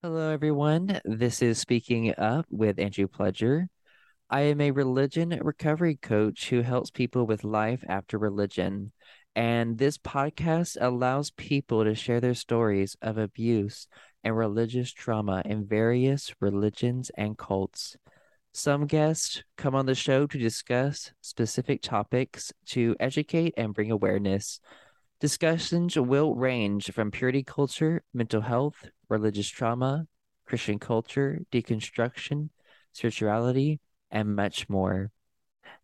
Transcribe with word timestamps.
Hello, 0.00 0.30
everyone. 0.30 1.00
This 1.04 1.42
is 1.42 1.58
Speaking 1.58 2.14
Up 2.16 2.46
with 2.50 2.78
Andrew 2.78 3.08
Pledger. 3.08 3.66
I 4.30 4.42
am 4.42 4.60
a 4.60 4.70
religion 4.70 5.36
recovery 5.42 5.96
coach 5.96 6.50
who 6.50 6.60
helps 6.60 6.92
people 6.92 7.26
with 7.26 7.42
life 7.42 7.82
after 7.88 8.16
religion. 8.16 8.92
And 9.34 9.76
this 9.76 9.98
podcast 9.98 10.76
allows 10.80 11.32
people 11.32 11.82
to 11.82 11.96
share 11.96 12.20
their 12.20 12.34
stories 12.34 12.96
of 13.02 13.18
abuse 13.18 13.88
and 14.22 14.36
religious 14.36 14.92
trauma 14.92 15.42
in 15.44 15.66
various 15.66 16.32
religions 16.38 17.10
and 17.16 17.36
cults. 17.36 17.96
Some 18.52 18.86
guests 18.86 19.42
come 19.56 19.74
on 19.74 19.86
the 19.86 19.96
show 19.96 20.28
to 20.28 20.38
discuss 20.38 21.10
specific 21.22 21.82
topics 21.82 22.52
to 22.66 22.94
educate 23.00 23.54
and 23.56 23.74
bring 23.74 23.90
awareness. 23.90 24.60
Discussions 25.20 25.96
will 25.96 26.36
range 26.36 26.92
from 26.92 27.10
purity 27.10 27.42
culture, 27.42 28.04
mental 28.14 28.40
health, 28.40 28.88
religious 29.08 29.48
trauma, 29.48 30.06
Christian 30.46 30.78
culture, 30.78 31.40
deconstruction, 31.50 32.50
spirituality, 32.92 33.80
and 34.12 34.36
much 34.36 34.68
more. 34.68 35.10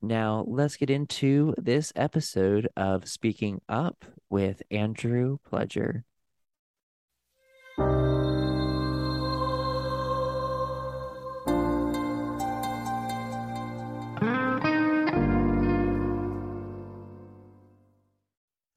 Now, 0.01 0.45
let's 0.47 0.77
get 0.77 0.89
into 0.89 1.53
this 1.59 1.93
episode 1.97 2.69
of 2.77 3.09
Speaking 3.09 3.61
Up 3.69 4.05
with 4.31 4.63
Andrew 4.71 5.39
Pledger. 5.51 6.05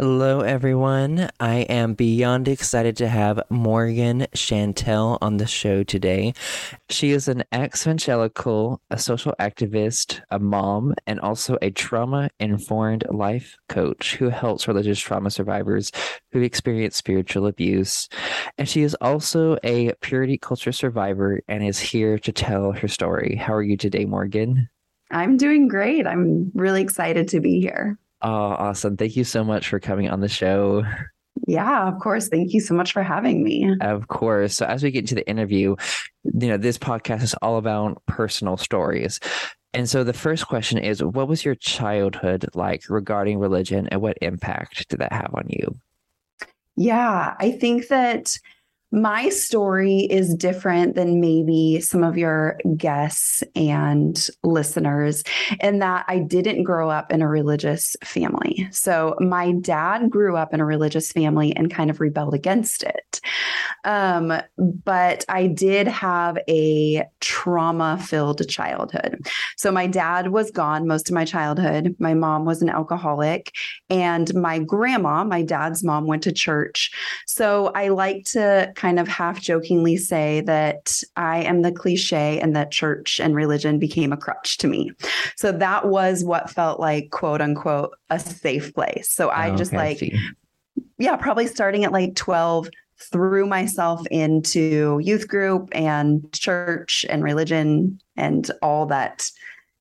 Hello, 0.09 0.39
everyone. 0.39 1.29
I 1.37 1.57
am 1.67 1.93
beyond 1.93 2.47
excited 2.47 2.95
to 2.95 3.09
have 3.09 3.41
Morgan 3.49 4.25
Chantelle 4.33 5.17
on 5.21 5.35
the 5.35 5.45
show 5.45 5.83
today. 5.83 6.33
She 6.89 7.11
is 7.11 7.27
an 7.27 7.43
ex 7.51 7.85
evangelical, 7.85 8.81
a 8.89 8.97
social 8.97 9.35
activist, 9.37 10.21
a 10.31 10.39
mom, 10.39 10.95
and 11.07 11.19
also 11.19 11.57
a 11.61 11.71
trauma 11.71 12.29
informed 12.39 13.03
life 13.09 13.57
coach 13.67 14.15
who 14.15 14.29
helps 14.29 14.65
religious 14.65 14.97
trauma 14.97 15.29
survivors 15.29 15.91
who 16.31 16.41
experience 16.41 16.95
spiritual 16.95 17.45
abuse. 17.45 18.07
And 18.57 18.69
she 18.69 18.83
is 18.83 18.95
also 19.01 19.57
a 19.61 19.91
purity 19.99 20.37
culture 20.37 20.71
survivor 20.71 21.41
and 21.49 21.65
is 21.65 21.79
here 21.79 22.17
to 22.19 22.31
tell 22.31 22.71
her 22.71 22.87
story. 22.87 23.35
How 23.35 23.53
are 23.53 23.61
you 23.61 23.75
today, 23.75 24.05
Morgan? 24.05 24.69
I'm 25.11 25.35
doing 25.35 25.67
great. 25.67 26.07
I'm 26.07 26.49
really 26.55 26.81
excited 26.81 27.27
to 27.29 27.41
be 27.41 27.59
here. 27.59 27.99
Oh, 28.27 28.29
awesome. 28.29 28.97
Thank 28.97 29.15
you 29.15 29.23
so 29.23 29.41
much 29.41 29.69
for 29.69 29.79
coming 29.79 30.09
on 30.09 30.19
the 30.19 30.27
show. 30.27 30.83
Yeah, 31.47 31.87
of 31.87 31.97
course. 32.01 32.27
Thank 32.27 32.51
you 32.51 32.59
so 32.59 32.73
much 32.73 32.91
for 32.91 33.01
having 33.01 33.41
me. 33.41 33.73
Of 33.79 34.09
course. 34.09 34.53
So, 34.53 34.65
as 34.65 34.83
we 34.83 34.91
get 34.91 35.03
into 35.03 35.15
the 35.15 35.29
interview, 35.29 35.77
you 36.25 36.47
know, 36.49 36.57
this 36.57 36.77
podcast 36.77 37.23
is 37.23 37.33
all 37.35 37.57
about 37.57 38.03
personal 38.05 38.57
stories. 38.57 39.21
And 39.73 39.89
so, 39.89 40.03
the 40.03 40.11
first 40.11 40.45
question 40.45 40.77
is 40.77 41.01
What 41.01 41.29
was 41.29 41.45
your 41.45 41.55
childhood 41.55 42.49
like 42.53 42.83
regarding 42.89 43.39
religion 43.39 43.87
and 43.93 44.01
what 44.01 44.17
impact 44.21 44.89
did 44.89 44.99
that 44.99 45.13
have 45.13 45.31
on 45.33 45.45
you? 45.47 45.79
Yeah, 46.75 47.33
I 47.39 47.51
think 47.51 47.87
that 47.87 48.37
my 48.91 49.29
story 49.29 49.99
is 50.09 50.33
different 50.33 50.95
than 50.95 51.19
maybe 51.19 51.81
some 51.81 52.03
of 52.03 52.17
your 52.17 52.57
guests 52.77 53.43
and 53.55 54.29
listeners 54.43 55.23
in 55.59 55.79
that 55.79 56.05
I 56.07 56.19
didn't 56.19 56.63
grow 56.63 56.89
up 56.89 57.11
in 57.11 57.21
a 57.21 57.27
religious 57.27 57.95
family. 58.03 58.67
So 58.71 59.15
my 59.19 59.51
dad 59.51 60.09
grew 60.09 60.37
up 60.37 60.53
in 60.53 60.61
a 60.61 60.65
religious 60.65 61.11
family 61.11 61.53
and 61.55 61.71
kind 61.71 61.89
of 61.89 61.99
rebelled 61.99 62.33
against 62.33 62.83
it. 62.83 63.19
Um, 63.83 64.33
but 64.57 65.25
I 65.27 65.47
did 65.47 65.87
have 65.87 66.37
a 66.47 67.03
trauma 67.19 67.97
filled 68.01 68.47
childhood. 68.47 69.27
So 69.57 69.71
my 69.71 69.87
dad 69.87 70.29
was 70.29 70.51
gone 70.51 70.87
most 70.87 71.09
of 71.09 71.13
my 71.13 71.25
childhood. 71.25 71.95
My 71.99 72.13
mom 72.13 72.45
was 72.45 72.61
an 72.61 72.69
alcoholic, 72.69 73.51
and 73.89 74.33
my 74.33 74.59
grandma, 74.59 75.23
my 75.23 75.41
dad's 75.41 75.83
mom, 75.83 76.05
went 76.05 76.23
to 76.23 76.31
church. 76.31 76.91
So 77.25 77.71
I 77.75 77.89
like 77.89 78.23
to 78.31 78.71
kind 78.77 78.99
of 78.99 79.07
half 79.07 79.41
jokingly 79.41 79.97
say 79.97 80.41
that 80.41 81.01
I 81.15 81.39
am 81.39 81.63
the 81.63 81.71
cliche 81.71 82.39
and 82.39 82.55
that 82.55 82.71
church 82.71 83.19
and 83.19 83.35
religion 83.35 83.79
became 83.79 84.13
a 84.13 84.17
crutch 84.17 84.57
to 84.59 84.67
me. 84.67 84.91
So 85.35 85.51
that 85.51 85.87
was 85.87 86.23
what 86.23 86.49
felt 86.49 86.79
like, 86.79 87.09
quote 87.09 87.41
unquote, 87.41 87.97
a 88.11 88.19
safe 88.19 88.73
place. 88.73 89.09
So 89.09 89.29
I 89.29 89.49
oh, 89.49 89.57
just 89.57 89.73
okay, 89.73 89.77
like, 89.77 90.13
yeah, 90.99 91.15
probably 91.17 91.47
starting 91.47 91.83
at 91.83 91.91
like 91.91 92.15
12, 92.15 92.69
threw 92.99 93.47
myself 93.47 94.05
into 94.07 94.99
youth 95.03 95.27
group 95.27 95.69
and 95.71 96.31
church 96.31 97.03
and 97.09 97.23
religion 97.23 97.99
and 98.15 98.49
all 98.61 98.85
that 98.85 99.29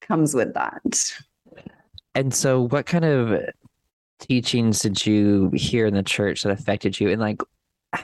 comes 0.01 0.35
with 0.35 0.55
that. 0.55 1.13
And 2.15 2.33
so, 2.33 2.63
what 2.69 2.87
kind 2.87 3.05
of 3.05 3.43
teachings 4.21 4.81
did 4.81 5.05
you 5.05 5.51
hear 5.55 5.85
in 5.85 5.93
the 5.93 6.03
church 6.03 6.43
that 6.43 6.51
affected 6.51 6.99
you? 6.99 7.11
And 7.11 7.21
like, 7.21 7.43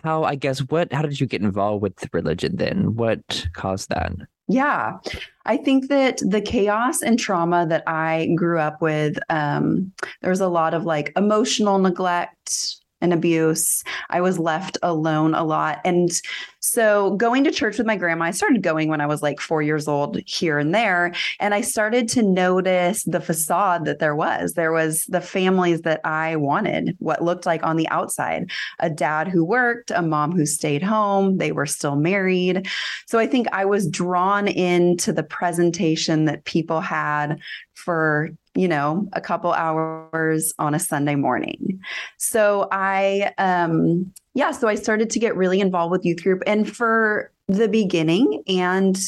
how 0.03 0.25
I 0.25 0.35
guess 0.35 0.61
what 0.61 0.93
how 0.93 1.03
did 1.03 1.21
you 1.21 1.27
get 1.27 1.43
involved 1.43 1.83
with 1.83 2.09
religion 2.13 2.57
then? 2.57 2.97
What 2.97 3.47
caused 3.53 3.89
that? 3.91 4.13
Yeah, 4.49 4.99
I 5.47 5.57
think 5.57 5.89
that 5.89 6.19
the 6.19 6.41
chaos 6.41 7.01
and 7.03 7.19
trauma 7.19 7.67
that 7.69 7.85
I 7.87 8.29
grew 8.35 8.59
up 8.59 8.83
with, 8.83 9.19
um, 9.31 9.93
there 10.21 10.31
was 10.31 10.41
a 10.41 10.49
lot 10.49 10.75
of 10.75 10.85
like 10.85 11.13
emotional 11.17 11.79
neglect, 11.79 12.77
and 13.03 13.13
abuse. 13.13 13.85
I 14.09 14.23
was 14.23 14.39
left 14.39 14.79
alone 14.83 15.35
a 15.35 15.45
lot. 15.45 15.81
And 15.85 16.11
so 16.61 17.17
going 17.17 17.45
to 17.45 17.51
church 17.51 17.77
with 17.77 17.87
my 17.87 17.97
grandma, 17.97 18.27
I 18.27 18.31
started 18.31 18.63
going 18.63 18.89
when 18.89 19.01
I 19.01 19.07
was 19.07 19.21
like 19.21 19.41
four 19.41 19.61
years 19.61 19.89
old 19.89 20.19
here 20.25 20.59
and 20.59 20.75
there. 20.75 21.13
And 21.41 21.53
I 21.53 21.61
started 21.61 22.09
to 22.11 22.23
notice 22.23 23.03
the 23.03 23.21
facade 23.21 23.85
that 23.85 23.99
there 23.99 24.15
was. 24.15 24.55
There 24.55 24.73
was 24.73 25.05
the 25.07 25.21
families 25.21 25.83
that 25.83 26.01
I 26.05 26.37
wanted, 26.37 26.97
what 27.01 27.23
looked 27.23 27.45
like 27.45 27.65
on 27.65 27.77
the 27.77 27.89
outside 27.89 28.51
a 28.79 28.89
dad 28.89 29.29
who 29.29 29.45
worked, 29.45 29.91
a 29.91 30.03
mom 30.03 30.33
who 30.33 30.47
stayed 30.47 30.83
home, 30.83 31.39
they 31.39 31.53
were 31.53 31.67
still 31.67 31.97
married. 31.97 32.69
So 33.07 33.19
I 33.19 33.27
think 33.27 33.49
I 33.53 33.65
was 33.65 33.89
drawn 33.89 34.47
into 34.47 35.13
the 35.13 35.25
presentation 35.25 36.27
that 36.27 36.45
people 36.45 36.81
had 36.81 37.39
for 37.75 38.31
you 38.55 38.69
know, 38.69 39.09
a 39.13 39.21
couple 39.21 39.53
hours 39.53 40.53
on 40.59 40.75
a 40.75 40.79
Sunday 40.79 41.15
morning. 41.15 41.81
So 42.19 42.69
I, 42.71 43.33
um, 43.39 44.13
yeah, 44.35 44.51
so 44.51 44.69
I 44.69 44.75
started 44.75 45.11
to 45.11 45.19
get 45.19 45.37
really 45.37 45.61
involved 45.61 45.93
with 45.93 46.05
youth 46.05 46.23
group. 46.23 46.43
And 46.47 46.71
for 46.71 47.33
the 47.49 47.69
beginning, 47.69 48.43
and 48.47 48.99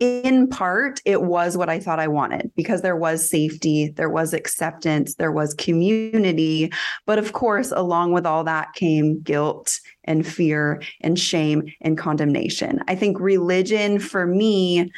in 0.00 0.46
part, 0.48 1.00
it 1.04 1.22
was 1.22 1.56
what 1.56 1.68
I 1.68 1.80
thought 1.80 1.98
I 1.98 2.06
wanted 2.06 2.52
because 2.54 2.82
there 2.82 2.96
was 2.96 3.28
safety, 3.28 3.88
there 3.96 4.10
was 4.10 4.32
acceptance, 4.32 5.16
there 5.16 5.32
was 5.32 5.54
community. 5.54 6.72
But 7.04 7.18
of 7.18 7.32
course, 7.32 7.72
along 7.72 8.12
with 8.12 8.24
all 8.24 8.44
that 8.44 8.74
came 8.74 9.20
guilt 9.20 9.80
and 10.04 10.26
fear 10.26 10.80
and 11.00 11.18
shame 11.18 11.64
and 11.80 11.98
condemnation. 11.98 12.80
I 12.86 12.94
think 12.94 13.18
religion 13.18 13.98
for 13.98 14.24
me, 14.26 14.92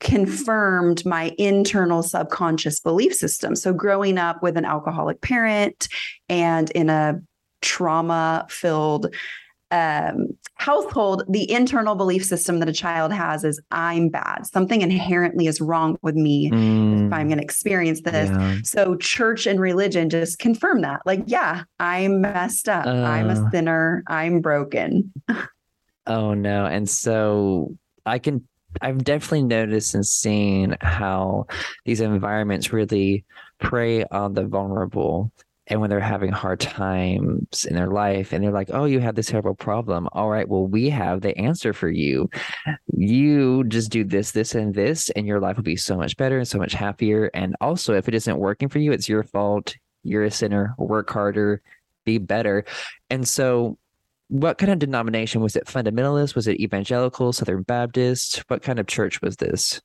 confirmed 0.00 1.04
my 1.04 1.34
internal 1.38 2.02
subconscious 2.02 2.80
belief 2.80 3.14
system. 3.14 3.54
So, 3.54 3.72
growing 3.72 4.18
up 4.18 4.42
with 4.42 4.56
an 4.56 4.64
alcoholic 4.64 5.20
parent 5.20 5.88
and 6.28 6.70
in 6.70 6.90
a 6.90 7.20
trauma 7.62 8.46
filled 8.48 9.14
um, 9.70 10.28
household, 10.54 11.22
the 11.28 11.48
internal 11.50 11.94
belief 11.94 12.24
system 12.24 12.58
that 12.58 12.68
a 12.68 12.72
child 12.72 13.12
has 13.12 13.44
is 13.44 13.60
I'm 13.70 14.08
bad. 14.08 14.46
Something 14.46 14.80
inherently 14.80 15.46
is 15.46 15.60
wrong 15.60 15.96
with 16.02 16.16
me 16.16 16.50
mm. 16.50 17.06
if 17.06 17.12
I'm 17.12 17.28
going 17.28 17.38
to 17.38 17.44
experience 17.44 18.00
this. 18.00 18.30
Yeah. 18.30 18.56
So, 18.64 18.96
church 18.96 19.46
and 19.46 19.60
religion 19.60 20.10
just 20.10 20.38
confirm 20.38 20.80
that. 20.80 21.02
Like, 21.04 21.22
yeah, 21.26 21.64
I'm 21.78 22.22
messed 22.22 22.68
up. 22.68 22.86
Uh, 22.86 22.90
I'm 22.90 23.30
a 23.30 23.34
uh. 23.34 23.50
sinner. 23.50 24.02
I'm 24.08 24.40
broken. 24.40 25.12
oh, 26.06 26.34
no. 26.34 26.64
And 26.66 26.88
so, 26.88 27.76
I 28.06 28.18
can 28.18 28.48
I've 28.80 29.04
definitely 29.04 29.44
noticed 29.44 29.94
and 29.94 30.06
seen 30.06 30.76
how 30.80 31.46
these 31.84 32.00
environments 32.00 32.72
really 32.72 33.24
prey 33.58 34.04
on 34.04 34.34
the 34.34 34.44
vulnerable. 34.44 35.32
And 35.66 35.80
when 35.80 35.88
they're 35.88 36.00
having 36.00 36.32
hard 36.32 36.58
times 36.58 37.64
in 37.64 37.76
their 37.76 37.86
life 37.86 38.32
and 38.32 38.42
they're 38.42 38.50
like, 38.50 38.70
oh, 38.72 38.86
you 38.86 38.98
have 38.98 39.14
this 39.14 39.28
terrible 39.28 39.54
problem. 39.54 40.08
All 40.10 40.28
right, 40.28 40.48
well, 40.48 40.66
we 40.66 40.90
have 40.90 41.20
the 41.20 41.36
answer 41.38 41.72
for 41.72 41.88
you. 41.88 42.28
You 42.96 43.62
just 43.64 43.92
do 43.92 44.02
this, 44.02 44.32
this, 44.32 44.56
and 44.56 44.74
this, 44.74 45.10
and 45.10 45.28
your 45.28 45.38
life 45.38 45.56
will 45.56 45.62
be 45.62 45.76
so 45.76 45.96
much 45.96 46.16
better 46.16 46.38
and 46.38 46.48
so 46.48 46.58
much 46.58 46.72
happier. 46.72 47.30
And 47.34 47.54
also, 47.60 47.94
if 47.94 48.08
it 48.08 48.14
isn't 48.14 48.38
working 48.38 48.68
for 48.68 48.80
you, 48.80 48.90
it's 48.90 49.08
your 49.08 49.22
fault. 49.22 49.76
You're 50.02 50.24
a 50.24 50.30
sinner. 50.30 50.74
Work 50.76 51.08
harder, 51.10 51.62
be 52.04 52.18
better. 52.18 52.64
And 53.08 53.28
so 53.28 53.78
what 54.30 54.58
kind 54.58 54.72
of 54.72 54.78
denomination 54.78 55.42
was 55.42 55.56
it? 55.56 55.66
Fundamentalist? 55.66 56.34
Was 56.34 56.46
it 56.46 56.60
evangelical, 56.60 57.32
Southern 57.32 57.62
Baptist? 57.62 58.38
What 58.48 58.62
kind 58.62 58.78
of 58.78 58.86
church 58.86 59.20
was 59.20 59.36
this? 59.36 59.80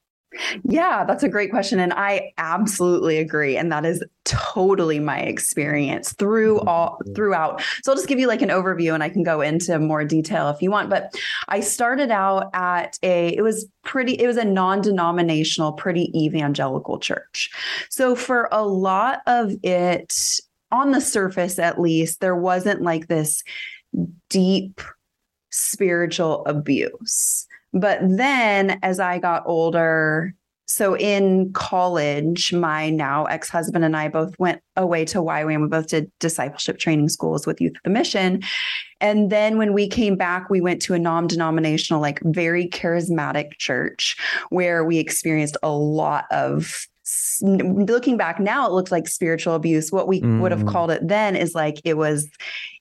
Yeah, 0.63 1.05
that's 1.05 1.23
a 1.23 1.29
great 1.29 1.49
question. 1.49 1.79
And 1.79 1.93
I 1.93 2.33
absolutely 2.37 3.17
agree. 3.17 3.57
And 3.57 3.71
that 3.71 3.85
is 3.85 4.03
totally 4.25 4.99
my 4.99 5.19
experience 5.19 6.13
through 6.13 6.57
mm-hmm. 6.57 6.67
all 6.67 6.99
throughout. 7.15 7.61
So 7.83 7.91
I'll 7.91 7.95
just 7.95 8.07
give 8.07 8.19
you 8.19 8.27
like 8.27 8.41
an 8.41 8.49
overview 8.49 8.93
and 8.93 9.01
I 9.01 9.09
can 9.09 9.23
go 9.23 9.41
into 9.41 9.79
more 9.79 10.03
detail 10.03 10.49
if 10.49 10.61
you 10.61 10.71
want. 10.71 10.89
But 10.89 11.15
I 11.47 11.61
started 11.61 12.11
out 12.11 12.49
at 12.53 12.99
a, 13.01 13.35
it 13.35 13.41
was 13.41 13.65
pretty, 13.83 14.13
it 14.13 14.27
was 14.27 14.37
a 14.37 14.45
non-denominational, 14.45 15.73
pretty 15.73 16.11
evangelical 16.15 16.99
church. 16.99 17.49
So 17.89 18.15
for 18.15 18.49
a 18.51 18.65
lot 18.65 19.21
of 19.27 19.53
it, 19.63 20.39
on 20.71 20.91
the 20.91 21.01
surface 21.01 21.59
at 21.59 21.79
least, 21.79 22.19
there 22.19 22.35
wasn't 22.35 22.81
like 22.81 23.07
this 23.07 23.41
deep 24.29 24.81
spiritual 25.51 26.45
abuse 26.45 27.47
but 27.75 27.99
then 28.01 28.79
as 28.81 29.01
I 29.01 29.19
got 29.19 29.43
older, 29.45 30.33
so 30.65 30.95
in 30.95 31.51
college, 31.51 32.53
my 32.53 32.89
now 32.89 33.25
ex 33.25 33.49
husband 33.49 33.83
and 33.83 33.95
I 33.95 34.07
both 34.07 34.33
went 34.39 34.61
away 34.77 35.03
to 35.05 35.19
YWAM. 35.19 35.61
We 35.61 35.67
both 35.67 35.87
did 35.87 36.09
discipleship 36.19 36.79
training 36.79 37.09
schools 37.09 37.45
with 37.45 37.59
Youth 37.61 37.73
With 37.73 37.85
A 37.85 37.89
Mission. 37.89 38.41
And 39.01 39.29
then 39.29 39.57
when 39.57 39.73
we 39.73 39.89
came 39.89 40.15
back, 40.15 40.49
we 40.49 40.61
went 40.61 40.81
to 40.83 40.93
a 40.93 40.99
non 40.99 41.27
denominational, 41.27 42.01
like 42.01 42.21
very 42.23 42.67
charismatic 42.69 43.57
church 43.57 44.15
where 44.49 44.85
we 44.85 44.97
experienced 44.97 45.57
a 45.61 45.71
lot 45.71 46.25
of 46.31 46.87
looking 47.41 48.17
back 48.17 48.39
now, 48.39 48.65
it 48.65 48.71
looks 48.71 48.91
like 48.91 49.07
spiritual 49.07 49.55
abuse. 49.55 49.91
What 49.91 50.07
we 50.07 50.21
mm. 50.21 50.41
would 50.41 50.51
have 50.51 50.63
mm. 50.63 50.71
called 50.71 50.91
it 50.91 51.07
then 51.07 51.35
is 51.35 51.53
like 51.53 51.79
it 51.83 51.97
was 51.97 52.29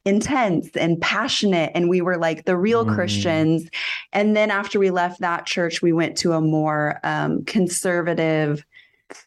intense 0.05 0.69
and 0.76 1.00
passionate 1.00 1.73
and 1.75 1.88
we 1.88 2.00
were 2.00 2.19
like 2.19 2.44
the 2.44 2.56
real 2.56 2.85
mm. 2.85 2.94
christians 2.94 3.69
and 4.12 4.37
then 4.37 4.50
after 4.50 4.79
we 4.79 4.91
left 4.91 5.21
that 5.21 5.47
church 5.47 5.81
we 5.81 5.93
went 5.93 6.17
to 6.17 6.32
a 6.32 6.41
more 6.41 7.00
um, 7.05 7.43
conservative 7.44 8.65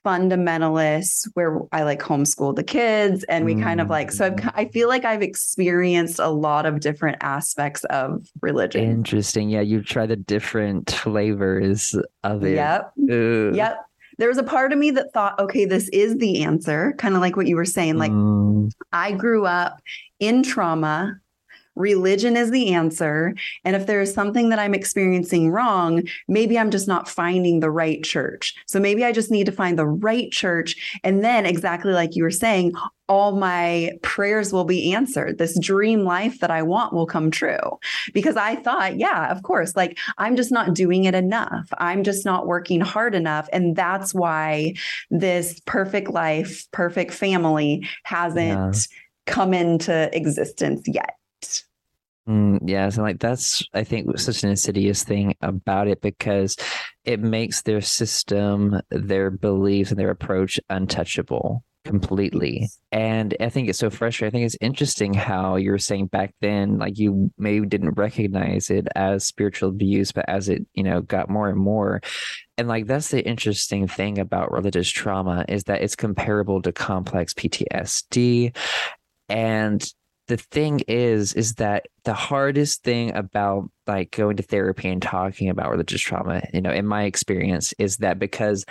fundamentalist 0.05 1.27
where 1.33 1.59
i 1.71 1.81
like 1.81 1.99
homeschooled 1.99 2.55
the 2.55 2.63
kids 2.63 3.23
and 3.23 3.43
we 3.45 3.55
mm. 3.55 3.63
kind 3.63 3.81
of 3.81 3.89
like 3.89 4.11
so 4.11 4.25
I've, 4.25 4.33
mm. 4.33 4.51
i 4.53 4.65
feel 4.65 4.87
like 4.87 5.03
i've 5.03 5.21
experienced 5.21 6.19
a 6.19 6.29
lot 6.29 6.65
of 6.65 6.79
different 6.79 7.17
aspects 7.21 7.83
of 7.85 8.27
religion 8.41 8.83
interesting 8.83 9.49
yeah 9.49 9.61
you 9.61 9.81
try 9.81 10.05
the 10.05 10.15
different 10.15 10.91
flavors 10.91 11.95
of 12.23 12.43
it 12.43 12.55
yep 12.55 12.91
yep 12.97 13.86
there 14.17 14.29
was 14.29 14.37
a 14.37 14.43
part 14.43 14.73
of 14.73 14.79
me 14.79 14.91
that 14.91 15.13
thought, 15.13 15.39
okay, 15.39 15.65
this 15.65 15.89
is 15.89 16.17
the 16.17 16.43
answer, 16.43 16.93
kind 16.97 17.15
of 17.15 17.21
like 17.21 17.35
what 17.35 17.47
you 17.47 17.55
were 17.55 17.65
saying. 17.65 17.97
Like, 17.97 18.11
mm. 18.11 18.71
I 18.91 19.11
grew 19.11 19.45
up 19.45 19.79
in 20.19 20.43
trauma. 20.43 21.19
Religion 21.77 22.35
is 22.35 22.51
the 22.51 22.73
answer. 22.73 23.35
And 23.63 23.75
if 23.75 23.85
there 23.85 24.01
is 24.01 24.13
something 24.13 24.49
that 24.49 24.59
I'm 24.59 24.73
experiencing 24.73 25.51
wrong, 25.51 26.03
maybe 26.27 26.57
I'm 26.57 26.71
just 26.71 26.87
not 26.87 27.07
finding 27.07 27.59
the 27.59 27.71
right 27.71 28.03
church. 28.03 28.55
So 28.65 28.79
maybe 28.79 29.05
I 29.05 29.11
just 29.11 29.31
need 29.31 29.45
to 29.45 29.51
find 29.51 29.77
the 29.77 29.87
right 29.87 30.31
church. 30.31 30.99
And 31.03 31.23
then, 31.23 31.45
exactly 31.45 31.93
like 31.93 32.15
you 32.15 32.23
were 32.23 32.31
saying, 32.31 32.73
all 33.09 33.37
my 33.37 33.91
prayers 34.01 34.51
will 34.51 34.65
be 34.65 34.93
answered. 34.93 35.37
This 35.37 35.57
dream 35.59 36.03
life 36.03 36.39
that 36.39 36.51
I 36.51 36.61
want 36.61 36.93
will 36.93 37.05
come 37.05 37.31
true. 37.31 37.79
Because 38.13 38.35
I 38.35 38.55
thought, 38.55 38.97
yeah, 38.97 39.31
of 39.31 39.43
course, 39.43 39.75
like 39.75 39.97
I'm 40.17 40.35
just 40.35 40.51
not 40.51 40.73
doing 40.73 41.05
it 41.05 41.15
enough. 41.15 41.69
I'm 41.77 42.03
just 42.03 42.25
not 42.25 42.47
working 42.47 42.81
hard 42.81 43.15
enough. 43.15 43.47
And 43.53 43.75
that's 43.75 44.13
why 44.13 44.73
this 45.09 45.61
perfect 45.65 46.09
life, 46.09 46.69
perfect 46.71 47.13
family 47.13 47.87
hasn't. 48.03 48.75
Yeah 48.75 48.97
come 49.27 49.53
into 49.53 50.09
existence 50.15 50.81
yet. 50.87 51.15
Mm, 52.27 52.59
yes, 52.65 52.95
and 52.95 53.03
like 53.05 53.19
that's 53.19 53.63
I 53.73 53.83
think 53.85 54.17
such 54.19 54.43
an 54.43 54.49
insidious 54.49 55.03
thing 55.03 55.35
about 55.41 55.87
it 55.87 56.01
because 56.01 56.57
it 57.05 57.21
makes 57.21 57.61
their 57.61 57.79
system, 57.79 58.81
their 58.89 59.31
beliefs, 59.31 59.91
and 59.91 59.99
their 59.99 60.09
approach 60.09 60.59
untouchable 60.69 61.63
completely. 61.85 62.67
And 62.91 63.33
I 63.39 63.47
think 63.47 63.69
it's 63.69 63.79
so 63.79 63.89
frustrating. 63.89 64.27
I 64.27 64.41
think 64.41 64.45
it's 64.47 64.57
interesting 64.59 65.13
how 65.13 65.55
you 65.55 65.71
were 65.71 65.77
saying 65.77 66.07
back 66.07 66.35
then, 66.41 66.79
like 66.79 66.97
you 66.99 67.31
maybe 67.37 67.65
didn't 67.65 67.91
recognize 67.91 68.69
it 68.69 68.89
as 68.93 69.25
spiritual 69.25 69.69
abuse, 69.69 70.11
but 70.11 70.27
as 70.27 70.49
it, 70.49 70.65
you 70.73 70.83
know, 70.83 70.99
got 70.99 71.29
more 71.29 71.47
and 71.47 71.57
more. 71.57 72.01
And 72.57 72.67
like 72.67 72.87
that's 72.87 73.07
the 73.09 73.25
interesting 73.25 73.87
thing 73.87 74.19
about 74.19 74.51
religious 74.51 74.89
trauma 74.89 75.45
is 75.47 75.63
that 75.65 75.81
it's 75.81 75.95
comparable 75.95 76.61
to 76.63 76.73
complex 76.73 77.33
PTSD 77.33 78.53
and 79.29 79.93
the 80.27 80.37
thing 80.37 80.81
is, 80.87 81.33
is 81.33 81.55
that 81.55 81.87
the 82.03 82.13
hardest 82.13 82.83
thing 82.83 83.13
about 83.15 83.69
like 83.85 84.11
going 84.11 84.37
to 84.37 84.43
therapy 84.43 84.89
and 84.89 85.01
talking 85.01 85.49
about 85.49 85.71
religious 85.71 86.01
trauma, 86.01 86.41
you 86.53 86.61
know, 86.61 86.71
in 86.71 86.85
my 86.85 87.03
experience, 87.03 87.73
is 87.79 87.97
that 87.97 88.19
because 88.19 88.65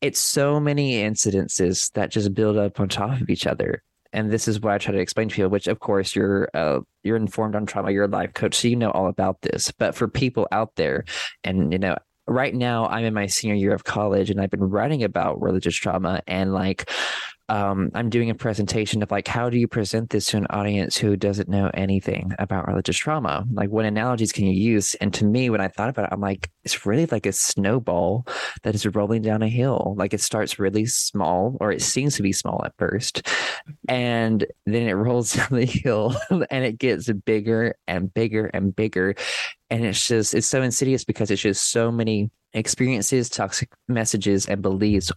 it's 0.00 0.18
so 0.18 0.58
many 0.60 1.02
incidences 1.02 1.92
that 1.92 2.10
just 2.10 2.34
build 2.34 2.56
up 2.56 2.80
on 2.80 2.88
top 2.88 3.20
of 3.20 3.30
each 3.30 3.46
other. 3.46 3.82
And 4.12 4.30
this 4.30 4.48
is 4.48 4.60
what 4.60 4.72
I 4.72 4.78
try 4.78 4.92
to 4.92 5.00
explain 5.00 5.28
to 5.28 5.34
people, 5.34 5.50
which 5.50 5.66
of 5.66 5.80
course 5.80 6.16
you're 6.16 6.48
uh, 6.54 6.80
you're 7.02 7.16
informed 7.16 7.54
on 7.54 7.66
trauma, 7.66 7.90
you're 7.90 8.04
a 8.04 8.08
life 8.08 8.32
coach, 8.32 8.54
so 8.54 8.68
you 8.68 8.76
know 8.76 8.90
all 8.90 9.08
about 9.08 9.42
this. 9.42 9.70
But 9.72 9.94
for 9.94 10.08
people 10.08 10.48
out 10.52 10.74
there, 10.76 11.04
and 11.44 11.72
you 11.72 11.78
know, 11.78 11.96
right 12.26 12.54
now 12.54 12.86
I'm 12.86 13.04
in 13.04 13.14
my 13.14 13.26
senior 13.26 13.56
year 13.56 13.74
of 13.74 13.84
college 13.84 14.30
and 14.30 14.40
I've 14.40 14.50
been 14.50 14.70
writing 14.70 15.04
about 15.04 15.40
religious 15.40 15.74
trauma 15.74 16.22
and 16.26 16.52
like 16.52 16.90
um, 17.48 17.90
I'm 17.94 18.10
doing 18.10 18.30
a 18.30 18.34
presentation 18.34 19.02
of 19.02 19.10
like, 19.10 19.28
how 19.28 19.48
do 19.48 19.56
you 19.56 19.68
present 19.68 20.10
this 20.10 20.26
to 20.26 20.36
an 20.36 20.46
audience 20.50 20.96
who 20.96 21.16
doesn't 21.16 21.48
know 21.48 21.70
anything 21.74 22.32
about 22.38 22.66
religious 22.66 22.96
trauma? 22.96 23.44
Like, 23.52 23.70
what 23.70 23.84
analogies 23.84 24.32
can 24.32 24.46
you 24.46 24.52
use? 24.52 24.94
And 24.96 25.14
to 25.14 25.24
me, 25.24 25.48
when 25.48 25.60
I 25.60 25.68
thought 25.68 25.88
about 25.88 26.06
it, 26.06 26.12
I'm 26.12 26.20
like, 26.20 26.50
it's 26.64 26.84
really 26.84 27.06
like 27.06 27.26
a 27.26 27.32
snowball 27.32 28.26
that 28.64 28.74
is 28.74 28.84
rolling 28.86 29.22
down 29.22 29.42
a 29.42 29.48
hill. 29.48 29.94
Like, 29.96 30.12
it 30.12 30.20
starts 30.20 30.58
really 30.58 30.86
small, 30.86 31.56
or 31.60 31.70
it 31.70 31.82
seems 31.82 32.16
to 32.16 32.22
be 32.22 32.32
small 32.32 32.62
at 32.64 32.74
first, 32.78 33.28
and 33.88 34.44
then 34.66 34.88
it 34.88 34.94
rolls 34.94 35.32
down 35.34 35.48
the 35.52 35.66
hill 35.66 36.16
and 36.50 36.64
it 36.64 36.78
gets 36.78 37.10
bigger 37.12 37.76
and 37.86 38.12
bigger 38.12 38.46
and 38.46 38.74
bigger. 38.74 39.14
And 39.70 39.84
it's 39.84 40.06
just, 40.06 40.34
it's 40.34 40.48
so 40.48 40.62
insidious 40.62 41.04
because 41.04 41.30
it's 41.30 41.42
just 41.42 41.70
so 41.70 41.92
many 41.92 42.30
experiences, 42.52 43.28
toxic 43.28 43.70
messages, 43.88 44.46
and 44.46 44.62
beliefs 44.62 45.12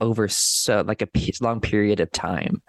over 0.00 0.28
so 0.28 0.82
like 0.86 1.02
a 1.02 1.08
long 1.40 1.60
period 1.60 2.00
of 2.00 2.10
time 2.12 2.62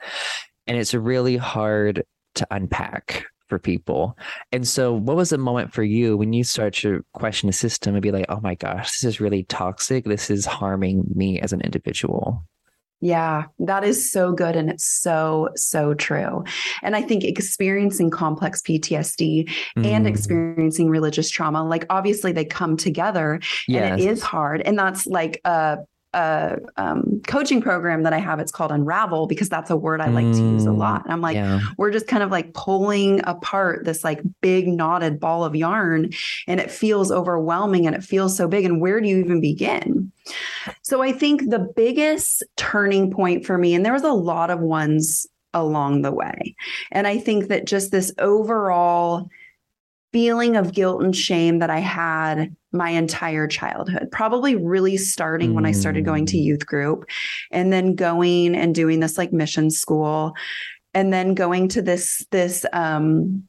and 0.67 0.77
it's 0.77 0.93
really 0.93 1.35
hard 1.35 2.03
to 2.35 2.47
unpack 2.51 3.25
for 3.47 3.59
people. 3.59 4.15
And 4.51 4.67
so, 4.67 4.93
what 4.93 5.17
was 5.17 5.31
the 5.31 5.37
moment 5.37 5.73
for 5.73 5.83
you 5.83 6.15
when 6.15 6.31
you 6.31 6.43
start 6.43 6.75
to 6.75 7.03
question 7.13 7.47
the 7.47 7.53
system 7.53 7.95
and 7.95 8.01
be 8.01 8.11
like, 8.11 8.27
oh 8.29 8.39
my 8.41 8.55
gosh, 8.55 8.91
this 8.91 9.03
is 9.03 9.19
really 9.19 9.43
toxic. 9.43 10.05
This 10.05 10.29
is 10.29 10.45
harming 10.45 11.05
me 11.15 11.39
as 11.41 11.51
an 11.51 11.61
individual? 11.61 12.45
Yeah, 13.01 13.45
that 13.59 13.85
is 13.85 14.11
so 14.11 14.33
good. 14.33 14.57
And 14.57 14.69
it's 14.69 14.85
so, 14.85 15.49
so 15.55 15.93
true. 15.93 16.43
And 16.83 16.97
I 16.97 17.01
think 17.01 17.23
experiencing 17.23 18.09
complex 18.09 18.61
PTSD 18.61 19.49
mm. 19.77 19.85
and 19.85 20.05
experiencing 20.05 20.89
religious 20.89 21.29
trauma, 21.29 21.63
like 21.63 21.85
obviously 21.89 22.33
they 22.33 22.43
come 22.43 22.75
together 22.75 23.39
yes. 23.69 23.91
and 23.91 24.01
it 24.01 24.05
is 24.05 24.21
hard. 24.21 24.61
And 24.61 24.77
that's 24.77 25.07
like 25.07 25.39
a 25.45 25.77
a 26.13 26.57
um, 26.77 27.21
coaching 27.27 27.61
program 27.61 28.03
that 28.03 28.13
I 28.13 28.19
have. 28.19 28.39
It's 28.39 28.51
called 28.51 28.71
Unravel 28.71 29.27
because 29.27 29.49
that's 29.49 29.69
a 29.69 29.77
word 29.77 30.01
I 30.01 30.07
like 30.07 30.25
mm, 30.25 30.33
to 30.33 30.39
use 30.39 30.65
a 30.65 30.71
lot. 30.71 31.03
And 31.03 31.13
I'm 31.13 31.21
like, 31.21 31.35
yeah. 31.35 31.59
we're 31.77 31.91
just 31.91 32.07
kind 32.07 32.23
of 32.23 32.31
like 32.31 32.53
pulling 32.53 33.21
apart 33.25 33.85
this 33.85 34.03
like 34.03 34.21
big 34.41 34.67
knotted 34.67 35.19
ball 35.19 35.43
of 35.43 35.55
yarn, 35.55 36.09
and 36.47 36.59
it 36.59 36.71
feels 36.71 37.11
overwhelming 37.11 37.85
and 37.85 37.95
it 37.95 38.03
feels 38.03 38.35
so 38.35 38.47
big. 38.47 38.65
And 38.65 38.81
where 38.81 38.99
do 38.99 39.07
you 39.07 39.17
even 39.19 39.39
begin? 39.39 40.11
So 40.81 41.01
I 41.01 41.11
think 41.11 41.49
the 41.49 41.71
biggest 41.75 42.43
turning 42.57 43.11
point 43.11 43.45
for 43.45 43.57
me, 43.57 43.75
and 43.75 43.85
there 43.85 43.93
was 43.93 44.03
a 44.03 44.11
lot 44.11 44.49
of 44.49 44.59
ones 44.59 45.27
along 45.53 46.01
the 46.01 46.11
way, 46.11 46.55
and 46.91 47.07
I 47.07 47.17
think 47.19 47.47
that 47.47 47.65
just 47.65 47.91
this 47.91 48.11
overall 48.17 49.29
feeling 50.11 50.55
of 50.55 50.73
guilt 50.73 51.03
and 51.03 51.15
shame 51.15 51.59
that 51.59 51.69
I 51.69 51.79
had 51.79 52.55
my 52.71 52.89
entire 52.89 53.47
childhood, 53.47 54.09
probably 54.11 54.55
really 54.55 54.97
starting 54.97 55.51
mm. 55.51 55.55
when 55.55 55.65
I 55.65 55.71
started 55.71 56.05
going 56.05 56.25
to 56.27 56.37
mm. 56.37 56.43
youth 56.43 56.65
group 56.65 57.05
and 57.51 57.71
then 57.71 57.95
going 57.95 58.55
and 58.55 58.73
doing 58.73 58.99
this 58.99 59.17
like 59.17 59.33
mission 59.33 59.69
school 59.69 60.33
and 60.93 61.13
then 61.13 61.33
going 61.35 61.67
to 61.69 61.81
this 61.81 62.25
this 62.31 62.65
um 62.73 63.43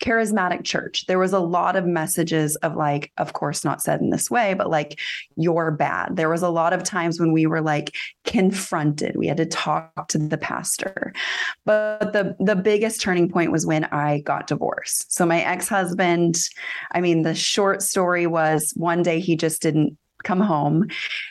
charismatic 0.00 0.64
church. 0.64 1.06
There 1.06 1.18
was 1.18 1.32
a 1.32 1.38
lot 1.38 1.74
of 1.76 1.86
messages 1.86 2.56
of 2.56 2.76
like 2.76 3.10
of 3.16 3.32
course 3.32 3.64
not 3.64 3.82
said 3.82 4.00
in 4.00 4.10
this 4.10 4.30
way 4.30 4.54
but 4.54 4.70
like 4.70 5.00
you're 5.36 5.70
bad. 5.70 6.16
There 6.16 6.28
was 6.28 6.42
a 6.42 6.48
lot 6.48 6.72
of 6.72 6.82
times 6.82 7.18
when 7.18 7.32
we 7.32 7.46
were 7.46 7.62
like 7.62 7.96
confronted. 8.24 9.16
We 9.16 9.26
had 9.26 9.38
to 9.38 9.46
talk 9.46 10.08
to 10.08 10.18
the 10.18 10.38
pastor. 10.38 11.12
But 11.64 12.12
the 12.12 12.36
the 12.38 12.56
biggest 12.56 13.00
turning 13.00 13.28
point 13.28 13.52
was 13.52 13.66
when 13.66 13.84
i 13.86 14.20
got 14.20 14.46
divorced. 14.46 15.12
So 15.12 15.24
my 15.24 15.40
ex-husband 15.40 16.36
i 16.92 17.00
mean 17.00 17.22
the 17.22 17.34
short 17.34 17.82
story 17.82 18.26
was 18.26 18.72
one 18.76 19.02
day 19.02 19.20
he 19.20 19.36
just 19.36 19.62
didn't 19.62 19.96
come 20.24 20.40
home. 20.40 20.88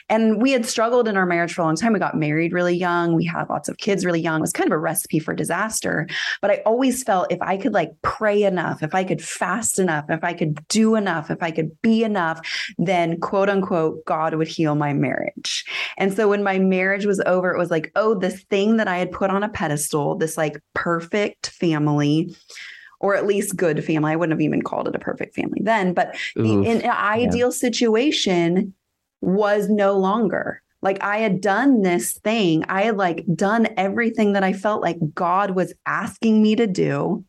And 0.08 0.40
we 0.40 0.52
had 0.52 0.66
struggled 0.66 1.08
in 1.08 1.16
our 1.16 1.26
marriage 1.26 1.54
for 1.54 1.62
a 1.62 1.64
long 1.64 1.76
time. 1.76 1.92
We 1.92 1.98
got 1.98 2.16
married 2.16 2.52
really 2.52 2.76
young. 2.76 3.14
We 3.14 3.24
had 3.24 3.48
lots 3.48 3.68
of 3.68 3.78
kids 3.78 4.04
really 4.04 4.20
young. 4.20 4.38
It 4.38 4.42
was 4.42 4.52
kind 4.52 4.68
of 4.68 4.72
a 4.72 4.78
recipe 4.78 5.18
for 5.18 5.34
disaster. 5.34 6.08
But 6.40 6.50
I 6.50 6.62
always 6.64 7.02
felt 7.02 7.30
if 7.30 7.40
I 7.42 7.56
could 7.56 7.72
like 7.74 7.90
pray 8.02 8.42
enough, 8.42 8.82
if 8.82 8.94
I 8.94 9.04
could 9.04 9.22
fast 9.22 9.78
enough, 9.78 10.06
if 10.08 10.24
I 10.24 10.32
could 10.32 10.66
do 10.68 10.94
enough, 10.94 11.30
if 11.30 11.42
I 11.42 11.50
could 11.50 11.80
be 11.82 12.04
enough, 12.04 12.40
then 12.78 13.20
quote 13.20 13.48
unquote, 13.48 14.04
God 14.04 14.34
would 14.34 14.48
heal 14.48 14.74
my 14.74 14.92
marriage. 14.92 15.64
And 15.96 16.14
so 16.14 16.28
when 16.28 16.42
my 16.42 16.58
marriage 16.58 17.06
was 17.06 17.20
over, 17.26 17.52
it 17.52 17.58
was 17.58 17.70
like, 17.70 17.92
oh, 17.96 18.14
this 18.14 18.42
thing 18.44 18.76
that 18.78 18.88
I 18.88 18.98
had 18.98 19.12
put 19.12 19.30
on 19.30 19.42
a 19.42 19.48
pedestal, 19.48 20.16
this 20.16 20.36
like 20.36 20.60
perfect 20.74 21.50
family 21.50 22.34
or 23.00 23.14
at 23.14 23.26
least 23.26 23.56
good 23.56 23.84
family. 23.84 24.12
I 24.12 24.16
wouldn't 24.16 24.32
have 24.32 24.40
even 24.40 24.62
called 24.62 24.88
it 24.88 24.94
a 24.94 24.98
perfect 24.98 25.34
family 25.34 25.60
then, 25.62 25.94
but 25.94 26.16
the 26.34 26.52
in 26.52 26.78
uh, 26.78 26.86
an 26.86 26.90
ideal 26.90 27.48
yeah. 27.48 27.52
situation 27.52 28.74
was 29.20 29.68
no 29.68 29.98
longer. 29.98 30.62
Like 30.80 31.02
I 31.02 31.18
had 31.18 31.40
done 31.40 31.82
this 31.82 32.12
thing. 32.18 32.64
I 32.68 32.82
had 32.82 32.96
like 32.96 33.24
done 33.34 33.68
everything 33.76 34.34
that 34.34 34.44
I 34.44 34.52
felt 34.52 34.82
like 34.82 34.98
God 35.14 35.52
was 35.52 35.74
asking 35.86 36.42
me 36.42 36.54
to 36.56 36.66
do. 36.66 37.24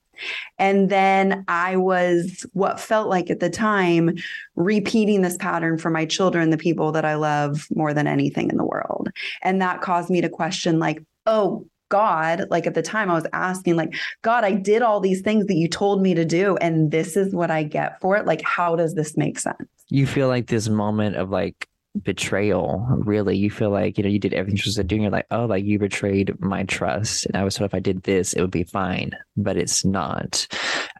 And 0.58 0.90
then 0.90 1.46
I 1.48 1.78
was 1.78 2.46
what 2.54 2.80
felt 2.80 3.08
like 3.08 3.30
at 3.30 3.40
the 3.40 3.50
time 3.50 4.16
repeating 4.56 5.22
this 5.22 5.38
pattern 5.38 5.78
for 5.78 5.90
my 5.90 6.06
children, 6.06 6.50
the 6.50 6.58
people 6.58 6.92
that 6.92 7.06
I 7.06 7.16
love 7.16 7.68
more 7.74 7.94
than 7.94 8.06
anything 8.06 8.50
in 8.50 8.58
the 8.58 8.66
world. 8.66 9.10
And 9.42 9.62
that 9.62 9.82
caused 9.82 10.10
me 10.10 10.20
to 10.22 10.30
question, 10.30 10.78
like, 10.78 11.02
oh, 11.26 11.66
God, 11.88 12.46
like 12.50 12.68
at 12.68 12.76
the 12.76 12.82
time 12.82 13.10
I 13.10 13.14
was 13.14 13.26
asking, 13.32 13.78
like, 13.78 13.96
God, 14.22 14.44
I 14.44 14.52
did 14.52 14.82
all 14.82 15.00
these 15.00 15.22
things 15.22 15.46
that 15.46 15.56
you 15.56 15.70
told 15.70 16.02
me 16.02 16.14
to 16.14 16.26
do, 16.26 16.58
and 16.58 16.92
this 16.92 17.16
is 17.16 17.34
what 17.34 17.50
I 17.50 17.64
get 17.64 18.00
for 18.02 18.18
it. 18.18 18.26
Like, 18.26 18.42
how 18.44 18.76
does 18.76 18.94
this 18.94 19.16
make 19.18 19.40
sense? 19.40 19.58
You 19.88 20.06
feel 20.06 20.28
like 20.28 20.48
this 20.48 20.68
moment 20.68 21.16
of 21.16 21.30
like 21.30 21.69
betrayal, 22.04 22.86
really. 22.90 23.38
You 23.38 23.50
feel 23.50 23.70
like, 23.70 23.98
you 23.98 24.04
know, 24.04 24.10
you 24.10 24.20
did 24.20 24.34
everything 24.34 24.58
you're 24.58 24.64
supposed 24.64 24.78
to 24.78 24.84
do. 24.84 24.96
And 24.96 25.04
you're 25.04 25.12
like, 25.12 25.28
oh, 25.32 25.46
like 25.46 25.66
you 25.66 25.80
betrayed 25.80 26.40
my 26.40 26.64
trust. 26.64 27.26
And 27.26 27.36
I 27.36 27.44
was 27.44 27.56
told 27.56 27.70
if 27.70 27.76
I 27.76 27.80
did 27.80 28.04
this, 28.04 28.34
it 28.34 28.42
would 28.42 28.52
be 28.52 28.64
fine, 28.64 29.12
but 29.38 29.58
it's 29.58 29.84
not 29.84 30.48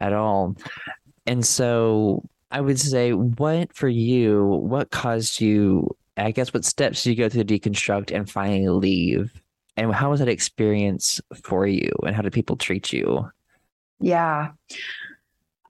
at 0.00 0.12
all. 0.12 0.56
And 1.26 1.44
so 1.44 2.28
I 2.50 2.60
would 2.60 2.80
say, 2.80 3.12
what 3.12 3.74
for 3.74 3.88
you, 3.88 4.44
what 4.44 4.90
caused 4.90 5.40
you, 5.40 5.96
I 6.16 6.32
guess, 6.32 6.52
what 6.52 6.64
steps 6.64 7.04
did 7.04 7.10
you 7.10 7.16
go 7.16 7.28
through 7.28 7.44
to 7.44 7.58
deconstruct 7.58 8.14
and 8.14 8.28
finally 8.28 8.68
leave? 8.68 9.32
And 9.76 9.94
how 9.94 10.10
was 10.10 10.20
that 10.20 10.28
experience 10.28 11.20
for 11.44 11.66
you? 11.66 11.92
And 12.04 12.14
how 12.14 12.22
did 12.22 12.32
people 12.32 12.56
treat 12.56 12.92
you? 12.92 13.30
Yeah. 14.00 14.50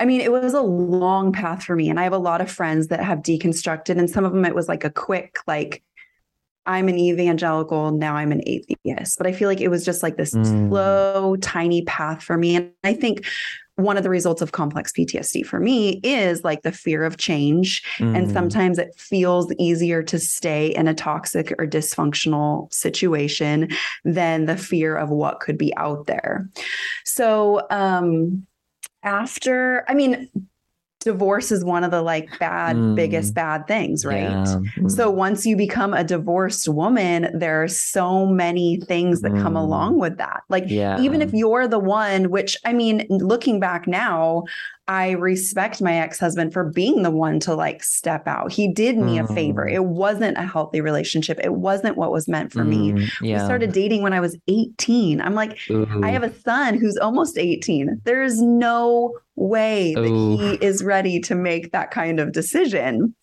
I 0.01 0.07
mean, 0.07 0.23
it 0.23 0.33
was 0.33 0.55
a 0.55 0.63
long 0.63 1.33
path 1.33 1.63
for 1.63 1.77
me. 1.77 1.91
And 1.91 2.01
I 2.01 2.05
have 2.05 2.15
a 2.15 2.19
lot 2.19 2.41
of 2.41 2.51
friends 2.51 2.89
that 2.89 3.05
have 3.05 3.19
deconstructed, 3.19 3.99
and 3.99 4.09
some 4.09 4.25
of 4.25 4.33
them 4.33 4.45
it 4.45 4.55
was 4.55 4.67
like 4.69 4.83
a 4.83 4.91
quick, 4.91 5.39
like, 5.47 5.83
I'm 6.67 6.89
an 6.89 6.99
evangelical, 6.99 7.91
now 7.91 8.17
I'm 8.17 8.33
an 8.33 8.43
atheist. 8.47 9.19
But 9.19 9.27
I 9.27 9.33
feel 9.33 9.49
like 9.49 9.61
it 9.61 9.69
was 9.69 9.85
just 9.85 10.03
like 10.03 10.17
this 10.17 10.35
mm. 10.35 10.69
slow, 10.69 11.37
tiny 11.37 11.83
path 11.83 12.23
for 12.23 12.37
me. 12.37 12.57
And 12.57 12.73
I 12.85 12.95
think 12.95 13.27
one 13.77 13.97
of 13.97 14.03
the 14.03 14.11
results 14.11 14.43
of 14.43 14.53
complex 14.53 14.93
PTSD 14.93 15.45
for 15.45 15.59
me 15.59 16.01
is 16.03 16.45
like 16.45 16.63
the 16.63 16.73
fear 16.73 17.05
of 17.05 17.17
change. 17.17 17.83
Mm. 17.99 18.17
And 18.17 18.31
sometimes 18.31 18.79
it 18.79 18.95
feels 18.97 19.53
easier 19.59 20.03
to 20.03 20.19
stay 20.19 20.75
in 20.75 20.87
a 20.87 20.95
toxic 20.95 21.53
or 21.59 21.67
dysfunctional 21.67 22.73
situation 22.73 23.69
than 24.05 24.45
the 24.47 24.57
fear 24.57 24.97
of 24.97 25.09
what 25.09 25.41
could 25.41 25.59
be 25.59 25.75
out 25.77 26.07
there. 26.07 26.49
So, 27.05 27.67
um, 27.71 28.47
after, 29.03 29.85
I 29.89 29.95
mean, 29.95 30.29
divorce 31.01 31.51
is 31.51 31.65
one 31.65 31.83
of 31.83 31.91
the 31.91 32.03
like 32.03 32.29
bad 32.39 32.77
mm. 32.77 32.95
biggest 32.95 33.33
bad 33.33 33.67
things 33.67 34.05
right 34.05 34.21
yeah. 34.21 34.45
mm. 34.77 34.91
so 34.91 35.11
once 35.11 35.47
you 35.47 35.57
become 35.57 35.95
a 35.95 36.05
divorced 36.05 36.69
woman 36.69 37.27
there 37.33 37.63
are 37.63 37.69
so 37.69 38.27
many 38.27 38.79
things 38.81 39.23
that 39.23 39.33
mm. 39.33 39.43
come 39.43 39.57
along 39.57 39.99
with 39.99 40.19
that 40.19 40.43
like 40.51 40.65
yeah. 40.67 41.01
even 41.01 41.23
if 41.23 41.33
you're 41.33 41.67
the 41.67 41.79
one 41.79 42.31
which 42.31 42.55
i 42.67 42.73
mean 42.73 43.07
looking 43.09 43.59
back 43.59 43.87
now 43.89 44.45
I 44.91 45.13
respect 45.13 45.81
my 45.81 45.95
ex 45.95 46.19
husband 46.19 46.53
for 46.53 46.65
being 46.65 47.05
the 47.05 47.13
one 47.13 47.39
to 47.41 47.55
like 47.55 47.85
step 47.85 48.27
out. 48.27 48.51
He 48.51 48.67
did 48.67 48.99
me 48.99 49.19
mm. 49.19 49.31
a 49.31 49.33
favor. 49.33 49.65
Mm. 49.65 49.75
It 49.75 49.85
wasn't 49.85 50.37
a 50.37 50.43
healthy 50.43 50.81
relationship. 50.81 51.39
It 51.45 51.55
wasn't 51.55 51.97
what 51.97 52.11
was 52.11 52.27
meant 52.27 52.53
for 52.53 52.65
mm, 52.65 52.95
me. 52.95 53.09
Yeah. 53.23 53.39
We 53.39 53.45
started 53.45 53.73
dating 53.73 54.03
when 54.03 54.13
I 54.13 54.19
was 54.19 54.37
18. 54.49 55.21
I'm 55.21 55.37
like, 55.37 55.57
Ooh. 55.71 55.87
I 56.03 56.11
have 56.11 56.25
a 56.25 56.35
son 56.41 56.77
who's 56.77 56.97
almost 56.97 57.39
18. 57.39 58.01
There's 58.03 58.43
no 58.43 59.17
way 59.37 59.95
Ooh. 59.97 60.03
that 60.03 60.09
he 60.09 60.67
is 60.67 60.83
ready 60.83 61.21
to 61.21 61.37
make 61.37 61.71
that 61.71 61.93
kind 61.93 62.19
of 62.19 62.33
decision. 62.33 63.15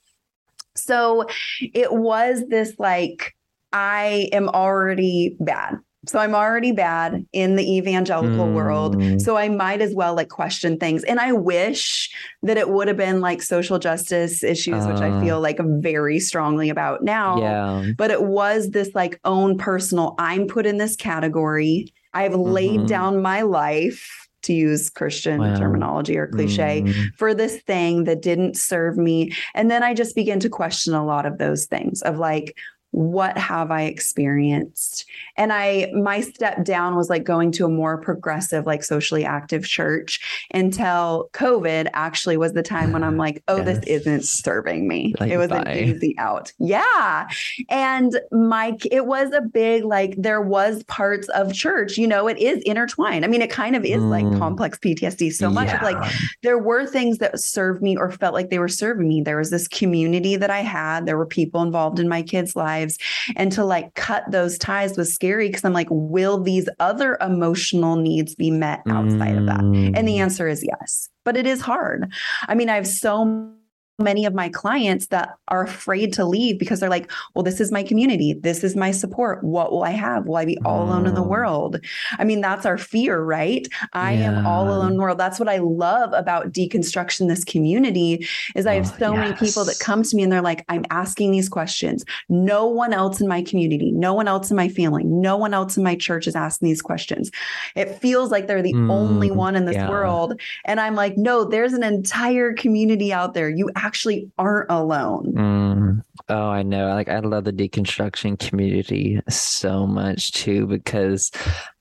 So 0.76 1.26
it 1.74 1.92
was 1.92 2.46
this 2.48 2.76
like, 2.80 3.36
I 3.74 4.30
am 4.32 4.48
already 4.48 5.36
bad. 5.42 5.80
So 6.08 6.20
I'm 6.20 6.34
already 6.34 6.72
bad 6.72 7.26
in 7.34 7.56
the 7.56 7.78
evangelical 7.78 8.48
mm. 8.48 8.54
world. 8.54 9.22
So 9.22 9.38
I 9.38 9.50
might 9.50 9.82
as 9.82 9.94
well 9.94 10.16
like 10.16 10.30
question 10.30 10.78
things. 10.78 11.04
And 11.04 11.20
I 11.20 11.34
wish 11.34 12.10
that 12.44 12.58
it 12.58 12.70
would 12.70 12.88
have 12.88 12.98
been 12.98 13.22
like 13.22 13.42
social 13.42 13.80
justice 13.80 14.44
issues, 14.44 14.86
uh, 14.86 14.88
which 14.88 15.02
I 15.02 15.10
uh. 15.10 15.22
feel 15.22 15.42
like 15.42 15.60
very 15.60 16.20
strongly 16.20 16.70
about 16.70 17.04
now. 17.04 17.40
Yeah. 17.40 17.92
But 17.98 18.12
it 18.12 18.24
was 18.24 18.70
this 18.70 18.92
like 18.96 19.20
own 19.26 19.58
personal, 19.58 20.16
I'm 20.18 20.48
put 20.48 20.66
in 20.66 20.78
this 20.78 20.96
category. 20.96 21.94
I've 22.14 22.32
mm-hmm. 22.32 22.52
laid 22.52 22.88
down 22.88 23.22
my 23.22 23.42
life 23.42 24.28
to 24.44 24.54
use 24.54 24.90
Christian 24.90 25.40
wow. 25.40 25.56
terminology 25.56 26.18
or 26.18 26.28
cliche 26.28 26.84
mm. 26.84 27.14
for 27.18 27.34
this 27.34 27.62
thing 27.64 28.06
that 28.06 28.22
didn't 28.22 28.56
serve 28.56 28.98
me. 28.98 29.34
And 29.54 29.70
then 29.70 29.84
I 29.84 29.94
just 29.94 30.16
begin 30.16 30.40
to 30.40 30.50
question 30.50 30.94
a 30.94 31.06
lot 31.06 31.26
of 31.26 31.38
those 31.38 31.66
things 31.66 32.02
of 32.04 32.18
like, 32.18 32.56
what 32.92 33.38
have 33.38 33.72
I 33.72 33.84
experienced? 33.84 35.06
And 35.38 35.52
I, 35.52 35.92
my 35.94 36.22
step 36.22 36.64
down 36.64 36.96
was 36.96 37.10
like 37.10 37.24
going 37.24 37.52
to 37.54 37.66
a 37.66 37.70
more 37.70 37.98
progressive, 37.98 38.66
like 38.66 38.84
socially 38.84 39.26
active 39.26 39.66
church 39.66 40.48
until 40.54 41.30
COVID 41.34 41.90
actually 41.94 42.38
was 42.38 42.54
the 42.54 42.64
time 42.64 42.92
when 42.92 43.04
I'm 43.04 43.18
like, 43.26 43.44
oh, 43.48 43.58
yes. 43.58 43.66
this 43.66 43.80
isn't 43.88 44.26
serving 44.26 44.88
me. 44.88 45.14
Like, 45.20 45.32
it 45.32 45.38
was 45.38 45.50
bye. 45.50 45.62
an 45.62 45.78
easy 45.78 46.16
out. 46.18 46.54
Yeah. 46.60 47.28
And 47.70 48.20
Mike, 48.32 48.86
it 48.92 49.06
was 49.06 49.32
a 49.34 49.42
big, 49.42 49.84
like, 49.84 50.16
there 50.18 50.42
was 50.42 50.84
parts 50.84 51.28
of 51.30 51.54
church, 51.54 51.98
you 51.98 52.08
know, 52.08 52.28
it 52.28 52.38
is 52.38 52.62
intertwined. 52.64 53.26
I 53.26 53.28
mean, 53.28 53.42
it 53.42 53.50
kind 53.50 53.76
of 53.76 53.84
is 53.86 54.02
mm. 54.02 54.10
like 54.10 54.40
complex 54.40 54.78
PTSD 54.80 55.34
so 55.34 55.50
much. 55.50 55.68
Yeah. 55.68 55.84
Like, 55.84 56.14
there 56.44 56.58
were 56.58 56.86
things 56.86 57.18
that 57.20 57.40
served 57.40 57.82
me 57.82 57.98
or 57.98 58.12
felt 58.12 58.34
like 58.34 58.50
they 58.50 58.60
were 58.60 58.68
serving 58.68 59.08
me. 59.08 59.22
There 59.22 59.38
was 59.38 59.50
this 59.50 59.68
community 59.68 60.36
that 60.36 60.50
I 60.50 60.62
had, 60.62 61.06
there 61.06 61.18
were 61.18 61.26
people 61.26 61.62
involved 61.62 62.00
in 62.00 62.08
my 62.08 62.22
kids' 62.22 62.56
lives 62.56 62.68
lives. 62.68 62.98
And 63.36 63.52
to 63.54 63.64
like 63.64 63.94
cut 63.96 64.24
those 64.30 64.58
ties 64.58 64.98
was 64.98 65.14
scary 65.14 65.27
because 65.36 65.66
I'm 65.66 65.74
like, 65.74 65.88
will 65.90 66.42
these 66.42 66.68
other 66.80 67.18
emotional 67.22 67.96
needs 67.96 68.36
be 68.36 68.52
met 68.52 68.82
outside 68.88 69.36
mm. 69.36 69.40
of 69.40 69.46
that? 69.48 69.60
And 69.60 70.08
the 70.08 70.18
mm. 70.18 70.20
answer 70.20 70.48
is 70.48 70.64
yes. 70.64 71.10
But 71.24 71.38
it 71.38 71.46
is 71.46 71.62
hard. 71.62 72.12
I 72.48 72.56
mean, 72.56 72.70
I 72.70 72.76
have 72.76 72.88
so 72.88 73.54
many 74.00 74.26
of 74.26 74.34
my 74.34 74.50
clients 74.50 75.08
that 75.08 75.38
are 75.48 75.64
afraid 75.64 76.14
to 76.14 76.26
leave 76.26 76.60
because 76.60 76.80
they're 76.80 76.90
like, 76.90 77.12
well, 77.34 77.44
this 77.44 77.60
is 77.60 77.72
my 77.72 77.82
community. 77.82 78.34
This 78.34 78.64
is 78.64 78.76
my 78.76 78.92
support. 78.92 79.44
What 79.44 79.72
will 79.72 79.84
I 79.84 79.92
have? 79.92 80.28
Will 80.28 80.36
I 80.38 80.46
be 80.46 80.58
all 80.64 80.84
alone 80.84 81.08
in 81.08 81.16
the 81.16 81.24
mm. 81.24 81.30
world? 81.30 81.80
I 82.20 82.24
mean, 82.24 82.42
that's 82.42 82.66
our 82.66 82.78
fear, 82.78 83.22
right? 83.22 83.68
I 83.94 84.14
yeah. 84.14 84.40
am 84.40 84.46
all 84.46 84.70
alone 84.70 84.92
in 84.92 84.98
the 84.98 85.04
world. 85.04 85.18
That's 85.18 85.40
what 85.40 85.50
I 85.50 85.58
love 85.58 86.14
about 86.14 86.52
deconstruction, 86.52 87.28
this 87.28 87.44
community, 87.44 88.28
is 88.56 88.68
I 88.68 88.76
have 88.76 88.92
oh, 88.94 88.98
so 89.00 89.14
yes. 89.14 89.20
many 89.20 89.36
people 89.36 89.66
that 89.66 89.80
come 89.80 90.04
to 90.04 90.16
me 90.16 90.24
and 90.24 90.32
they're 90.32 90.42
like, 90.42 90.64
I'm 90.70 90.86
asking 90.92 91.32
these 91.32 91.50
questions. 91.50 92.06
No 92.30 92.68
one 92.68 92.94
else 92.94 93.20
in 93.20 93.28
my 93.28 93.42
community, 93.42 93.92
no 93.92 94.14
one 94.14 94.28
else 94.28 94.52
in 94.52 94.58
my 94.58 94.70
family, 94.70 95.04
no 95.06 95.38
one 95.38 95.54
else 95.54 95.76
in 95.76 95.84
my 95.84 95.96
church 95.96 96.28
is 96.28 96.36
asking 96.36 96.68
these 96.68 96.82
questions. 96.82 97.32
It 97.76 98.00
feels 98.00 98.32
like 98.32 98.48
they're 98.48 98.62
the 98.62 98.74
mm, 98.74 98.92
only 98.92 99.32
one 99.32 99.56
in 99.56 99.66
this 99.66 99.76
yeah. 99.76 99.90
world. 99.90 100.40
And 100.66 100.80
I'm 100.80 100.96
like, 100.96 101.18
no, 101.18 101.44
there's 101.44 101.74
an 101.74 101.84
entire 101.84 102.54
community 102.54 103.12
out 103.12 103.34
there. 103.34 103.50
You 103.50 103.72
actually 103.88 104.30
aren't 104.38 104.70
alone. 104.70 105.34
Mm. 105.34 106.04
Oh, 106.28 106.50
I 106.50 106.62
know. 106.62 106.90
Like 106.90 107.08
I 107.08 107.20
love 107.20 107.46
the 107.46 107.54
deconstruction 107.54 108.38
community 108.38 109.22
so 109.30 109.88
much 109.88 110.34
too 110.34 110.68
because 110.68 111.32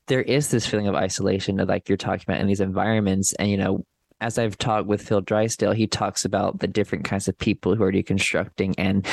there 0.06 0.22
is 0.22 0.50
this 0.50 0.66
feeling 0.66 0.86
of 0.86 0.94
isolation 0.94 1.56
that 1.56 1.66
like 1.66 1.88
you're 1.88 1.98
talking 1.98 2.24
about 2.28 2.40
in 2.40 2.46
these 2.46 2.60
environments 2.60 3.32
and 3.34 3.50
you 3.50 3.56
know 3.56 3.84
as 4.20 4.38
I've 4.38 4.56
talked 4.56 4.86
with 4.86 5.06
Phil 5.06 5.20
Drysdale, 5.20 5.72
he 5.72 5.86
talks 5.86 6.24
about 6.24 6.60
the 6.60 6.66
different 6.66 7.04
kinds 7.04 7.28
of 7.28 7.36
people 7.36 7.74
who 7.74 7.82
are 7.82 7.92
deconstructing 7.92 8.74
and 8.78 9.06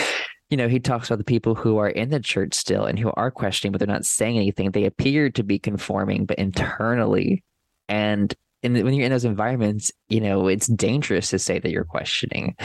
you 0.49 0.57
know, 0.57 0.67
he 0.67 0.79
talks 0.79 1.09
about 1.09 1.17
the 1.17 1.23
people 1.23 1.55
who 1.55 1.77
are 1.77 1.89
in 1.89 2.09
the 2.09 2.19
church 2.19 2.53
still 2.53 2.85
and 2.85 2.99
who 2.99 3.11
are 3.17 3.31
questioning, 3.31 3.71
but 3.71 3.79
they're 3.79 3.87
not 3.87 4.05
saying 4.05 4.37
anything. 4.37 4.69
They 4.69 4.85
appear 4.85 5.31
to 5.31 5.41
be 5.41 5.57
conforming, 5.57 6.25
but 6.25 6.37
internally 6.37 7.43
and 7.89 8.33
in 8.63 8.73
when 8.73 8.93
you're 8.93 9.05
in 9.05 9.11
those 9.11 9.25
environments, 9.25 9.91
you 10.09 10.21
know, 10.21 10.47
it's 10.47 10.67
dangerous 10.67 11.29
to 11.29 11.39
say 11.39 11.59
that 11.59 11.71
you're 11.71 11.83
questioning. 11.83 12.55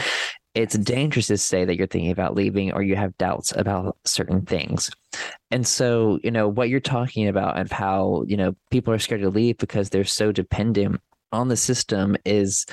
It's 0.55 0.77
dangerous 0.77 1.27
to 1.27 1.37
say 1.37 1.63
that 1.65 1.77
you're 1.77 1.87
thinking 1.87 2.11
about 2.11 2.35
leaving 2.35 2.71
or 2.71 2.81
you 2.81 2.95
have 2.95 3.17
doubts 3.17 3.53
about 3.55 3.97
certain 4.05 4.45
things. 4.45 4.89
And 5.51 5.67
so, 5.67 6.19
you 6.23 6.31
know, 6.31 6.47
what 6.47 6.69
you're 6.69 6.79
talking 6.79 7.27
about 7.27 7.57
and 7.57 7.71
how, 7.71 8.23
you 8.27 8.35
know, 8.35 8.55
people 8.71 8.93
are 8.93 8.99
scared 8.99 9.21
to 9.21 9.29
leave 9.29 9.57
because 9.57 9.89
they're 9.89 10.03
so 10.03 10.31
dependent 10.31 10.99
on 11.31 11.49
the 11.49 11.57
system 11.57 12.17
is 12.25 12.65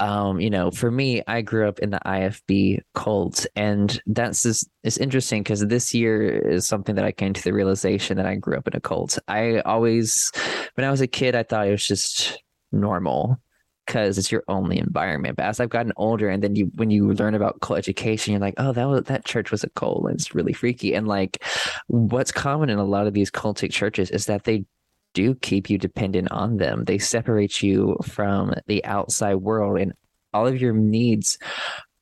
um, 0.00 0.40
you 0.40 0.48
know, 0.48 0.70
for 0.70 0.90
me, 0.90 1.22
I 1.26 1.42
grew 1.42 1.68
up 1.68 1.78
in 1.78 1.90
the 1.90 2.00
IFB 2.06 2.80
cult, 2.94 3.44
and 3.54 4.00
that's 4.06 4.42
just, 4.42 4.66
it's 4.82 4.96
interesting 4.96 5.42
because 5.42 5.60
this 5.66 5.92
year 5.92 6.38
is 6.38 6.66
something 6.66 6.94
that 6.94 7.04
I 7.04 7.12
came 7.12 7.34
to 7.34 7.44
the 7.44 7.52
realization 7.52 8.16
that 8.16 8.24
I 8.24 8.36
grew 8.36 8.56
up 8.56 8.66
in 8.66 8.74
a 8.74 8.80
cult. 8.80 9.18
I 9.28 9.60
always, 9.60 10.32
when 10.74 10.86
I 10.86 10.90
was 10.90 11.02
a 11.02 11.06
kid, 11.06 11.36
I 11.36 11.42
thought 11.42 11.68
it 11.68 11.72
was 11.72 11.86
just 11.86 12.42
normal 12.72 13.40
because 13.86 14.18
it's 14.18 14.30
your 14.30 14.44
only 14.46 14.78
environment. 14.78 15.36
But 15.36 15.46
as 15.46 15.58
I've 15.58 15.68
gotten 15.68 15.92
older, 15.96 16.28
and 16.28 16.42
then 16.42 16.54
you, 16.54 16.70
when 16.76 16.90
you 16.90 17.12
learn 17.12 17.34
about 17.34 17.60
cult 17.60 17.78
education, 17.78 18.32
you're 18.32 18.40
like, 18.40 18.54
oh, 18.56 18.72
that 18.72 18.84
was 18.84 19.04
that 19.04 19.24
church 19.24 19.50
was 19.50 19.64
a 19.64 19.70
cult. 19.70 20.04
And 20.04 20.14
it's 20.14 20.34
really 20.34 20.52
freaky. 20.52 20.94
And 20.94 21.08
like, 21.08 21.44
what's 21.88 22.30
common 22.30 22.70
in 22.70 22.78
a 22.78 22.84
lot 22.84 23.06
of 23.06 23.14
these 23.14 23.30
cultic 23.30 23.72
churches 23.72 24.10
is 24.10 24.26
that 24.26 24.44
they 24.44 24.64
do 25.12 25.34
keep 25.34 25.68
you 25.68 25.76
dependent 25.76 26.30
on 26.30 26.58
them. 26.58 26.84
They 26.84 26.98
separate 26.98 27.62
you 27.62 27.96
from 28.04 28.54
the 28.68 28.84
outside 28.84 29.36
world 29.36 29.80
and 29.80 29.92
all 30.32 30.46
of 30.46 30.60
your 30.60 30.72
needs 30.72 31.38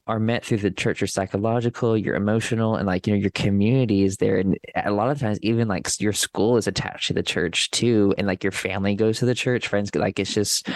are 0.08 0.18
met 0.18 0.44
through 0.44 0.58
the 0.58 0.70
church 0.70 1.00
your 1.00 1.08
psychological 1.08 1.96
your 1.96 2.14
emotional 2.14 2.76
and 2.76 2.86
like 2.86 3.06
you 3.06 3.12
know 3.12 3.18
your 3.18 3.30
community 3.30 4.02
is 4.02 4.16
there 4.16 4.38
and 4.38 4.58
a 4.74 4.90
lot 4.90 5.10
of 5.10 5.20
times 5.20 5.38
even 5.42 5.68
like 5.68 5.88
your 6.00 6.12
school 6.12 6.56
is 6.56 6.66
attached 6.66 7.08
to 7.08 7.14
the 7.14 7.22
church 7.22 7.70
too 7.70 8.14
and 8.18 8.26
like 8.26 8.42
your 8.42 8.52
family 8.52 8.94
goes 8.94 9.18
to 9.18 9.26
the 9.26 9.34
church 9.34 9.68
friends 9.68 9.94
like 9.94 10.18
it's 10.18 10.34
just 10.34 10.68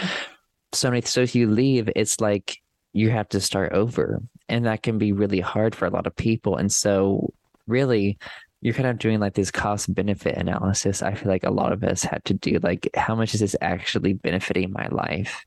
so 0.72 0.90
many 0.90 1.00
so 1.02 1.22
if 1.22 1.34
you 1.34 1.50
leave 1.50 1.90
it's 1.96 2.20
like 2.20 2.58
you 2.92 3.10
have 3.10 3.28
to 3.28 3.40
start 3.40 3.72
over 3.72 4.22
and 4.48 4.66
that 4.66 4.82
can 4.82 4.98
be 4.98 5.12
really 5.12 5.40
hard 5.40 5.74
for 5.74 5.86
a 5.86 5.90
lot 5.90 6.06
of 6.06 6.14
people 6.14 6.56
and 6.56 6.70
so 6.70 7.32
really 7.66 8.18
you're 8.62 8.74
kind 8.74 8.88
of 8.88 8.98
doing 8.98 9.18
like 9.18 9.34
this 9.34 9.50
cost 9.50 9.92
benefit 9.92 10.36
analysis. 10.36 11.02
I 11.02 11.14
feel 11.14 11.28
like 11.28 11.42
a 11.42 11.50
lot 11.50 11.72
of 11.72 11.82
us 11.82 12.04
had 12.04 12.24
to 12.26 12.34
do 12.34 12.60
like, 12.62 12.88
how 12.94 13.16
much 13.16 13.34
is 13.34 13.40
this 13.40 13.56
actually 13.60 14.12
benefiting 14.12 14.72
my 14.72 14.86
life? 14.86 15.44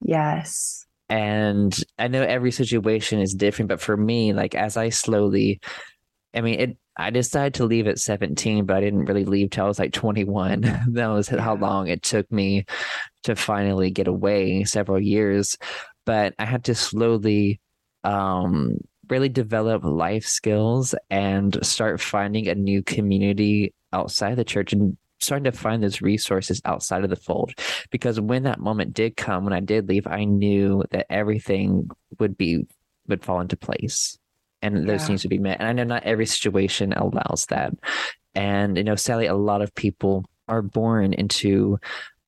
Yes. 0.00 0.81
And 1.08 1.76
I 1.98 2.08
know 2.08 2.22
every 2.22 2.52
situation 2.52 3.20
is 3.20 3.34
different, 3.34 3.68
but 3.68 3.80
for 3.80 3.96
me, 3.96 4.32
like 4.32 4.54
as 4.54 4.76
I 4.76 4.88
slowly, 4.88 5.60
I 6.34 6.40
mean, 6.40 6.60
it, 6.60 6.76
I 6.96 7.10
decided 7.10 7.54
to 7.54 7.64
leave 7.64 7.86
at 7.86 7.98
17, 7.98 8.66
but 8.66 8.76
I 8.76 8.80
didn't 8.80 9.06
really 9.06 9.24
leave 9.24 9.50
till 9.50 9.64
I 9.64 9.68
was 9.68 9.78
like 9.78 9.92
21. 9.92 10.60
that 10.92 11.06
was 11.06 11.28
how 11.28 11.56
long 11.56 11.88
it 11.88 12.02
took 12.02 12.30
me 12.30 12.64
to 13.24 13.36
finally 13.36 13.90
get 13.90 14.08
away 14.08 14.64
several 14.64 15.00
years. 15.00 15.56
But 16.04 16.34
I 16.38 16.44
had 16.44 16.64
to 16.64 16.74
slowly 16.74 17.60
um 18.04 18.76
really 19.08 19.28
develop 19.28 19.84
life 19.84 20.24
skills 20.24 20.94
and 21.10 21.64
start 21.64 22.00
finding 22.00 22.48
a 22.48 22.54
new 22.54 22.82
community 22.82 23.74
outside 23.92 24.36
the 24.36 24.44
church 24.44 24.72
and 24.72 24.96
starting 25.22 25.44
to 25.44 25.52
find 25.52 25.82
those 25.82 26.00
resources 26.00 26.60
outside 26.64 27.04
of 27.04 27.10
the 27.10 27.16
fold 27.16 27.52
because 27.90 28.20
when 28.20 28.42
that 28.44 28.60
moment 28.60 28.92
did 28.92 29.16
come 29.16 29.44
when 29.44 29.52
i 29.52 29.60
did 29.60 29.88
leave 29.88 30.06
i 30.06 30.24
knew 30.24 30.82
that 30.90 31.06
everything 31.10 31.88
would 32.18 32.36
be 32.36 32.66
would 33.08 33.24
fall 33.24 33.40
into 33.40 33.56
place 33.56 34.18
and 34.60 34.88
those 34.88 35.02
yeah. 35.02 35.08
needs 35.08 35.24
would 35.24 35.30
be 35.30 35.38
met 35.38 35.58
and 35.60 35.68
i 35.68 35.72
know 35.72 35.84
not 35.84 36.04
every 36.04 36.26
situation 36.26 36.92
allows 36.92 37.46
that 37.46 37.72
and 38.34 38.76
you 38.76 38.84
know 38.84 38.96
sadly 38.96 39.26
a 39.26 39.34
lot 39.34 39.62
of 39.62 39.74
people 39.74 40.24
are 40.48 40.62
born 40.62 41.12
into 41.12 41.78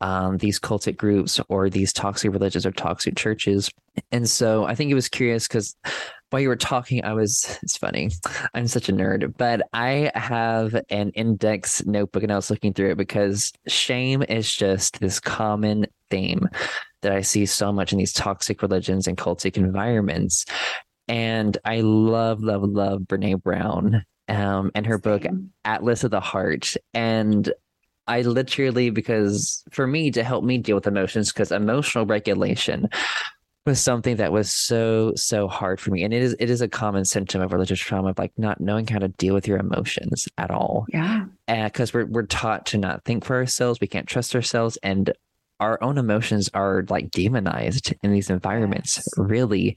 um, 0.00 0.36
these 0.38 0.60
cultic 0.60 0.96
groups 0.96 1.40
or 1.48 1.70
these 1.70 1.92
toxic 1.92 2.30
religions 2.32 2.66
or 2.66 2.72
toxic 2.72 3.16
churches. 3.16 3.70
And 4.12 4.28
so 4.28 4.64
I 4.64 4.74
think 4.74 4.90
it 4.90 4.94
was 4.94 5.08
curious 5.08 5.48
because 5.48 5.74
while 6.34 6.40
you 6.40 6.48
were 6.48 6.56
talking, 6.56 7.04
I 7.04 7.12
was, 7.12 7.60
it's 7.62 7.76
funny. 7.76 8.10
I'm 8.54 8.66
such 8.66 8.88
a 8.88 8.92
nerd, 8.92 9.34
but 9.38 9.62
I 9.72 10.10
have 10.16 10.74
an 10.90 11.10
index 11.10 11.86
notebook 11.86 12.24
and 12.24 12.32
I 12.32 12.34
was 12.34 12.50
looking 12.50 12.72
through 12.72 12.90
it 12.90 12.96
because 12.96 13.52
shame 13.68 14.24
is 14.24 14.52
just 14.52 14.98
this 14.98 15.20
common 15.20 15.86
theme 16.10 16.48
that 17.02 17.12
I 17.12 17.20
see 17.20 17.46
so 17.46 17.72
much 17.72 17.92
in 17.92 17.98
these 17.98 18.12
toxic 18.12 18.62
religions 18.62 19.06
and 19.06 19.16
cultic 19.16 19.56
environments. 19.56 20.44
And 21.06 21.56
I 21.64 21.82
love, 21.82 22.40
love, 22.40 22.64
love 22.64 23.02
Brene 23.02 23.40
Brown 23.40 24.04
um, 24.26 24.72
and 24.74 24.86
her 24.86 25.00
Same. 25.00 25.00
book 25.02 25.32
Atlas 25.64 26.02
of 26.02 26.10
the 26.10 26.18
Heart. 26.18 26.74
And 26.94 27.52
I 28.08 28.22
literally, 28.22 28.90
because 28.90 29.62
for 29.70 29.86
me 29.86 30.10
to 30.10 30.24
help 30.24 30.42
me 30.42 30.58
deal 30.58 30.74
with 30.74 30.88
emotions, 30.88 31.32
because 31.32 31.52
emotional 31.52 32.06
regulation 32.06 32.88
was 33.66 33.80
something 33.80 34.16
that 34.16 34.33
was 34.33 34.52
so 34.52 35.12
so 35.16 35.49
hard 35.49 35.80
for 35.80 35.90
me 35.90 36.02
and 36.02 36.12
it 36.12 36.23
is 36.23 36.37
it 36.38 36.50
is 36.50 36.61
a 36.61 36.68
common 36.68 37.04
symptom 37.04 37.40
of 37.40 37.52
religious 37.52 37.80
trauma 37.80 38.11
of 38.11 38.18
like 38.18 38.33
not 38.37 38.61
knowing 38.61 38.87
how 38.87 38.99
to 38.99 39.09
deal 39.09 39.33
with 39.33 39.49
your 39.49 39.59
emotions 39.59 40.28
at 40.37 40.50
all. 40.50 40.87
Yeah. 40.90 41.25
Eh, 41.49 41.64
because 41.64 41.94
we're, 41.94 42.06
we're 42.06 42.26
taught 42.26 42.66
to 42.66 42.78
not 42.78 43.04
think 43.04 43.25
for 43.25 43.37
ourselves 43.37 43.80
we 43.80 43.87
can't 43.87 44.06
trust 44.06 44.35
ourselves 44.35 44.76
and 44.83 45.12
our 45.61 45.83
own 45.83 45.97
emotions 45.97 46.50
are 46.52 46.85
like 46.90 47.11
demonized 47.11 47.94
in 48.02 48.12
these 48.12 48.28
environments 48.28 48.99
yes. 48.99 49.09
really. 49.16 49.76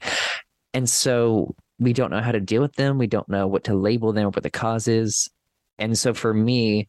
And 0.74 0.88
so 0.88 1.54
we 1.78 1.92
don't 1.94 2.10
know 2.10 2.20
how 2.20 2.32
to 2.32 2.40
deal 2.40 2.60
with 2.60 2.74
them 2.74 2.98
we 2.98 3.06
don't 3.06 3.28
know 3.28 3.46
what 3.46 3.64
to 3.64 3.74
label 3.74 4.12
them 4.12 4.26
or 4.26 4.30
what 4.30 4.42
the 4.42 4.50
cause 4.50 4.86
is. 4.86 5.30
And 5.78 5.96
so 5.96 6.12
for 6.12 6.34
me 6.34 6.88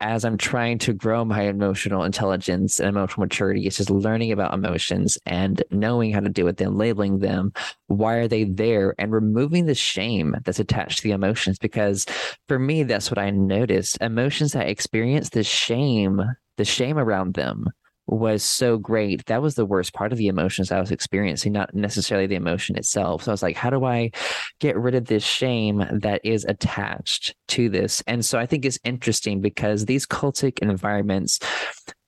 as 0.00 0.24
I'm 0.24 0.38
trying 0.38 0.78
to 0.78 0.92
grow 0.92 1.24
my 1.24 1.42
emotional 1.42 2.04
intelligence 2.04 2.80
and 2.80 2.88
emotional 2.88 3.24
maturity, 3.24 3.66
it's 3.66 3.76
just 3.76 3.90
learning 3.90 4.32
about 4.32 4.54
emotions 4.54 5.18
and 5.26 5.62
knowing 5.70 6.12
how 6.12 6.20
to 6.20 6.28
deal 6.28 6.46
with 6.46 6.56
them, 6.56 6.76
labeling 6.76 7.18
them. 7.18 7.52
Why 7.88 8.14
are 8.14 8.28
they 8.28 8.44
there? 8.44 8.94
And 8.98 9.12
removing 9.12 9.66
the 9.66 9.74
shame 9.74 10.36
that's 10.44 10.60
attached 10.60 10.98
to 10.98 11.02
the 11.04 11.12
emotions. 11.12 11.58
Because 11.58 12.06
for 12.48 12.58
me, 12.58 12.82
that's 12.82 13.10
what 13.10 13.18
I 13.18 13.30
noticed. 13.30 13.98
Emotions 14.00 14.52
that 14.52 14.68
experience 14.68 15.30
the 15.30 15.44
shame, 15.44 16.22
the 16.56 16.64
shame 16.64 16.98
around 16.98 17.34
them 17.34 17.66
was 18.10 18.42
so 18.42 18.76
great. 18.76 19.24
That 19.26 19.42
was 19.42 19.54
the 19.54 19.64
worst 19.64 19.92
part 19.92 20.12
of 20.12 20.18
the 20.18 20.28
emotions 20.28 20.72
I 20.72 20.80
was 20.80 20.90
experiencing, 20.90 21.52
not 21.52 21.74
necessarily 21.74 22.26
the 22.26 22.34
emotion 22.34 22.76
itself. 22.76 23.24
So 23.24 23.30
I 23.30 23.34
was 23.34 23.42
like, 23.42 23.56
how 23.56 23.70
do 23.70 23.84
I 23.84 24.10
get 24.58 24.76
rid 24.76 24.94
of 24.94 25.06
this 25.06 25.24
shame 25.24 25.84
that 25.90 26.20
is 26.24 26.44
attached 26.44 27.34
to 27.48 27.68
this? 27.68 28.02
And 28.06 28.24
so 28.24 28.38
I 28.38 28.46
think 28.46 28.64
it's 28.64 28.78
interesting 28.84 29.40
because 29.40 29.84
these 29.84 30.06
cultic 30.06 30.58
environments 30.58 31.38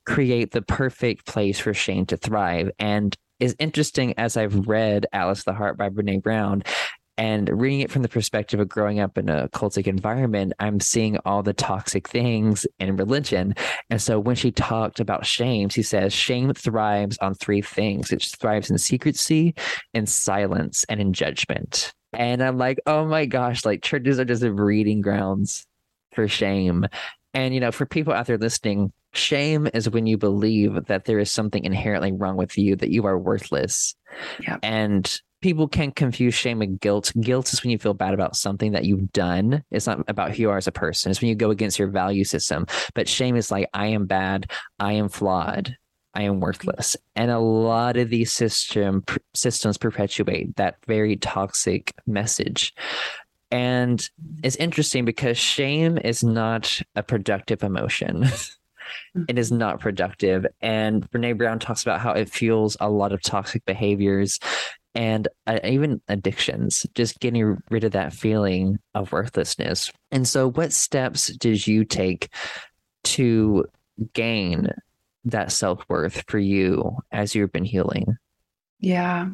create 0.04 0.50
the 0.50 0.62
perfect 0.62 1.26
place 1.26 1.58
for 1.58 1.72
shame 1.72 2.06
to 2.06 2.16
thrive. 2.16 2.70
And 2.78 3.16
is 3.42 3.56
interesting 3.58 4.14
as 4.18 4.36
I've 4.36 4.68
read 4.68 5.06
Atlas 5.12 5.40
of 5.40 5.46
the 5.46 5.52
Heart 5.54 5.76
by 5.76 5.88
Brene 5.88 6.22
Brown 6.22 6.62
and 7.22 7.48
reading 7.60 7.78
it 7.78 7.90
from 7.92 8.02
the 8.02 8.08
perspective 8.08 8.58
of 8.58 8.68
growing 8.68 8.98
up 8.98 9.16
in 9.16 9.28
a 9.28 9.48
cultic 9.50 9.86
environment, 9.86 10.54
I'm 10.58 10.80
seeing 10.80 11.18
all 11.18 11.44
the 11.44 11.52
toxic 11.52 12.08
things 12.08 12.66
in 12.80 12.96
religion. 12.96 13.54
And 13.90 14.02
so 14.02 14.18
when 14.18 14.34
she 14.34 14.50
talked 14.50 14.98
about 14.98 15.24
shame, 15.24 15.68
she 15.68 15.84
says 15.84 16.12
shame 16.12 16.52
thrives 16.52 17.16
on 17.18 17.34
three 17.34 17.62
things 17.62 18.10
it 18.10 18.24
thrives 18.40 18.72
in 18.72 18.78
secrecy, 18.78 19.54
in 19.94 20.06
silence, 20.06 20.84
and 20.88 21.00
in 21.00 21.12
judgment. 21.12 21.92
And 22.12 22.42
I'm 22.42 22.58
like, 22.58 22.80
oh 22.86 23.06
my 23.06 23.26
gosh, 23.26 23.64
like 23.64 23.84
churches 23.84 24.18
are 24.18 24.24
just 24.24 24.42
breeding 24.42 25.00
grounds 25.00 25.64
for 26.14 26.26
shame. 26.26 26.88
And, 27.34 27.54
you 27.54 27.60
know, 27.60 27.70
for 27.70 27.86
people 27.86 28.12
out 28.12 28.26
there 28.26 28.36
listening, 28.36 28.92
shame 29.12 29.68
is 29.72 29.88
when 29.88 30.08
you 30.08 30.18
believe 30.18 30.86
that 30.86 31.04
there 31.04 31.20
is 31.20 31.30
something 31.30 31.64
inherently 31.64 32.10
wrong 32.10 32.36
with 32.36 32.58
you, 32.58 32.74
that 32.74 32.90
you 32.90 33.06
are 33.06 33.16
worthless. 33.16 33.94
Yeah. 34.40 34.58
And 34.64 35.22
people 35.42 35.68
can 35.68 35.90
confuse 35.90 36.34
shame 36.34 36.60
with 36.60 36.80
guilt. 36.80 37.12
Guilt 37.20 37.52
is 37.52 37.62
when 37.62 37.70
you 37.70 37.78
feel 37.78 37.94
bad 37.94 38.14
about 38.14 38.36
something 38.36 38.72
that 38.72 38.84
you've 38.84 39.12
done. 39.12 39.62
It's 39.70 39.86
not 39.86 40.02
about 40.08 40.30
who 40.30 40.42
you 40.42 40.50
are 40.50 40.56
as 40.56 40.68
a 40.68 40.72
person. 40.72 41.10
It's 41.10 41.20
when 41.20 41.28
you 41.28 41.34
go 41.34 41.50
against 41.50 41.78
your 41.78 41.88
value 41.88 42.24
system. 42.24 42.66
But 42.94 43.08
shame 43.08 43.36
is 43.36 43.50
like, 43.50 43.68
I 43.74 43.88
am 43.88 44.06
bad. 44.06 44.50
I 44.78 44.92
am 44.94 45.08
flawed. 45.08 45.76
I 46.14 46.22
am 46.22 46.40
worthless. 46.40 46.96
And 47.16 47.30
a 47.30 47.38
lot 47.38 47.96
of 47.96 48.10
these 48.10 48.32
system 48.32 49.04
systems 49.34 49.78
perpetuate 49.78 50.56
that 50.56 50.76
very 50.86 51.16
toxic 51.16 51.92
message. 52.06 52.74
And 53.50 54.08
it's 54.42 54.56
interesting 54.56 55.04
because 55.04 55.36
shame 55.36 55.98
is 55.98 56.22
not 56.22 56.80
a 56.94 57.02
productive 57.02 57.62
emotion. 57.62 58.26
Hmm. 59.14 59.22
it 59.28 59.38
is 59.38 59.50
not 59.50 59.80
productive. 59.80 60.44
And 60.60 61.10
Brene 61.10 61.38
Brown 61.38 61.58
talks 61.58 61.82
about 61.82 62.00
how 62.00 62.12
it 62.12 62.28
fuels 62.28 62.76
a 62.80 62.90
lot 62.90 63.12
of 63.12 63.22
toxic 63.22 63.64
behaviors 63.64 64.38
and 64.94 65.28
uh, 65.46 65.60
even 65.64 66.00
addictions, 66.08 66.86
just 66.94 67.20
getting 67.20 67.62
rid 67.70 67.84
of 67.84 67.92
that 67.92 68.12
feeling 68.12 68.78
of 68.94 69.12
worthlessness. 69.12 69.90
And 70.10 70.26
so, 70.26 70.50
what 70.50 70.72
steps 70.72 71.28
did 71.28 71.66
you 71.66 71.84
take 71.84 72.28
to 73.04 73.64
gain 74.12 74.68
that 75.24 75.52
self 75.52 75.84
worth 75.88 76.24
for 76.28 76.38
you 76.38 76.96
as 77.10 77.34
you've 77.34 77.52
been 77.52 77.64
healing? 77.64 78.16
Yeah. 78.80 79.28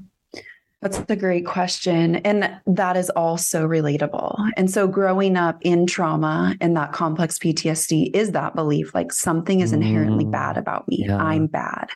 That's 0.80 1.02
a 1.08 1.16
great 1.16 1.44
question. 1.44 2.16
And 2.16 2.60
that 2.66 2.96
is 2.96 3.10
also 3.10 3.66
relatable. 3.66 4.52
And 4.56 4.70
so, 4.70 4.86
growing 4.86 5.36
up 5.36 5.58
in 5.62 5.86
trauma 5.86 6.54
and 6.60 6.76
that 6.76 6.92
complex 6.92 7.36
PTSD 7.36 8.14
is 8.14 8.30
that 8.32 8.54
belief 8.54 8.94
like 8.94 9.12
something 9.12 9.58
is 9.58 9.72
inherently 9.72 10.24
mm, 10.24 10.30
bad 10.30 10.56
about 10.56 10.86
me. 10.86 11.04
Yeah. 11.08 11.16
I'm 11.16 11.48
bad. 11.48 11.88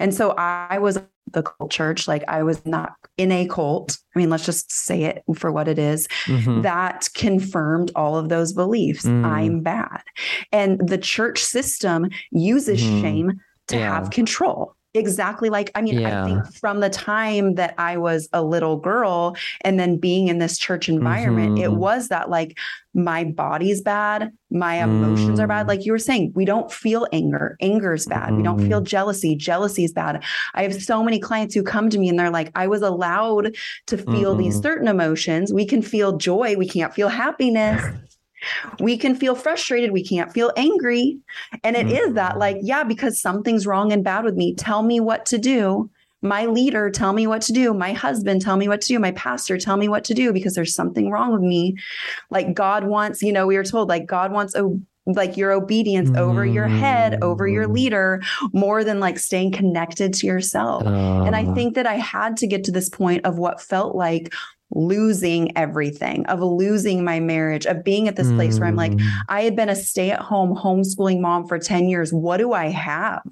And 0.00 0.12
so, 0.12 0.32
I 0.32 0.78
was 0.78 0.98
the 1.32 1.42
cult 1.42 1.70
church. 1.70 2.06
Like 2.06 2.24
I 2.28 2.42
was 2.42 2.64
not 2.66 2.92
in 3.16 3.32
a 3.32 3.46
cult. 3.46 3.98
I 4.14 4.18
mean, 4.18 4.30
let's 4.30 4.44
just 4.44 4.72
say 4.72 5.04
it 5.04 5.22
for 5.34 5.50
what 5.50 5.68
it 5.68 5.78
is. 5.78 6.06
Mm-hmm. 6.26 6.62
That 6.62 7.08
confirmed 7.14 7.90
all 7.94 8.16
of 8.16 8.28
those 8.28 8.52
beliefs. 8.52 9.04
Mm. 9.04 9.24
I'm 9.24 9.60
bad. 9.60 10.02
And 10.52 10.86
the 10.88 10.98
church 10.98 11.42
system 11.42 12.10
uses 12.30 12.80
mm. 12.82 13.00
shame 13.00 13.40
to 13.68 13.76
yeah. 13.76 13.94
have 13.94 14.10
control. 14.10 14.74
Exactly 14.94 15.50
like 15.50 15.70
I 15.74 15.82
mean, 15.82 15.98
Yeah. 16.00 16.24
I 16.24 16.26
think 16.26 16.54
from 16.56 16.80
the 16.80 16.88
time 16.88 17.56
that 17.56 17.74
I 17.78 17.96
was 17.96 18.28
a 18.32 18.42
little 18.42 18.76
girl 18.76 19.36
and 19.62 19.78
then 19.78 19.96
being 19.98 20.28
in 20.28 20.38
this 20.38 20.56
church 20.56 20.88
environment, 20.88 21.58
it 21.58 21.70
Mhm. 21.70 21.76
was 21.76 22.08
that 22.08 22.30
like 22.30 22.56
my 22.96 23.24
body's 23.24 23.80
bad, 23.82 24.30
my 24.52 24.76
emotions 24.76 25.40
are 25.40 25.48
bad. 25.48 25.66
Mm. 25.66 25.68
Like 25.68 25.84
you 25.84 25.90
were 25.90 25.98
saying, 25.98 26.30
we 26.36 26.44
don't 26.44 26.70
feel 26.70 27.08
anger. 27.12 27.56
Anger's 27.60 28.06
bad. 28.06 28.36
We 28.36 28.42
don't 28.44 28.64
feel 28.64 28.80
jealousy. 28.80 29.34
Jealousy's 29.34 29.92
bad. 29.92 30.22
I 30.54 30.62
have 30.62 30.80
so 30.80 31.02
many 31.02 31.18
clients 31.18 31.56
who 31.56 31.64
come 31.64 31.90
to 31.90 31.98
me 31.98 32.08
and 32.08 32.16
they're 32.16 32.30
like, 32.30 32.52
I 32.54 32.68
was 32.68 32.82
allowed 32.82 33.56
to 33.88 33.98
feel 33.98 34.36
these 34.36 34.58
Mhm. 34.58 34.62
certain 34.62 34.86
emotions. 34.88 35.52
We 35.52 35.66
can 35.66 35.82
feel 35.82 36.16
joy. 36.16 36.54
We 36.56 36.68
can't 36.68 36.94
feel 36.94 37.08
happiness. 37.08 37.82
We 38.80 38.96
can 38.96 39.14
feel 39.14 39.34
frustrated. 39.34 39.92
We 39.92 40.04
can't 40.04 40.32
feel 40.32 40.52
angry. 40.56 41.18
And 41.62 41.76
it 41.76 41.90
is 41.90 42.14
that, 42.14 42.38
like, 42.38 42.58
yeah, 42.60 42.84
because 42.84 43.20
something's 43.20 43.66
wrong 43.66 43.92
and 43.92 44.04
bad 44.04 44.24
with 44.24 44.34
me. 44.36 44.54
Tell 44.54 44.82
me 44.82 45.00
what 45.00 45.26
to 45.26 45.38
do. 45.38 45.90
My 46.22 46.46
leader, 46.46 46.90
tell 46.90 47.12
me 47.12 47.26
what 47.26 47.42
to 47.42 47.52
do. 47.52 47.74
My 47.74 47.92
husband, 47.92 48.40
tell 48.40 48.56
me 48.56 48.66
what 48.66 48.80
to 48.80 48.88
do. 48.88 48.98
My 48.98 49.12
pastor, 49.12 49.58
tell 49.58 49.76
me 49.76 49.88
what 49.88 50.04
to 50.04 50.14
do 50.14 50.32
because 50.32 50.54
there's 50.54 50.74
something 50.74 51.10
wrong 51.10 51.32
with 51.32 51.42
me. 51.42 51.76
Like, 52.30 52.54
God 52.54 52.84
wants, 52.84 53.22
you 53.22 53.32
know, 53.32 53.46
we 53.46 53.56
were 53.56 53.64
told, 53.64 53.88
like, 53.90 54.06
God 54.06 54.32
wants 54.32 54.54
a 54.54 54.70
like 55.06 55.36
your 55.36 55.52
obedience 55.52 56.10
over 56.16 56.46
your 56.46 56.66
head, 56.66 57.18
over 57.22 57.46
your 57.46 57.68
Mm. 57.68 57.74
leader, 57.74 58.22
more 58.54 58.82
than 58.82 59.00
like 59.00 59.18
staying 59.18 59.52
connected 59.52 60.14
to 60.14 60.26
yourself. 60.26 60.82
And 60.86 61.36
I 61.36 61.44
Uh, 61.44 61.54
think 61.54 61.74
that 61.74 61.86
I 61.86 61.96
had 61.96 62.38
to 62.38 62.46
get 62.46 62.64
to 62.64 62.72
this 62.72 62.88
point 62.88 63.26
of 63.26 63.36
what 63.36 63.60
felt 63.60 63.94
like 63.94 64.32
losing 64.70 65.56
everything, 65.56 66.26
of 66.26 66.40
losing 66.40 67.04
my 67.04 67.20
marriage, 67.20 67.66
of 67.66 67.84
being 67.84 68.08
at 68.08 68.16
this 68.16 68.32
place 68.32 68.58
where 68.58 68.68
I'm 68.68 68.76
like, 68.76 68.92
mm, 68.92 69.06
I 69.28 69.42
had 69.42 69.56
been 69.56 69.68
a 69.68 69.76
stay 69.76 70.10
at 70.10 70.20
home 70.20 70.54
homeschooling 70.56 71.20
mom 71.20 71.46
for 71.46 71.58
10 71.58 71.88
years. 71.88 72.12
What 72.12 72.38
do 72.38 72.52
I 72.52 72.68
have? 72.70 73.22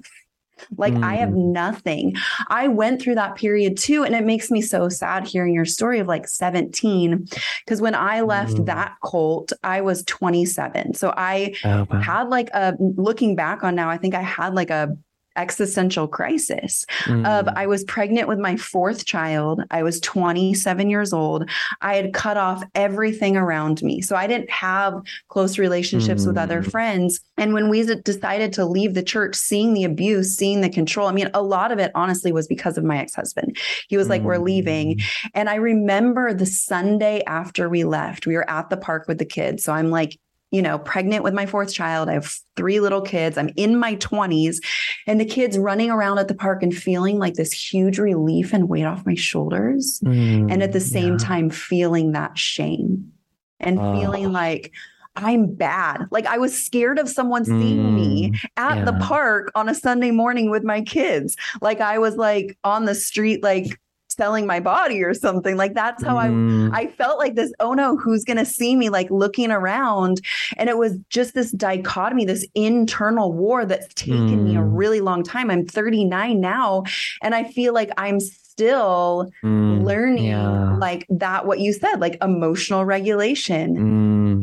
Like, 0.77 0.95
I 1.03 1.15
have 1.15 1.29
Mm. 1.29 1.51
nothing. 1.51 2.15
I 2.47 2.67
went 2.69 3.01
through 3.01 3.15
that 3.15 3.35
period 3.35 3.75
too. 3.75 4.03
And 4.05 4.15
it 4.15 4.23
makes 4.23 4.49
me 4.49 4.61
so 4.61 4.87
sad 4.87 5.27
hearing 5.27 5.53
your 5.53 5.65
story 5.65 5.99
of 5.99 6.07
like 6.07 6.27
17. 6.27 7.27
Because 7.65 7.81
when 7.81 7.95
I 7.95 8.21
left 8.21 8.57
Mm. 8.57 8.65
that 8.67 8.93
cult, 9.03 9.51
I 9.63 9.81
was 9.81 10.03
27. 10.05 10.93
So 10.93 11.13
I 11.17 11.55
oh, 11.65 11.85
wow. 11.89 11.99
had 11.99 12.29
like 12.29 12.49
a 12.53 12.75
looking 12.79 13.35
back 13.35 13.63
on 13.63 13.75
now, 13.75 13.89
I 13.89 13.97
think 13.97 14.15
I 14.15 14.21
had 14.21 14.53
like 14.53 14.69
a 14.69 14.95
existential 15.35 16.07
crisis 16.07 16.85
of 17.07 17.45
Mm. 17.45 17.53
I 17.55 17.67
was 17.67 17.83
pregnant 17.85 18.27
with 18.27 18.39
my 18.39 18.55
fourth 18.55 19.05
child. 19.05 19.61
I 19.71 19.83
was 19.83 19.99
27 19.99 20.89
years 20.89 21.13
old. 21.13 21.49
I 21.81 21.95
had 21.95 22.13
cut 22.13 22.37
off 22.37 22.63
everything 22.75 23.37
around 23.37 23.81
me. 23.83 24.01
So 24.01 24.15
I 24.15 24.27
didn't 24.27 24.49
have 24.49 25.01
close 25.29 25.57
relationships 25.57 26.25
with 26.25 26.37
other 26.37 26.61
Mm. 26.61 26.71
friends. 26.71 27.19
And 27.37 27.53
when 27.53 27.69
we 27.69 27.83
decided 27.83 28.53
to 28.53 28.65
leave 28.65 28.93
the 28.93 29.03
church, 29.03 29.35
seeing 29.35 29.73
the 29.73 29.83
abuse, 29.83 30.35
seeing 30.35 30.61
the 30.61 30.69
control, 30.69 31.07
I 31.07 31.11
mean, 31.11 31.29
a 31.33 31.41
lot 31.41 31.71
of 31.71 31.79
it 31.79 31.91
honestly 31.95 32.31
was 32.31 32.47
because 32.47 32.77
of 32.77 32.83
my 32.83 32.97
ex 32.99 33.15
husband. 33.15 33.57
He 33.87 33.97
was 33.97 34.09
like, 34.09 34.21
We're 34.21 34.37
leaving. 34.37 34.97
Mm. 34.97 35.03
And 35.33 35.49
I 35.49 35.55
remember 35.55 36.33
the 36.33 36.45
Sunday 36.45 37.23
after 37.27 37.69
we 37.69 37.83
left, 37.83 38.27
we 38.27 38.35
were 38.35 38.49
at 38.49 38.69
the 38.69 38.77
park 38.77 39.07
with 39.07 39.17
the 39.17 39.25
kids. 39.25 39.63
So 39.63 39.73
I'm 39.73 39.89
like, 39.89 40.17
you 40.53 40.61
know, 40.61 40.77
pregnant 40.77 41.23
with 41.23 41.33
my 41.33 41.45
fourth 41.47 41.73
child. 41.73 42.07
I 42.07 42.13
have 42.13 42.33
three 42.55 42.79
little 42.79 43.01
kids. 43.01 43.37
I'm 43.37 43.49
in 43.57 43.75
my 43.77 43.95
20s, 43.95 44.57
and 45.07 45.19
the 45.19 45.25
kids 45.25 45.57
running 45.57 45.89
around 45.89 46.19
at 46.19 46.27
the 46.27 46.35
park 46.35 46.61
and 46.63 46.73
feeling 46.73 47.17
like 47.19 47.33
this 47.33 47.51
huge 47.51 47.97
relief 47.97 48.53
and 48.53 48.69
weight 48.69 48.85
off 48.85 49.05
my 49.05 49.15
shoulders. 49.15 49.99
And 50.03 50.61
at 50.63 50.71
the 50.71 50.79
Mm, 50.79 50.81
same 50.81 51.13
yeah. 51.13 51.17
time, 51.17 51.49
feeling 51.49 52.11
that 52.13 52.37
shame 52.37 53.11
and 53.59 53.79
Oh. 53.79 53.91
feeling 53.91 54.31
like, 54.31 54.71
I'm 55.15 55.53
bad. 55.53 56.07
Like 56.11 56.25
I 56.25 56.37
was 56.39 56.57
scared 56.65 56.97
of 56.99 57.07
someone 57.09 57.45
seeing 57.45 57.93
me 57.93 58.31
Mm, 58.31 58.39
at 58.57 58.85
the 58.85 58.93
park 58.93 59.51
on 59.55 59.69
a 59.69 59.75
Sunday 59.75 60.11
morning 60.11 60.49
with 60.49 60.63
my 60.63 60.81
kids. 60.81 61.35
Like 61.61 61.81
I 61.81 61.99
was 61.99 62.15
like 62.15 62.57
on 62.63 62.85
the 62.85 62.95
street, 62.95 63.43
like 63.43 63.79
selling 64.15 64.45
my 64.45 64.59
body 64.59 65.03
or 65.03 65.13
something. 65.13 65.55
Like 65.57 65.73
that's 65.73 66.03
how 66.03 66.17
I 66.17 66.29
Mm, 66.29 66.71
I 66.73 66.87
felt 66.87 67.19
like 67.19 67.35
this, 67.35 67.51
oh 67.59 67.73
no, 67.73 67.97
who's 67.97 68.23
going 68.23 68.37
to 68.37 68.45
see 68.45 68.75
me 68.75 68.89
like 68.89 69.09
looking 69.11 69.51
around? 69.51 70.21
And 70.57 70.69
it 70.69 70.77
was 70.77 70.97
just 71.09 71.33
this 71.33 71.51
dichotomy, 71.51 72.25
this 72.25 72.45
internal 72.55 73.31
war 73.33 73.65
that's 73.65 73.93
taken 73.93 74.43
me 74.45 74.55
a 74.55 74.59
Mm. 74.59 74.69
really 74.71 75.01
long 75.01 75.23
time. 75.23 75.51
I'm 75.51 75.65
39 75.65 76.39
now, 76.39 76.83
and 77.21 77.35
I 77.35 77.43
feel 77.43 77.73
like 77.73 77.91
I'm 77.97 78.19
still 78.19 79.29
mm, 79.43 79.83
learning 79.83 80.25
yeah. 80.25 80.75
like 80.77 81.05
that, 81.09 81.45
what 81.45 81.59
you 81.59 81.73
said, 81.73 81.95
like 81.99 82.17
emotional 82.21 82.85
regulation. 82.85 83.75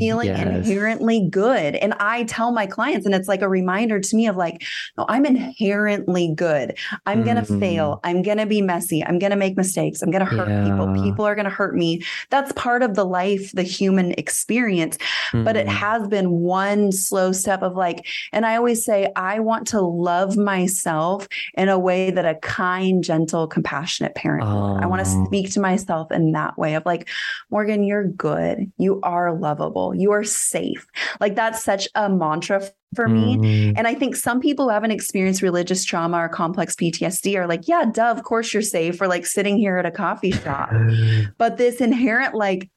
Mm, 0.01 0.07
Feeling 0.07 0.29
yes. 0.29 0.41
inherently 0.67 1.29
good. 1.31 1.75
And 1.77 1.95
I 2.01 2.25
tell 2.25 2.53
my 2.53 2.67
clients, 2.67 3.05
and 3.07 3.15
it's 3.15 3.29
like 3.29 3.43
a 3.43 3.49
reminder 3.49 4.01
to 4.01 4.17
me 4.17 4.27
of 4.27 4.37
like, 4.37 4.63
no, 4.97 5.05
I'm 5.09 5.27
inherently 5.27 6.33
good. 6.35 6.77
I'm 7.07 7.23
going 7.23 7.37
to 7.37 7.43
Mm. 7.43 7.61
fail. 7.61 8.01
I'm 8.05 8.23
going 8.23 8.39
to 8.39 8.47
be 8.47 8.63
messy. 8.63 9.05
I'm 9.05 9.19
going 9.19 9.31
to 9.31 9.37
make 9.37 9.57
mistakes. 9.57 10.03
I'm 10.03 10.11
going 10.11 10.25
to 10.27 10.31
hurt 10.37 10.65
people. 10.65 10.95
Yeah. 10.97 11.03
People 11.03 11.25
are 11.27 11.35
going 11.35 11.45
to 11.45 11.51
hurt 11.51 11.75
me. 11.77 12.03
That's 12.31 12.53
part 12.53 12.83
of 12.83 12.95
the 12.95 13.05
life, 13.05 13.53
the 13.53 13.63
human 13.63 14.13
experience. 14.13 14.97
But 15.33 15.57
it 15.57 15.67
Mm, 15.67 15.71
has 15.71 16.09
been 16.09 16.31
one 16.41 16.93
slow 16.93 17.33
step 17.33 17.63
of 17.63 17.77
like, 17.77 18.07
and 18.33 18.47
I 18.47 18.57
always 18.57 18.85
say, 18.85 19.11
I 19.17 19.41
want 19.41 19.67
to 19.69 19.81
love 19.81 20.37
myself 20.37 21.29
in 21.55 21.69
a 21.69 21.79
way 21.79 22.11
that 22.11 22.25
a 22.25 22.35
kind, 22.37 23.03
gentle, 23.05 23.47
compassionate 23.47 24.15
parent 24.15 24.45
would. 24.47 24.83
I 24.83 24.87
want 24.87 25.05
to 25.05 25.11
Oh. 25.11 25.25
speak 25.27 25.51
to 25.53 25.61
myself 25.61 26.11
in 26.13 26.33
that 26.33 26.57
way 26.59 26.75
of 26.75 26.85
like, 26.87 27.09
Morgan, 27.51 27.83
you're 27.85 28.05
good. 28.09 28.71
You 28.79 29.01
are 29.03 29.35
lovable. 29.35 29.90
You 29.95 30.13
are 30.13 30.25
safe. 30.25 30.87
Like 31.21 31.35
that's 31.35 31.63
such 31.63 31.89
a 31.95 32.09
mantra 32.09 32.63
for 32.95 33.07
me. 33.09 33.37
mm, 33.37 33.75
And 33.77 33.87
I 33.87 33.95
think 33.95 34.17
some 34.17 34.41
people 34.41 34.67
who 34.67 34.71
haven't 34.71 34.91
experienced 34.91 35.43
religious 35.43 35.85
trauma 35.85 36.19
or 36.19 36.29
complex 36.29 36.75
PTSD 36.75 37.37
are 37.37 37.47
like, 37.47 37.69
yeah, 37.69 37.85
duh, 37.85 38.11
of 38.11 38.23
course 38.25 38.53
you're 38.53 38.63
safe. 38.63 39.01
Or 39.01 39.07
like 39.09 39.27
sitting 39.27 39.59
here 39.59 39.77
at 39.79 39.87
a 39.87 39.91
coffee 39.91 40.33
shop. 40.33 40.71
But 41.39 41.57
this 41.57 41.81
inherent, 41.81 42.35
like, 42.35 42.69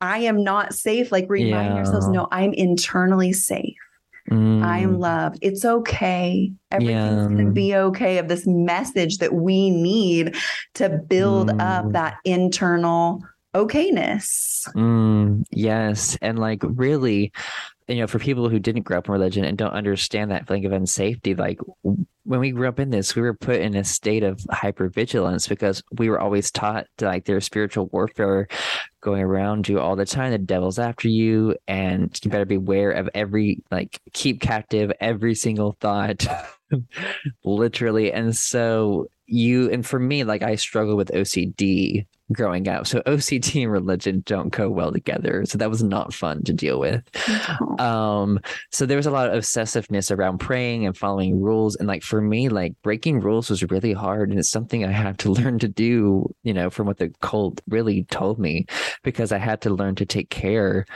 I 0.00 0.18
am 0.18 0.44
not 0.44 0.74
safe, 0.74 1.10
like 1.10 1.26
remind 1.28 1.74
yourselves, 1.76 2.06
no, 2.08 2.28
I'm 2.30 2.52
internally 2.52 3.32
safe. 3.32 3.74
I 4.28 4.32
am 4.80 4.96
mm, 4.96 4.98
loved. 4.98 5.38
It's 5.40 5.64
okay. 5.64 6.52
Everything's 6.72 7.28
going 7.28 7.46
to 7.46 7.52
be 7.52 7.76
okay. 7.76 8.18
Of 8.18 8.26
this 8.26 8.44
message 8.44 9.18
that 9.18 9.32
we 9.34 9.70
need 9.70 10.34
to 10.74 10.88
build 10.88 11.50
up 11.60 11.84
Mm. 11.86 11.92
that 11.92 12.16
internal 12.24 13.22
okayness. 13.56 14.68
Mm, 14.74 15.44
yes. 15.50 16.18
And 16.20 16.38
like 16.38 16.62
really, 16.62 17.32
you 17.88 17.96
know, 17.96 18.06
for 18.06 18.18
people 18.18 18.48
who 18.48 18.58
didn't 18.58 18.82
grow 18.82 18.98
up 18.98 19.08
in 19.08 19.12
religion 19.12 19.44
and 19.44 19.56
don't 19.56 19.72
understand 19.72 20.30
that 20.30 20.46
feeling 20.46 20.66
of 20.66 20.72
unsafety, 20.72 21.38
like 21.38 21.60
when 21.82 22.40
we 22.40 22.50
grew 22.50 22.68
up 22.68 22.80
in 22.80 22.90
this, 22.90 23.14
we 23.14 23.22
were 23.22 23.34
put 23.34 23.60
in 23.60 23.76
a 23.76 23.84
state 23.84 24.24
of 24.24 24.38
hypervigilance 24.50 25.48
because 25.48 25.82
we 25.92 26.10
were 26.10 26.20
always 26.20 26.50
taught 26.50 26.86
to, 26.98 27.06
like 27.06 27.24
there's 27.24 27.44
spiritual 27.44 27.86
warfare 27.92 28.48
going 29.00 29.22
around 29.22 29.68
you 29.68 29.78
all 29.78 29.94
the 29.94 30.04
time. 30.04 30.32
The 30.32 30.38
devil's 30.38 30.80
after 30.80 31.08
you, 31.08 31.54
and 31.68 32.18
you 32.22 32.30
better 32.30 32.44
beware 32.44 32.90
of 32.90 33.08
every 33.14 33.62
like 33.70 34.00
keep 34.12 34.40
captive 34.40 34.92
every 35.00 35.36
single 35.36 35.76
thought. 35.80 36.26
Literally. 37.44 38.12
And 38.12 38.36
so 38.36 39.06
you 39.26 39.70
and 39.70 39.86
for 39.86 40.00
me, 40.00 40.24
like 40.24 40.42
I 40.42 40.56
struggle 40.56 40.96
with 40.96 41.12
OCD 41.12 42.06
growing 42.32 42.68
up. 42.68 42.86
So 42.86 43.00
OCD 43.02 43.62
and 43.62 43.72
religion 43.72 44.22
don't 44.26 44.50
go 44.50 44.68
well 44.68 44.92
together. 44.92 45.44
So 45.46 45.58
that 45.58 45.70
was 45.70 45.82
not 45.82 46.12
fun 46.12 46.42
to 46.44 46.52
deal 46.52 46.80
with. 46.80 47.02
Um, 47.80 48.40
so 48.72 48.86
there 48.86 48.96
was 48.96 49.06
a 49.06 49.10
lot 49.10 49.28
of 49.28 49.34
obsessiveness 49.34 50.16
around 50.16 50.38
praying 50.38 50.86
and 50.86 50.96
following 50.96 51.40
rules. 51.40 51.76
And 51.76 51.86
like 51.86 52.02
for 52.02 52.20
me, 52.20 52.48
like 52.48 52.74
breaking 52.82 53.20
rules 53.20 53.50
was 53.50 53.62
really 53.70 53.92
hard. 53.92 54.30
And 54.30 54.38
it's 54.38 54.50
something 54.50 54.84
I 54.84 54.92
had 54.92 55.18
to 55.20 55.30
learn 55.32 55.58
to 55.60 55.68
do, 55.68 56.34
you 56.42 56.54
know, 56.54 56.70
from 56.70 56.86
what 56.86 56.98
the 56.98 57.12
cult 57.20 57.60
really 57.68 58.04
told 58.04 58.38
me, 58.38 58.66
because 59.02 59.32
I 59.32 59.38
had 59.38 59.60
to 59.62 59.70
learn 59.70 59.94
to 59.96 60.06
take 60.06 60.30
care 60.30 60.86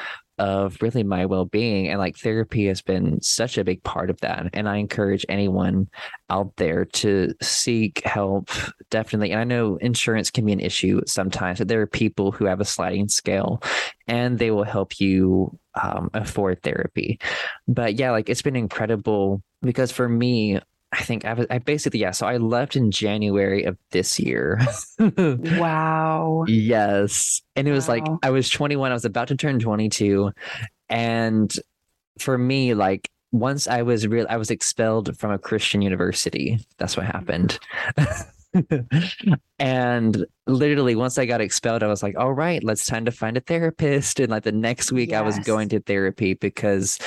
of 0.40 0.76
really 0.80 1.04
my 1.04 1.26
well-being 1.26 1.88
and 1.88 1.98
like 1.98 2.16
therapy 2.16 2.66
has 2.66 2.80
been 2.80 3.20
such 3.20 3.58
a 3.58 3.64
big 3.64 3.82
part 3.84 4.08
of 4.08 4.18
that 4.22 4.48
and 4.54 4.68
i 4.68 4.76
encourage 4.76 5.26
anyone 5.28 5.86
out 6.30 6.50
there 6.56 6.86
to 6.86 7.32
seek 7.42 8.02
help 8.06 8.50
definitely 8.90 9.30
and 9.30 9.40
i 9.40 9.44
know 9.44 9.76
insurance 9.76 10.30
can 10.30 10.46
be 10.46 10.52
an 10.52 10.60
issue 10.60 11.00
sometimes 11.06 11.58
but 11.58 11.68
there 11.68 11.82
are 11.82 11.86
people 11.86 12.32
who 12.32 12.46
have 12.46 12.60
a 12.60 12.64
sliding 12.64 13.06
scale 13.06 13.62
and 14.08 14.38
they 14.38 14.50
will 14.50 14.64
help 14.64 14.98
you 14.98 15.56
um, 15.80 16.10
afford 16.14 16.62
therapy. 16.62 17.20
But 17.68 17.94
yeah 17.94 18.10
like 18.10 18.28
it's 18.28 18.42
been 18.42 18.56
incredible 18.56 19.42
because 19.62 19.92
for 19.92 20.08
me 20.08 20.58
i 20.92 21.02
think 21.02 21.24
i 21.24 21.32
was 21.32 21.46
i 21.50 21.58
basically 21.58 22.00
yeah 22.00 22.10
so 22.10 22.26
i 22.26 22.36
left 22.36 22.76
in 22.76 22.90
january 22.90 23.64
of 23.64 23.76
this 23.90 24.18
year 24.18 24.58
Wow. 25.16 26.44
Yes. 26.46 27.42
And 27.56 27.66
it 27.66 27.72
was 27.72 27.88
like 27.88 28.06
I 28.22 28.30
was 28.30 28.48
21, 28.50 28.90
I 28.90 28.94
was 28.94 29.04
about 29.04 29.28
to 29.28 29.36
turn 29.36 29.58
22. 29.58 30.32
And 30.88 31.52
for 32.18 32.36
me, 32.36 32.74
like 32.74 33.08
once 33.32 33.66
I 33.66 33.82
was 33.82 34.06
real 34.06 34.26
I 34.28 34.36
was 34.36 34.50
expelled 34.50 35.16
from 35.18 35.30
a 35.30 35.38
Christian 35.38 35.82
university. 35.82 36.58
That's 36.78 36.96
what 36.96 37.06
happened. 37.06 37.58
and 39.58 40.26
literally 40.46 40.94
once 40.94 41.18
I 41.18 41.26
got 41.26 41.40
expelled, 41.40 41.82
I 41.82 41.86
was 41.86 42.02
like, 42.02 42.16
all 42.18 42.32
right, 42.32 42.62
let's 42.64 42.86
time 42.86 43.04
to 43.04 43.10
find 43.10 43.36
a 43.36 43.40
therapist. 43.40 44.20
And 44.20 44.30
like 44.30 44.42
the 44.42 44.52
next 44.52 44.92
week 44.92 45.12
I 45.12 45.22
was 45.22 45.38
going 45.40 45.68
to 45.70 45.80
therapy 45.80 46.34
because 46.34 46.98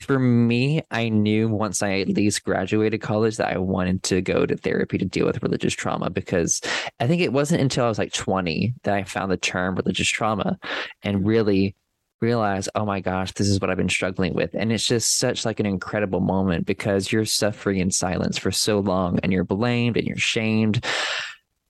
for 0.00 0.18
me, 0.18 0.82
I 0.90 1.08
knew 1.08 1.48
once 1.48 1.82
I 1.82 2.00
at 2.00 2.08
least 2.08 2.44
graduated 2.44 3.00
college 3.00 3.36
that 3.36 3.52
I 3.52 3.58
wanted 3.58 4.02
to 4.04 4.20
go 4.20 4.46
to 4.46 4.56
therapy 4.56 4.98
to 4.98 5.04
deal 5.04 5.26
with 5.26 5.42
religious 5.42 5.74
trauma 5.74 6.10
because 6.10 6.60
I 7.00 7.06
think 7.06 7.22
it 7.22 7.32
wasn't 7.32 7.62
until 7.62 7.84
I 7.84 7.88
was 7.88 7.98
like 7.98 8.12
20 8.12 8.74
that 8.84 8.94
I 8.94 9.04
found 9.04 9.30
the 9.30 9.36
term 9.36 9.74
religious 9.74 10.08
trauma 10.08 10.58
and 11.02 11.26
really 11.26 11.74
realize, 12.20 12.68
oh 12.74 12.84
my 12.84 13.00
gosh, 13.00 13.32
this 13.32 13.48
is 13.48 13.60
what 13.60 13.70
I've 13.70 13.76
been 13.76 13.88
struggling 13.88 14.34
with. 14.34 14.54
And 14.54 14.72
it's 14.72 14.86
just 14.86 15.18
such 15.18 15.44
like 15.44 15.60
an 15.60 15.66
incredible 15.66 16.20
moment 16.20 16.66
because 16.66 17.12
you're 17.12 17.24
suffering 17.24 17.78
in 17.78 17.90
silence 17.90 18.38
for 18.38 18.50
so 18.50 18.80
long 18.80 19.18
and 19.22 19.32
you're 19.32 19.44
blamed 19.44 19.96
and 19.96 20.06
you're 20.06 20.16
shamed 20.16 20.84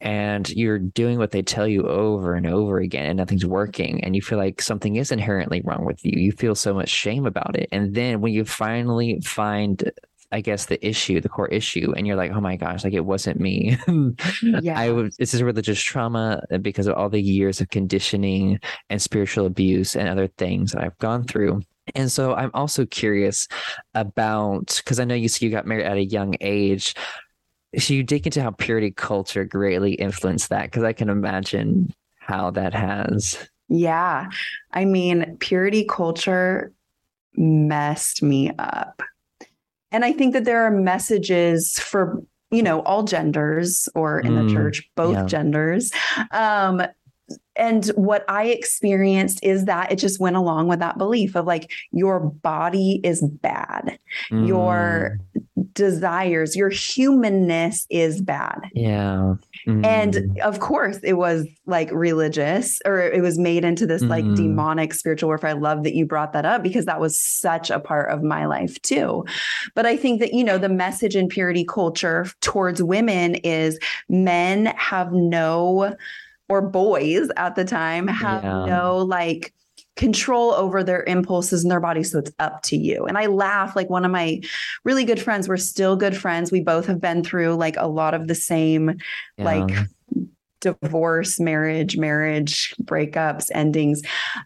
and 0.01 0.49
you're 0.51 0.79
doing 0.79 1.19
what 1.19 1.33
they 1.33 1.43
tell 1.43 1.67
you 1.67 1.83
over 1.83 2.35
and 2.35 2.47
over 2.47 2.79
again 2.79 3.07
and 3.07 3.17
nothing's 3.17 3.45
working 3.45 4.03
and 4.05 4.15
you 4.15 4.23
feel 4.23 4.39
like 4.39 4.63
something 4.63 4.97
is 4.97 5.11
inherently 5.11 5.61
wrong 5.65 5.85
with 5.85 6.05
you. 6.05 6.13
You 6.17 6.33
feel 6.33 6.55
so 6.55 6.73
much 6.73 6.89
shame 6.89 7.27
about 7.27 7.57
it. 7.57 7.69
And 7.73 7.95
then 7.95 8.21
when 8.21 8.33
you 8.33 8.45
finally 8.45 9.21
find 9.25 9.91
I 10.31 10.41
guess 10.41 10.67
the 10.67 10.85
issue, 10.87 11.21
the 11.21 11.29
core 11.29 11.49
issue, 11.49 11.93
and 11.97 12.07
you're 12.07 12.17
like, 12.17 12.33
oh 12.33 12.41
my 12.41 12.57
gosh, 12.57 12.85
like 12.85 12.93
it 12.93 13.05
wasn't 13.05 13.41
me. 13.41 13.79
Yeah. 14.43 14.79
I 14.79 14.91
was. 14.91 15.17
This 15.17 15.35
is 15.35 15.43
religious 15.43 15.81
trauma 15.81 16.43
uh, 16.51 16.59
because 16.59 16.87
of 16.87 16.95
all 16.95 17.09
the 17.09 17.21
years 17.21 17.61
of 17.61 17.69
conditioning 17.71 18.59
and 18.91 19.01
spiritual 19.01 19.47
abuse 19.47 19.97
and 19.97 20.09
other 20.09 20.27
things 20.27 20.73
that 20.73 20.83
I've 20.83 20.99
gone 20.99 21.25
through. 21.25 21.63
And 21.95 22.11
so 22.11 22.35
I'm 22.35 22.51
also 22.55 22.87
curious 22.87 23.49
about 23.95 24.77
because 24.77 25.01
I 25.01 25.05
know 25.05 25.15
you 25.15 25.29
you 25.41 25.51
got 25.51 25.67
married 25.67 25.87
at 25.87 25.97
a 25.97 26.05
young 26.05 26.35
age. 26.41 26.95
So 27.79 27.95
you 27.95 28.03
dig 28.03 28.27
into 28.27 28.43
how 28.43 28.51
purity 28.51 28.91
culture 28.91 29.45
greatly 29.45 29.95
influenced 29.95 30.49
that 30.51 30.65
because 30.65 30.85
I 30.85 30.93
can 30.93 31.09
imagine 31.09 31.93
how 32.19 32.51
that 32.53 32.75
has. 32.75 33.39
Yeah. 33.69 34.31
I 34.73 34.85
mean, 34.85 35.37
purity 35.39 35.85
culture 35.85 36.73
messed 37.37 38.23
me 38.23 38.53
up. 38.59 39.03
And 39.91 40.05
I 40.05 40.13
think 40.13 40.35
that 40.35 40.45
there 40.45 40.63
are 40.65 40.71
messages 40.71 41.79
for, 41.79 42.23
you 42.51 42.63
know, 42.63 42.81
all 42.83 43.03
genders 43.05 43.89
or 43.95 44.21
in 44.21 44.35
Mm, 44.35 44.47
the 44.49 44.55
church, 44.55 44.89
both 44.97 45.15
yeah. 45.15 45.25
genders. 45.27 45.91
Um, 46.31 46.83
and 47.57 47.87
what 47.89 48.25
I 48.29 48.45
experienced 48.47 49.41
is 49.43 49.65
that 49.65 49.91
it 49.91 49.97
just 49.97 50.21
went 50.21 50.37
along 50.37 50.69
with 50.69 50.79
that 50.79 50.97
belief 50.97 51.35
of 51.35 51.45
like, 51.47 51.71
your 51.93 52.21
body 52.21 53.01
is 53.03 53.21
bad, 53.23 53.99
Your- 54.31 55.19
desires, 55.73 56.55
your 56.55 56.69
humanness 56.69 57.87
is 57.91 58.23
bad. 58.23 58.61
Mm, 58.65 58.71
yeah. 58.75 59.35
And 59.85 60.15
Mm, 60.15 60.39
of 60.41 60.61
course, 60.61 60.99
it 61.03 61.15
was 61.15 61.47
like 61.67 61.91
religious, 61.93 62.79
or 62.87 63.01
it 63.01 63.23
was 63.23 63.39
made 63.39 63.65
into 63.65 63.87
this 63.87 64.03
like 64.03 64.25
Mhm. 64.25 64.37
demonic 64.37 64.95
spiritual 64.95 65.29
warfare. 65.29 65.51
I 65.51 65.55
love 65.55 65.83
that 65.83 65.95
you 65.95 66.07
brought 66.07 66.33
that 66.33 66.47
up 66.47 66.63
because 66.63 66.85
that 66.87 67.01
was 67.01 67.19
such 67.21 67.71
a 67.71 67.81
part 67.81 68.11
of 68.11 68.23
my 68.23 68.47
life 68.47 68.81
too. 68.83 69.25
But 69.75 69.85
I 69.85 69.97
think 69.97 70.21
that, 70.21 70.33
you 70.33 70.45
know, 70.45 70.59
the 70.59 70.69
message 70.69 71.17
in 71.17 71.29
purity 71.29 71.65
culture 71.65 72.27
towards 72.41 72.83
women 72.83 73.35
is 73.37 73.79
men 74.09 74.67
have 74.77 75.13
no, 75.13 75.95
or 76.49 76.63
boys 76.63 77.29
at 77.37 77.55
the 77.55 77.65
time 77.65 78.07
have 78.07 78.45
Yeah. 78.45 78.65
no 78.67 78.99
like 78.99 79.53
control 79.97 80.53
over 80.53 80.85
their 80.85 81.03
impulses 81.05 81.65
and 81.65 81.71
their 81.73 81.81
body 81.81 82.05
so 82.05 82.21
it's 82.21 82.31
up 82.39 82.63
to 82.63 82.77
you 82.77 83.05
and 83.07 83.19
i 83.19 83.27
laugh 83.27 83.75
like 83.75 83.91
one 83.91 84.05
of 84.05 84.13
my 84.13 84.41
really 84.85 85.05
good 85.05 85.21
friends 85.21 85.49
we're 85.49 85.57
still 85.57 85.97
good 85.97 86.17
friends 86.17 86.53
we 86.53 86.61
both 86.61 86.87
have 86.87 87.01
been 87.01 87.25
through 87.25 87.55
like 87.55 87.75
a 87.77 87.89
lot 87.89 88.15
of 88.15 88.29
the 88.29 88.35
same 88.35 88.97
yeah. 89.37 89.45
like 89.45 89.89
divorce, 90.61 91.39
marriage, 91.39 91.97
marriage, 91.97 92.75
breakups, 92.83 93.49
endings. 93.55 94.03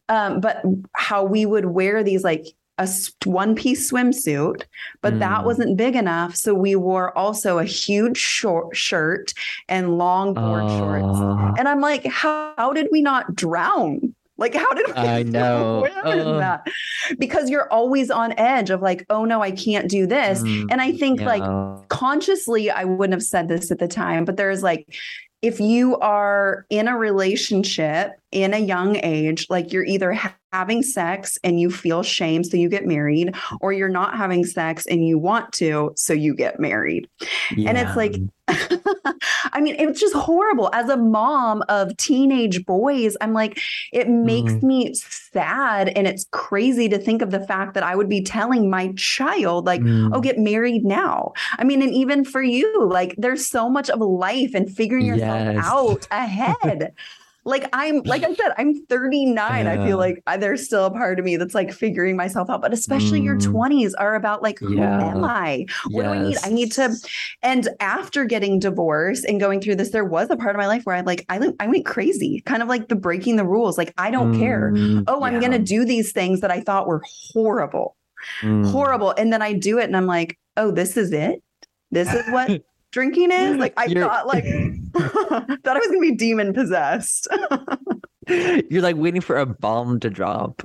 Um, 0.09 0.41
but 0.41 0.63
how 0.95 1.25
we 1.25 1.47
would 1.47 1.67
wear 1.67 2.03
these 2.03 2.25
like 2.25 2.47
a 2.79 2.89
one 3.25 3.55
piece 3.55 3.91
swimsuit, 3.93 4.63
but 5.03 5.19
that 5.19 5.43
Mm. 5.43 5.45
wasn't 5.45 5.77
big 5.77 5.95
enough. 5.95 6.35
So 6.37 6.55
we 6.55 6.75
wore 6.75 7.17
also 7.17 7.59
a 7.59 7.65
huge 7.65 8.17
short 8.17 8.75
shirt 8.77 9.35
and 9.69 9.99
long 9.99 10.35
board 10.35 10.69
shorts. 10.71 11.19
Oh, 11.21 11.55
And 11.59 11.69
I'm 11.69 11.81
like, 11.81 12.05
how, 12.07 12.55
how 12.57 12.73
did 12.73 12.89
we 12.91 13.03
not 13.03 13.35
drown? 13.35 14.15
Like, 14.39 14.55
how 14.55 14.73
did 14.73 14.87
we 14.87 14.93
I 14.95 15.23
know. 15.39 15.87
Ugh. 16.05 16.39
that? 16.41 16.67
Because 17.19 17.51
you're 17.51 17.71
always 17.71 18.11
on 18.11 18.33
edge 18.39 18.71
of 18.71 18.81
like, 18.81 19.05
oh 19.11 19.25
no, 19.27 19.43
I 19.43 19.51
can't 19.53 19.89
do 19.89 20.07
this. 20.07 20.43
mm, 20.43 20.67
And 20.71 20.81
I 20.81 20.93
think 20.93 21.21
like 21.21 21.89
consciously 21.89 22.71
I 22.71 22.85
wouldn't 22.85 23.13
have 23.13 23.23
said 23.23 23.49
this 23.49 23.71
at 23.71 23.79
the 23.79 23.89
time, 23.89 24.25
but 24.25 24.37
there's 24.37 24.63
like 24.63 24.87
if 25.43 25.59
you 25.59 25.99
are 25.99 26.65
in 26.71 26.87
a 26.87 26.97
relationship 26.97 28.13
in 28.31 28.55
a 28.55 28.59
young 28.59 28.97
age, 29.05 29.47
like 29.51 29.73
you're 29.73 29.85
either 29.85 30.13
ha- 30.13 30.37
having 30.53 30.83
sex 30.83 31.37
and 31.43 31.61
you 31.61 31.71
feel 31.71 32.05
shame, 32.05 32.45
so 32.45 32.57
you 32.57 32.69
get 32.69 32.87
married, 32.87 33.35
or 33.61 33.73
you're 33.73 33.89
not 33.89 34.17
having 34.17 34.45
sex 34.45 34.87
and 34.87 35.07
you 35.07 35.19
want 35.19 35.53
to, 35.55 35.93
so 35.97 36.13
you 36.13 36.35
get 36.35 36.61
married. 36.61 37.09
And 37.51 37.77
it's 37.77 37.97
like, 37.97 38.17
I 39.53 39.61
mean, 39.61 39.77
it's 39.79 40.01
just 40.01 40.15
horrible. 40.15 40.71
As 40.73 40.89
a 40.89 40.97
mom 40.97 41.63
of 41.69 41.97
teenage 41.97 42.65
boys, 42.67 43.17
I'm 43.21 43.33
like, 43.33 43.61
it 43.93 44.09
makes 44.09 44.53
Mm. 44.55 44.63
me 44.63 44.95
sad. 44.95 45.89
And 45.97 46.07
it's 46.07 46.27
crazy 46.31 46.89
to 46.89 46.99
think 46.99 47.23
of 47.23 47.31
the 47.31 47.41
fact 47.47 47.75
that 47.75 47.83
I 47.83 47.97
would 47.97 48.09
be 48.09 48.23
telling 48.23 48.71
my 48.71 48.93
child, 48.97 49.67
like, 49.67 49.81
Mm. 49.83 50.11
oh, 50.13 50.21
get 50.21 50.39
married 50.39 50.85
now. 50.85 51.33
I 51.59 51.65
mean, 51.65 51.83
and 51.83 51.93
even 51.95 52.25
for 52.25 52.43
you, 52.43 52.89
like, 52.91 53.15
there's 53.19 53.47
so 53.47 53.69
much 53.69 53.91
of 53.91 54.01
life 54.01 54.53
and 54.55 54.71
figuring 54.71 55.07
yourself 55.07 55.41
Yes. 55.55 55.65
out 55.67 56.07
ahead. 56.11 56.93
like, 57.45 57.69
I'm, 57.73 58.03
like 58.05 58.23
I 58.23 58.33
said, 58.35 58.53
I'm 58.57 58.85
39. 58.87 59.67
I 59.67 59.85
feel 59.85 59.99
like 59.99 60.23
there's 60.39 60.65
still 60.65 60.87
a 60.87 60.91
part 60.91 61.19
of 61.19 61.25
me 61.25 61.37
that's 61.37 61.55
like 61.55 61.73
figuring 61.73 62.17
myself 62.17 62.49
out, 62.49 62.63
but 62.63 62.73
especially 62.73 63.21
your 63.21 63.37
Mm. 63.37 63.53
20s 63.53 63.95
are 63.99 64.15
about 64.15 64.43
like, 64.43 64.59
who 64.61 64.77
Yeah. 64.77 65.11
am 65.11 65.25
I? 65.25 65.67
What 65.91 66.05
do 66.05 66.11
I 66.11 66.19
need? 66.23 66.37
I 66.45 66.51
need 66.51 66.73
to. 66.73 66.95
And 67.43 67.69
after 67.81 68.25
getting 68.25 68.59
divorced 68.61 69.25
and 69.25 69.41
going 69.41 69.61
through 69.61 69.75
this, 69.77 69.91
there 69.91 70.05
was 70.05 70.31
a 70.31 70.37
part 70.37 70.55
of 70.55 70.57
my 70.61 70.67
life 70.69 70.85
where 70.85 70.95
I 70.95 71.01
like 71.01 71.25
I 71.29 71.41
I 71.59 71.67
went 71.67 71.85
crazy, 71.85 72.43
kind 72.47 72.63
of 72.63 72.69
like 72.69 72.89
the 72.89 72.95
breaking 72.97 73.37
the 73.37 73.45
rules. 73.45 73.77
Like 73.77 73.93
I 73.99 74.11
don't 74.11 74.39
care. 74.39 74.71
Mm, 74.73 75.05
Oh, 75.09 75.25
I'm 75.25 75.41
gonna 75.41 75.59
do 75.59 75.85
these 75.85 76.13
things 76.13 76.41
that 76.43 76.51
I 76.53 76.61
thought 76.61 76.87
were 76.87 77.03
horrible, 77.33 77.97
Mm. 78.43 78.71
horrible, 78.71 79.11
and 79.19 79.33
then 79.33 79.43
I 79.43 79.53
do 79.53 79.79
it, 79.79 79.85
and 79.85 79.97
I'm 79.97 80.07
like, 80.07 80.39
oh, 80.57 80.71
this 80.71 80.97
is 80.97 81.13
it. 81.13 81.43
This 81.91 82.13
is 82.13 82.25
what 82.31 82.63
drinking 82.93 83.33
is. 83.33 83.57
Like 83.57 83.75
I 83.77 83.87
You're- 83.87 84.03
thought, 84.07 84.27
like 84.29 84.45
thought 84.95 85.77
I 85.77 85.79
was 85.79 85.89
gonna 85.89 86.01
be 86.01 86.15
demon 86.15 86.53
possessed. 86.53 87.27
You're 88.29 88.83
like 88.83 88.97
waiting 88.97 89.21
for 89.21 89.37
a 89.37 89.47
bomb 89.47 89.99
to 90.01 90.09
drop. 90.11 90.63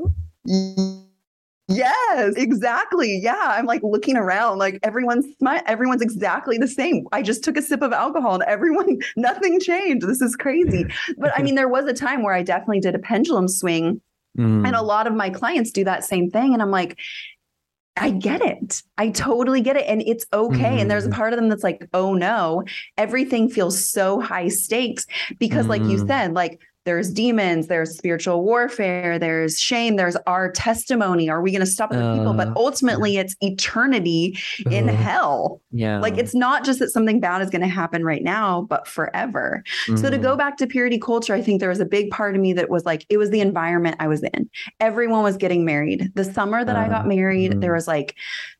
Yes, 1.70 2.36
exactly. 2.38 3.20
Yeah, 3.22 3.36
I'm 3.38 3.66
like 3.66 3.84
looking 3.84 4.16
around, 4.16 4.58
like 4.58 4.80
everyone's 4.84 5.26
smi- 5.42 5.63
everyone's 5.66 6.02
exactly 6.02 6.58
the 6.58 6.68
same. 6.68 7.06
I 7.12 7.22
just 7.22 7.44
took 7.44 7.58
a 7.58 7.62
sip 7.62 7.82
of 7.82 7.92
alcohol 7.92 8.36
and 8.36 8.44
everyone, 8.44 9.00
nothing 9.18 9.60
changed. 9.60 10.08
This 10.08 10.22
is 10.22 10.36
crazy. 10.38 10.86
But 11.18 11.38
I 11.38 11.42
mean, 11.44 11.56
there 11.56 11.68
was 11.68 11.84
a 11.86 11.94
time 11.94 12.24
where 12.24 12.34
I 12.34 12.42
definitely 12.42 12.80
did 12.80 12.96
a 12.96 13.00
pendulum 13.00 13.48
swing, 13.48 14.02
Mm. 14.38 14.68
and 14.68 14.76
a 14.76 14.84
lot 14.84 15.08
of 15.08 15.16
my 15.16 15.32
clients 15.32 15.72
do 15.72 15.84
that 15.86 16.04
same 16.04 16.30
thing. 16.30 16.54
And 16.54 16.62
I'm 16.62 16.70
like, 16.70 17.00
I 18.00 18.12
get 18.12 18.42
it. 18.42 18.84
I 18.98 19.10
totally 19.10 19.62
get 19.62 19.76
it. 19.76 19.86
And 19.88 20.02
it's 20.04 20.26
okay. 20.32 20.80
And 20.80 20.90
there's 20.90 21.06
a 21.06 21.10
Mhm. 21.10 21.14
part 21.14 21.34
of 21.34 21.38
them 21.40 21.50
that's 21.50 21.64
like, 21.64 21.88
oh 21.94 22.14
no, 22.14 22.64
everything 22.98 23.50
feels 23.50 23.84
so 23.84 24.20
high 24.20 24.50
stakes 24.50 25.06
because, 25.40 25.68
like 25.68 25.88
you 25.88 25.98
Mm. 25.98 26.08
said, 26.08 26.34
like 26.34 26.60
there's 26.88 27.12
demons, 27.12 27.67
there's 27.67 27.95
spiritual 27.97 28.43
warfare, 28.43 29.19
there's 29.19 29.60
shame, 29.60 29.97
there's 29.97 30.15
our 30.26 30.50
testimony. 30.52 31.30
Are 31.30 31.41
we 31.41 31.52
going 31.52 31.60
to 31.60 31.65
stop 31.67 31.91
other 31.91 32.15
people? 32.17 32.34
But 32.34 32.47
Uh. 32.47 32.54
ultimately, 32.56 33.17
it's 33.17 33.36
eternity 33.41 34.38
in 34.71 34.88
hell. 34.88 35.62
yeah. 35.71 36.00
Like 36.00 36.17
it's 36.17 36.34
not 36.34 36.63
just 36.65 36.80
that 36.80 36.89
something 36.89 37.19
bad 37.19 37.41
is 37.41 37.50
going 37.50 37.62
to 37.62 37.67
happen 37.67 38.04
right 38.04 38.23
now, 38.23 38.62
but 38.69 38.88
forever. 38.88 39.63
So 39.97 40.10
to 40.10 40.17
Mm. 40.17 40.21
go 40.21 40.36
back 40.38 40.58
to 40.58 40.65
purity 40.65 40.97
culture, 40.97 41.34
I 41.36 41.41
think 41.41 41.60
there 41.60 41.69
was 41.69 41.80
a 41.82 41.86
big 41.86 42.10
part 42.10 42.36
of 42.36 42.41
me 42.41 42.54
that 42.54 42.69
was 42.69 42.86
like, 42.86 43.06
it 43.10 43.17
was 43.17 43.30
the 43.30 43.41
environment 43.41 43.97
I 44.00 44.08
was 44.08 44.23
in. 44.23 44.50
Everyone 44.80 45.23
was 45.23 45.38
getting 45.38 45.65
married. 45.65 46.12
The 46.15 46.23
summer 46.23 46.63
that 46.63 46.76
I 46.78 46.86
Uh, 46.86 46.89
got 46.89 47.08
married, 47.08 47.52
mm. 47.52 47.62
there 47.62 47.73
was 47.73 47.88
like, 47.88 48.15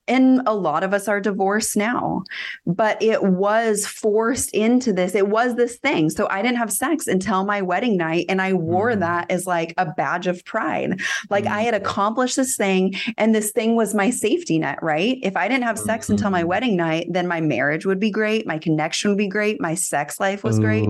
and 0.08 0.42
a 0.46 0.54
lot 0.56 0.84
of 0.84 0.94
us 0.94 1.08
are 1.08 1.20
divorced 1.20 1.76
now, 1.78 2.24
but 2.66 3.02
it 3.02 3.24
was 3.24 3.86
forced 3.86 4.52
into 4.54 4.94
this. 4.94 5.16
It 5.16 5.28
was 5.28 5.56
this 5.56 5.78
thing. 5.78 6.10
So 6.10 6.28
I 6.30 6.42
didn't 6.42 6.58
have 6.58 6.72
sex 6.72 7.08
until 7.08 7.44
my 7.46 7.62
wedding 7.62 7.98
night. 7.98 8.26
And 8.30 8.42
I 8.42 8.54
wore 8.54 8.92
Mm. 8.92 9.00
that 9.00 9.32
as 9.32 9.46
like 9.46 9.74
a 9.78 9.86
badge 9.86 10.28
of 10.28 10.44
pride. 10.46 11.02
Like 11.30 11.44
Mm. 11.46 11.52
I 11.52 11.62
had 11.64 11.74
accomplished 11.74 12.36
this 12.36 12.56
thing, 12.56 12.94
and 13.18 13.34
this 13.36 13.52
thing 13.52 13.76
was 13.76 13.94
my 13.94 14.10
safety 14.10 14.60
net, 14.60 14.80
right? 14.82 15.18
If 15.24 15.36
I 15.36 15.48
didn't 15.48 15.64
have 15.66 15.80
sex 15.80 16.10
until 16.10 16.30
my 16.30 16.44
Mhm. 16.44 16.48
wedding 16.48 16.76
night, 16.78 17.08
then 17.10 17.28
my 17.28 17.42
marriage 17.42 17.86
would 17.86 18.00
be 18.00 18.12
great. 18.12 18.48
My 18.48 18.58
connection 18.58 19.10
would 19.12 19.18
be 19.18 19.28
great. 19.28 19.60
My 19.62 19.76
sex 19.76 20.20
life 20.20 20.44
was 20.44 20.60
great. 20.60 20.88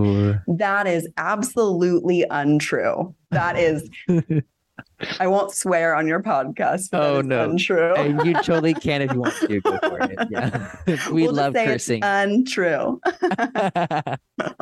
That 0.47 0.87
is 0.87 1.07
absolutely 1.17 2.25
untrue. 2.29 3.13
That 3.31 3.57
is 3.57 3.89
I 5.19 5.27
won't 5.27 5.51
swear 5.51 5.95
on 5.95 6.07
your 6.07 6.21
podcast. 6.23 6.89
Oh, 6.93 7.21
no. 7.21 7.49
untrue. 7.49 7.93
And 7.95 8.25
you 8.25 8.33
totally 8.43 8.73
can 8.73 9.01
if 9.03 9.13
you 9.13 9.19
want 9.19 9.35
to. 9.35 9.61
Go 9.61 9.77
for 9.79 9.99
it. 10.01 10.17
Yeah, 10.29 10.75
we 11.11 11.23
We'll 11.23 11.33
love 11.33 11.53
cursing. 11.53 12.01
untrue. 12.03 12.99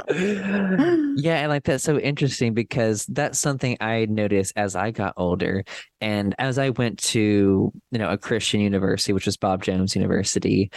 yeah, 0.10 1.39
and 1.39 1.50
like 1.50 1.63
that's 1.63 1.84
so 1.84 1.98
interesting 1.98 2.54
because 2.54 3.06
that's 3.08 3.39
something 3.39 3.78
I 3.80 4.06
noticed 4.06 4.54
as 4.56 4.76
I 4.76 4.91
got 4.91 5.13
older 5.17 5.63
and 6.02 6.36
as 6.39 6.58
I 6.58 6.69
went 6.71 7.00
to, 7.00 7.71
you 7.91 8.00
know, 8.00 8.10
a 8.10 8.17
Christian 8.17 8.60
university, 8.60 9.13
which 9.13 9.26
was 9.26 9.38
Bob 9.38 9.63
Jones 9.63 9.95
University, 9.95 10.71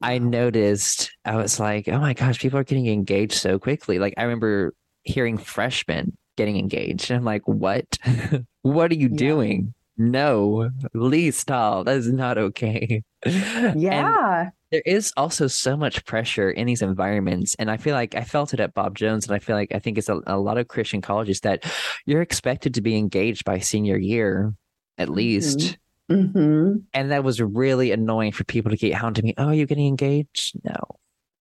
I 0.00 0.18
noticed 0.18 1.10
I 1.24 1.36
was 1.36 1.58
like, 1.60 1.88
oh 1.88 1.98
my 1.98 2.14
gosh, 2.14 2.38
people 2.40 2.58
are 2.58 2.64
getting 2.64 2.86
engaged 2.86 3.34
so 3.34 3.58
quickly. 3.58 3.98
Like 3.98 4.14
I 4.16 4.22
remember 4.22 4.74
hearing 5.02 5.38
freshmen 5.38 6.16
getting 6.40 6.56
engaged. 6.58 7.10
And 7.10 7.18
I'm 7.18 7.24
like, 7.24 7.46
what? 7.46 7.98
what 8.62 8.90
are 8.90 8.96
you 8.96 9.08
Yeah. 9.10 9.16
doing? 9.16 9.74
No, 9.98 10.70
Lee, 10.94 11.30
stop. 11.30 11.84
That 11.84 11.96
is 11.98 12.10
not 12.10 12.38
okay. 12.38 13.02
And 13.24 13.76
Yeah. 13.82 14.50
there 14.70 14.82
is 14.86 15.12
also 15.16 15.46
so 15.46 15.76
much 15.76 16.04
pressure 16.06 16.50
in 16.50 16.66
these 16.66 16.80
environments 16.80 17.56
and 17.58 17.70
i 17.70 17.76
feel 17.76 17.94
like 17.94 18.14
i 18.14 18.22
felt 18.22 18.54
it 18.54 18.60
at 18.60 18.72
bob 18.72 18.94
jones 18.94 19.26
and 19.26 19.34
i 19.34 19.38
feel 19.40 19.56
like 19.56 19.74
i 19.74 19.80
think 19.80 19.98
it's 19.98 20.08
a, 20.08 20.20
a 20.28 20.38
lot 20.38 20.58
of 20.58 20.68
christian 20.68 21.00
colleges 21.02 21.40
that 21.40 21.64
you're 22.06 22.22
expected 22.22 22.72
to 22.74 22.80
be 22.80 22.96
engaged 22.96 23.44
by 23.44 23.58
senior 23.58 23.98
year 23.98 24.54
at 24.96 25.08
least 25.08 25.76
hmm 26.08 26.76
and 26.94 27.10
that 27.10 27.24
was 27.24 27.42
really 27.42 27.90
annoying 27.90 28.30
for 28.32 28.44
people 28.44 28.70
to 28.70 28.76
get 28.76 28.94
hounding 28.94 29.24
me 29.24 29.34
oh 29.38 29.48
are 29.48 29.54
you 29.54 29.66
getting 29.66 29.88
engaged 29.88 30.54
no 30.64 30.78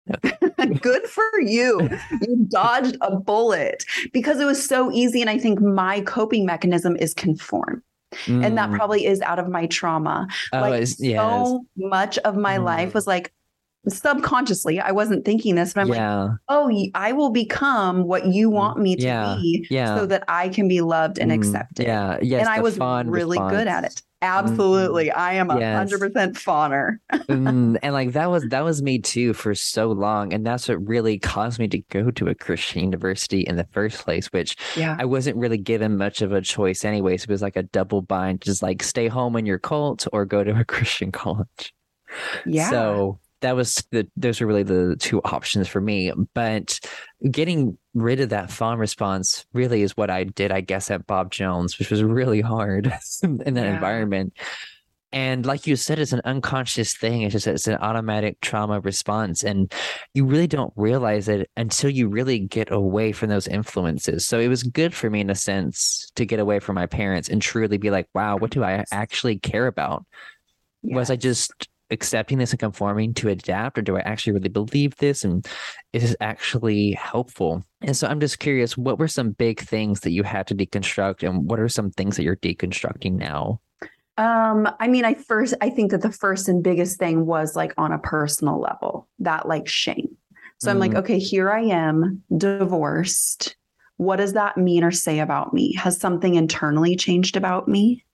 Good 0.81 1.07
for 1.07 1.39
you. 1.41 1.89
You 2.21 2.45
dodged 2.49 2.97
a 3.01 3.15
bullet 3.15 3.83
because 4.13 4.39
it 4.39 4.45
was 4.45 4.63
so 4.65 4.91
easy. 4.91 5.21
And 5.21 5.29
I 5.29 5.37
think 5.37 5.59
my 5.61 6.01
coping 6.01 6.45
mechanism 6.45 6.95
is 6.97 7.13
conform. 7.13 7.83
And 8.27 8.57
that 8.57 8.69
Mm. 8.69 8.75
probably 8.75 9.05
is 9.05 9.19
out 9.21 9.39
of 9.39 9.49
my 9.49 9.65
trauma. 9.67 10.27
oh, 10.53 10.61
like 10.61 10.87
so 10.87 11.65
much 11.75 12.17
of 12.19 12.37
my 12.37 12.57
Mm. 12.57 12.63
life 12.63 12.93
was 12.93 13.07
like 13.07 13.33
subconsciously, 13.89 14.79
I 14.79 14.91
wasn't 14.91 15.25
thinking 15.25 15.55
this, 15.55 15.73
but 15.73 15.81
I'm 15.81 15.89
like, 15.89 15.99
oh, 16.47 16.71
I 16.95 17.11
will 17.11 17.29
become 17.31 18.03
what 18.03 18.25
you 18.27 18.49
want 18.49 18.79
me 18.79 18.95
to 18.95 19.01
Yeah. 19.03 19.35
be 19.35 19.67
yeah 19.69 19.95
so 19.95 20.05
that 20.05 20.23
I 20.27 20.49
can 20.49 20.67
be 20.67 20.81
loved 20.81 21.19
and 21.19 21.31
Mm, 21.31 21.35
accepted. 21.35 21.85
yeah 21.85 22.17
yes 22.21 22.39
and 22.41 22.49
I 22.49 22.61
was 22.61 22.77
really 22.79 23.37
good 23.37 23.67
at 23.67 23.83
it. 23.83 24.01
Absolutely. 24.25 25.11
I 25.11 25.33
am 25.33 25.49
a 25.49 25.53
hundred 25.75 25.99
percent 25.99 26.35
fawner. 26.35 26.97
Mm, 27.13 27.77
and 27.83 27.93
like 27.93 28.13
that 28.13 28.29
was 28.29 28.43
that 28.49 28.63
was 28.63 28.81
me 28.81 28.99
too 28.99 29.33
for 29.33 29.53
so 29.55 29.91
long 29.91 30.33
and 30.33 30.45
that's 30.45 30.67
what 30.67 30.85
really 30.87 31.19
caused 31.19 31.59
me 31.59 31.67
to 31.69 31.79
go 31.89 32.11
to 32.11 32.27
a 32.27 32.35
christian 32.35 32.81
university 32.81 33.41
in 33.41 33.55
the 33.55 33.67
first 33.71 34.03
place 34.03 34.27
which 34.27 34.55
Yeah. 34.75 34.95
i 34.99 35.05
wasn't 35.05 35.37
really 35.37 35.57
given 35.57 35.97
much 35.97 36.21
of 36.21 36.31
a 36.31 36.41
choice 36.41 36.83
anyway 36.85 37.17
so 37.17 37.23
it 37.25 37.29
was 37.29 37.41
like 37.41 37.55
a 37.55 37.63
double 37.63 38.01
bind 38.01 38.41
just 38.41 38.61
like 38.61 38.83
stay 38.83 39.07
home 39.07 39.35
in 39.35 39.45
your 39.45 39.59
cult 39.59 40.07
or 40.13 40.25
go 40.25 40.43
to 40.43 40.59
a 40.59 40.65
christian 40.73 41.11
college 41.11 41.73
Yeah. 42.45 42.69
so 42.69 43.19
that 43.45 43.55
was 43.55 43.85
the 43.91 44.07
those 44.17 44.41
were 44.41 44.47
really 44.47 44.63
the 44.63 44.95
two 44.99 45.21
options 45.23 45.67
for 45.67 45.79
me 45.79 46.11
but 46.33 46.79
getting 47.29 47.77
rid 47.93 48.19
of 48.19 48.29
that 48.29 48.49
fawn 48.49 48.79
response 48.79 49.45
really 49.53 49.83
is 49.83 49.95
what 49.95 50.09
i 50.09 50.23
did 50.23 50.51
i 50.51 50.61
guess 50.61 50.89
at 50.89 51.05
bob 51.05 51.31
jones 51.31 51.77
which 51.77 51.91
was 51.91 52.03
really 52.03 52.41
hard 52.41 52.91
in 53.23 53.53
that 53.53 53.65
Yeah. 53.65 53.73
environment 53.75 54.33
and 55.11 55.45
like 55.45 55.65
you 55.65 55.77
said, 55.77 55.97
it's 55.97 56.11
an 56.11 56.19
unconscious 56.25 56.93
thing. 56.97 57.21
It's 57.21 57.31
just 57.31 57.47
it's 57.47 57.67
an 57.67 57.77
automatic 57.77 58.41
trauma 58.41 58.81
response, 58.81 59.43
and 59.45 59.71
you 60.13 60.25
really 60.25 60.47
don't 60.47 60.73
realize 60.75 61.29
it 61.29 61.49
until 61.55 61.89
you 61.89 62.09
really 62.09 62.39
get 62.39 62.69
away 62.69 63.13
from 63.13 63.29
those 63.29 63.47
influences. 63.47 64.25
So 64.25 64.39
it 64.41 64.49
was 64.49 64.63
good 64.63 64.93
for 64.93 65.09
me 65.09 65.21
in 65.21 65.29
a 65.29 65.35
sense 65.35 66.11
to 66.17 66.25
get 66.25 66.41
away 66.41 66.59
from 66.59 66.75
my 66.75 66.85
parents 66.85 67.29
and 67.29 67.41
truly 67.41 67.77
be 67.77 67.91
like, 67.91 68.09
"Wow, 68.13 68.35
what 68.35 68.51
do 68.51 68.61
I 68.65 68.83
actually 68.91 69.39
care 69.39 69.67
about? 69.67 70.05
Was 70.83 71.09
I 71.09 71.15
just 71.15 71.69
accepting 71.91 72.37
this 72.37 72.51
and 72.51 72.59
conforming 72.59 73.13
to 73.15 73.29
adapt, 73.29 73.77
or 73.77 73.81
do 73.81 73.97
I 73.97 74.01
actually 74.01 74.33
really 74.33 74.49
believe 74.49 74.95
this? 74.97 75.23
And 75.23 75.45
is 75.93 76.01
this 76.03 76.15
actually 76.19 76.91
helpful?" 76.93 77.63
And 77.81 77.95
so 77.95 78.07
I'm 78.07 78.19
just 78.19 78.39
curious, 78.39 78.77
what 78.77 78.99
were 78.99 79.07
some 79.07 79.31
big 79.31 79.59
things 79.59 80.01
that 80.01 80.11
you 80.11 80.23
had 80.23 80.47
to 80.47 80.55
deconstruct, 80.55 81.27
and 81.27 81.49
what 81.49 81.59
are 81.59 81.69
some 81.69 81.91
things 81.91 82.17
that 82.17 82.23
you're 82.23 82.37
deconstructing 82.37 83.13
now? 83.13 83.59
Um, 84.17 84.69
I 84.79 84.87
mean, 84.87 85.03
I 85.03 85.13
first 85.13 85.55
I 85.61 85.69
think 85.69 85.91
that 85.91 86.01
the 86.01 86.11
first 86.11 86.47
and 86.47 86.63
biggest 86.63 86.97
thing 86.97 87.25
was 87.25 87.55
like 87.55 87.73
on 87.77 87.91
a 87.91 87.99
personal 87.99 88.59
level, 88.61 89.07
that 89.19 89.47
like 89.47 89.67
shame. 89.67 90.15
So 90.59 90.71
I'm 90.71 90.79
like, 90.79 90.91
Mm. 90.91 90.99
okay, 90.99 91.19
here 91.19 91.51
I 91.51 91.63
am, 91.63 92.23
divorced. 92.37 93.57
What 93.97 94.15
does 94.17 94.33
that 94.33 94.57
mean 94.57 94.85
or 94.85 94.91
say 94.91 95.19
about 95.19 95.53
me? 95.53 95.73
Has 95.75 95.99
something 95.99 96.35
internally 96.35 96.95
changed 96.95 97.35
about 97.35 97.67
me? 97.67 98.05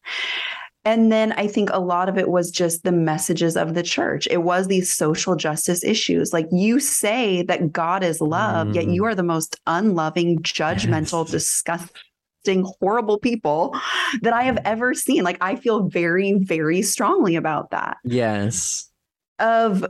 And 0.84 1.12
then 1.12 1.32
I 1.34 1.46
think 1.46 1.70
a 1.72 1.80
lot 1.80 2.10
of 2.10 2.18
it 2.18 2.30
was 2.30 2.50
just 2.50 2.84
the 2.84 2.92
messages 2.92 3.56
of 3.56 3.76
the 3.76 3.84
church. 3.84 4.28
It 4.32 4.40
was 4.44 4.68
these 4.68 4.92
social 4.92 5.36
justice 5.36 5.84
issues. 5.84 6.34
Like 6.34 6.48
you 6.52 6.80
say 6.80 7.44
that 7.44 7.72
God 7.72 8.04
is 8.04 8.20
love, 8.20 8.74
yet 8.76 8.86
Mm. 8.86 8.96
you 8.96 9.06
are 9.06 9.14
the 9.14 9.22
most 9.22 9.60
unloving, 9.68 10.40
judgmental, 10.40 11.24
Yes. 11.26 11.32
disgusting, 11.32 12.66
horrible 12.80 13.20
people 13.20 13.76
that 14.24 14.34
I 14.34 14.42
have 14.44 14.58
ever 14.66 14.96
seen. 14.96 15.24
Like 15.24 15.38
I 15.40 15.56
feel 15.56 15.84
very, 15.88 16.34
very 16.40 16.82
strongly 16.82 17.36
about 17.36 17.70
that. 17.70 17.98
Yes. 18.04 18.90
Of 19.38 19.86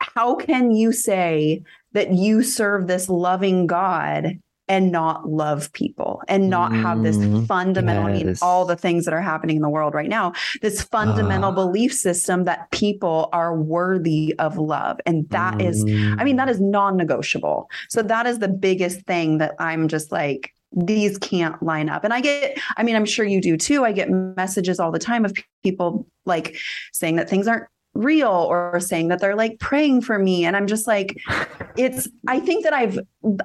how 0.00 0.34
can 0.34 0.72
you 0.72 0.90
say 0.90 1.62
that 1.92 2.12
you 2.12 2.42
serve 2.42 2.88
this 2.88 3.08
loving 3.08 3.68
God 3.68 4.38
and 4.68 4.90
not 4.90 5.28
love 5.28 5.72
people 5.72 6.22
and 6.28 6.50
not 6.50 6.74
have 6.74 7.02
this 7.02 7.16
Mm, 7.16 7.46
fundamental, 7.46 8.04
I 8.04 8.12
mean, 8.12 8.34
all 8.42 8.64
the 8.64 8.76
things 8.76 9.04
that 9.04 9.14
are 9.14 9.20
happening 9.20 9.56
in 9.56 9.62
the 9.62 9.68
world 9.68 9.94
right 9.94 10.08
now, 10.08 10.32
this 10.62 10.82
fundamental 10.82 11.50
Ah. 11.50 11.54
belief 11.54 11.92
system 11.92 12.44
that 12.44 12.70
people 12.72 13.28
are 13.32 13.54
worthy 13.56 14.34
of 14.38 14.58
love. 14.58 14.98
And 15.06 15.28
that 15.30 15.60
is, 15.60 15.84
I 16.18 16.24
mean, 16.24 16.34
Mm. 16.34 16.38
that 16.38 16.48
is 16.48 16.60
non 16.60 16.96
negotiable. 16.96 17.68
So 17.88 18.02
that 18.02 18.26
is 18.26 18.38
the 18.40 18.48
biggest 18.48 19.02
thing 19.06 19.38
that 19.38 19.54
I'm 19.58 19.88
just 19.88 20.10
like, 20.10 20.52
these 20.72 21.16
can't 21.18 21.62
line 21.62 21.88
up. 21.88 22.02
And 22.04 22.12
I 22.12 22.20
get, 22.20 22.58
I 22.76 22.82
mean, 22.82 22.96
I'm 22.96 23.06
sure 23.06 23.24
you 23.24 23.40
do 23.40 23.56
too. 23.56 23.84
I 23.84 23.92
get 23.92 24.10
messages 24.10 24.80
all 24.80 24.90
the 24.90 24.98
time 24.98 25.24
of 25.24 25.32
people 25.62 26.06
like 26.26 26.56
saying 26.92 27.16
that 27.16 27.30
things 27.30 27.46
aren't 27.46 27.64
real 27.96 28.28
or 28.28 28.78
saying 28.80 29.08
that 29.08 29.20
they're 29.20 29.36
like 29.36 29.58
praying 29.58 30.02
for 30.02 30.18
me. 30.18 30.44
And 30.44 30.56
I'm 30.56 30.66
just 30.66 30.86
like, 30.86 31.16
it's, 31.76 32.08
I 32.28 32.40
think 32.40 32.64
that 32.64 32.72
I've, 32.72 32.98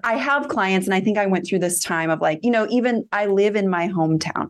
I 0.04 0.16
have 0.16 0.48
clients 0.48 0.88
and 0.88 0.94
I 0.94 1.02
think 1.02 1.18
I 1.18 1.26
went 1.26 1.48
through 1.48 1.60
this 1.60 1.80
time 1.80 2.10
of 2.10 2.22
like, 2.22 2.40
you 2.44 2.52
know, 2.52 2.68
even 2.70 3.08
I 3.12 3.26
live 3.26 3.56
in 3.56 3.70
my 3.70 3.88
hometown. 3.88 4.50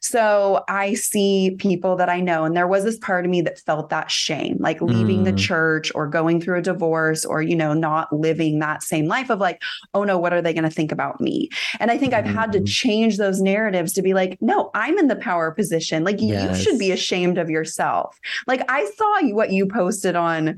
So 0.00 0.64
I 0.68 0.94
see 0.94 1.56
people 1.58 1.96
that 1.96 2.08
I 2.08 2.20
know, 2.20 2.44
and 2.44 2.56
there 2.56 2.66
was 2.68 2.84
this 2.84 2.98
part 2.98 3.24
of 3.24 3.30
me 3.30 3.42
that 3.42 3.58
felt 3.60 3.90
that 3.90 4.10
shame, 4.10 4.56
like 4.60 4.80
leaving 4.80 5.22
the 5.24 5.32
Mm. 5.32 5.36
church 5.36 5.92
or 5.94 6.06
going 6.08 6.40
through 6.40 6.58
a 6.58 6.62
divorce 6.62 7.24
or, 7.24 7.42
you 7.42 7.56
know, 7.56 7.72
not 7.74 8.12
living 8.12 8.58
that 8.58 8.82
same 8.82 9.06
life 9.06 9.30
of 9.30 9.38
like, 9.40 9.60
oh 9.94 10.04
no, 10.04 10.18
what 10.18 10.32
are 10.32 10.42
they 10.42 10.52
going 10.52 10.64
to 10.64 10.70
think 10.70 10.92
about 10.92 11.20
me? 11.20 11.48
And 11.78 11.90
I 11.90 11.98
think 11.98 12.14
I've 12.14 12.26
had 12.26 12.52
to 12.52 12.60
Mhm. 12.60 12.66
change 12.66 13.16
those 13.18 13.40
narratives 13.40 13.92
to 13.94 14.02
be 14.02 14.14
like, 14.14 14.38
no, 14.40 14.70
I'm 14.74 14.98
in 14.98 15.08
the 15.08 15.16
power 15.16 15.50
position. 15.52 16.04
Like 16.04 16.20
you 16.20 16.54
should 16.54 16.78
be 16.78 16.92
ashamed 16.92 17.38
of 17.38 17.50
yourself. 17.50 18.18
Like 18.46 18.62
I 18.68 18.84
saw 18.96 19.28
what 19.34 19.52
you 19.52 19.66
posted 19.66 20.16
on 20.16 20.56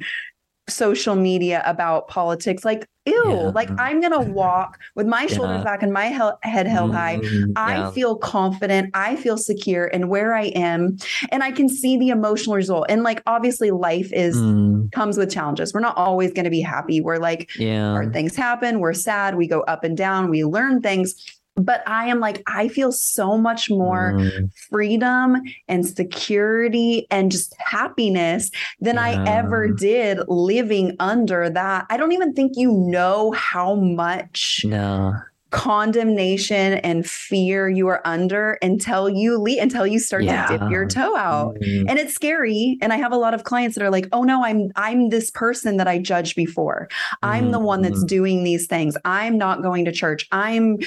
social 0.69 1.15
media 1.17 1.63
about 1.67 2.09
politics. 2.09 2.65
Like, 2.65 2.87
ew, 3.05 3.15
Yeah. 3.27 3.51
like 3.55 3.69
I'm 3.81 4.01
going 4.01 4.13
to 4.25 4.31
walk 4.33 4.79
with 4.95 5.07
my 5.07 5.27
shoulders 5.27 5.59
Yeah. 5.59 5.65
back 5.65 5.83
and 5.83 5.93
my 5.93 6.07
hel- 6.07 6.39
head 6.43 6.67
held 6.69 6.93
high. 6.95 7.19
Mm, 7.19 7.53
I 7.57 7.77
yeah. 7.79 7.91
feel 7.91 8.17
confident. 8.17 8.91
I 8.95 9.17
feel 9.17 9.37
secure 9.37 9.87
in 9.87 10.09
where 10.09 10.35
I 10.35 10.45
am. 10.55 10.97
And 11.31 11.43
I 11.43 11.51
can 11.51 11.69
see 11.69 11.97
the 11.99 12.11
emotional 12.11 12.55
result. 12.55 12.87
And 12.89 13.03
like, 13.03 13.23
obviously, 13.27 13.71
life 13.73 14.13
is 14.13 14.37
Mm, 14.37 14.91
comes 14.93 15.19
with 15.19 15.31
challenges. 15.33 15.75
We're 15.75 15.81
not 15.81 15.97
always 15.97 16.33
going 16.33 16.45
to 16.45 16.51
be 16.51 16.61
happy. 16.61 17.01
We're 17.01 17.19
like, 17.19 17.51
yeah. 17.59 17.91
hard 17.91 18.13
things 18.13 18.37
happen. 18.37 18.79
We're 18.79 18.93
sad. 18.95 19.37
We 19.37 19.49
go 19.49 19.61
up 19.63 19.83
and 19.85 19.97
down. 19.97 20.31
We 20.31 20.45
learn 20.45 20.81
things. 20.81 21.17
But 21.57 21.87
I 21.87 22.07
am 22.07 22.19
like, 22.21 22.43
I 22.47 22.69
feel 22.69 22.93
so 22.93 23.37
much 23.37 23.69
more 23.71 24.15
Mm, 24.15 24.51
freedom 24.71 25.37
and 25.69 25.87
security 25.87 27.07
and 27.11 27.31
just 27.31 27.55
happiness 27.59 28.51
than 28.81 28.99
I 28.99 29.23
ever 29.27 29.69
did 29.69 30.19
living 30.29 30.97
under 30.99 31.51
that. 31.51 31.87
I 31.91 31.97
don't 31.99 32.13
even 32.13 32.33
think 32.33 32.53
you 32.57 32.73
know 32.73 33.33
how 33.33 33.75
much 33.75 34.63
no. 34.65 35.13
condemnation 35.51 36.75
and 36.79 37.07
fear 37.07 37.69
you 37.69 37.87
are 37.89 38.01
under 38.07 38.59
until 38.63 39.09
you 39.11 39.39
leave, 39.39 39.63
until 39.63 39.87
you 39.87 39.99
start 39.99 40.25
Yeah. 40.25 40.47
to 40.47 40.59
dip 40.59 40.71
your 40.71 40.87
toe 40.87 41.15
out. 41.17 41.55
Mm, 41.61 41.85
And 41.89 41.99
it's 41.99 42.15
scary. 42.15 42.79
And 42.81 42.93
I 42.93 42.97
have 42.97 43.13
a 43.13 43.17
lot 43.19 43.35
of 43.35 43.45
clients 43.45 43.77
that 43.77 43.85
are 43.85 43.91
like, 43.91 44.09
oh 44.13 44.23
no, 44.23 44.43
I'm 44.45 44.71
I'm 44.77 45.11
this 45.11 45.31
person 45.31 45.77
that 45.77 45.87
I 45.89 45.99
judged 45.99 46.35
before. 46.37 46.89
I'm 47.23 47.51
the 47.51 47.59
one 47.59 47.83
that's 47.83 48.03
Mhm. 48.05 48.09
doing 48.09 48.45
these 48.45 48.67
things. 48.67 48.97
I'm 49.05 49.37
not 49.37 49.63
going 49.63 49.85
to 49.85 49.93
church. 49.93 50.27
I'm 50.33 50.79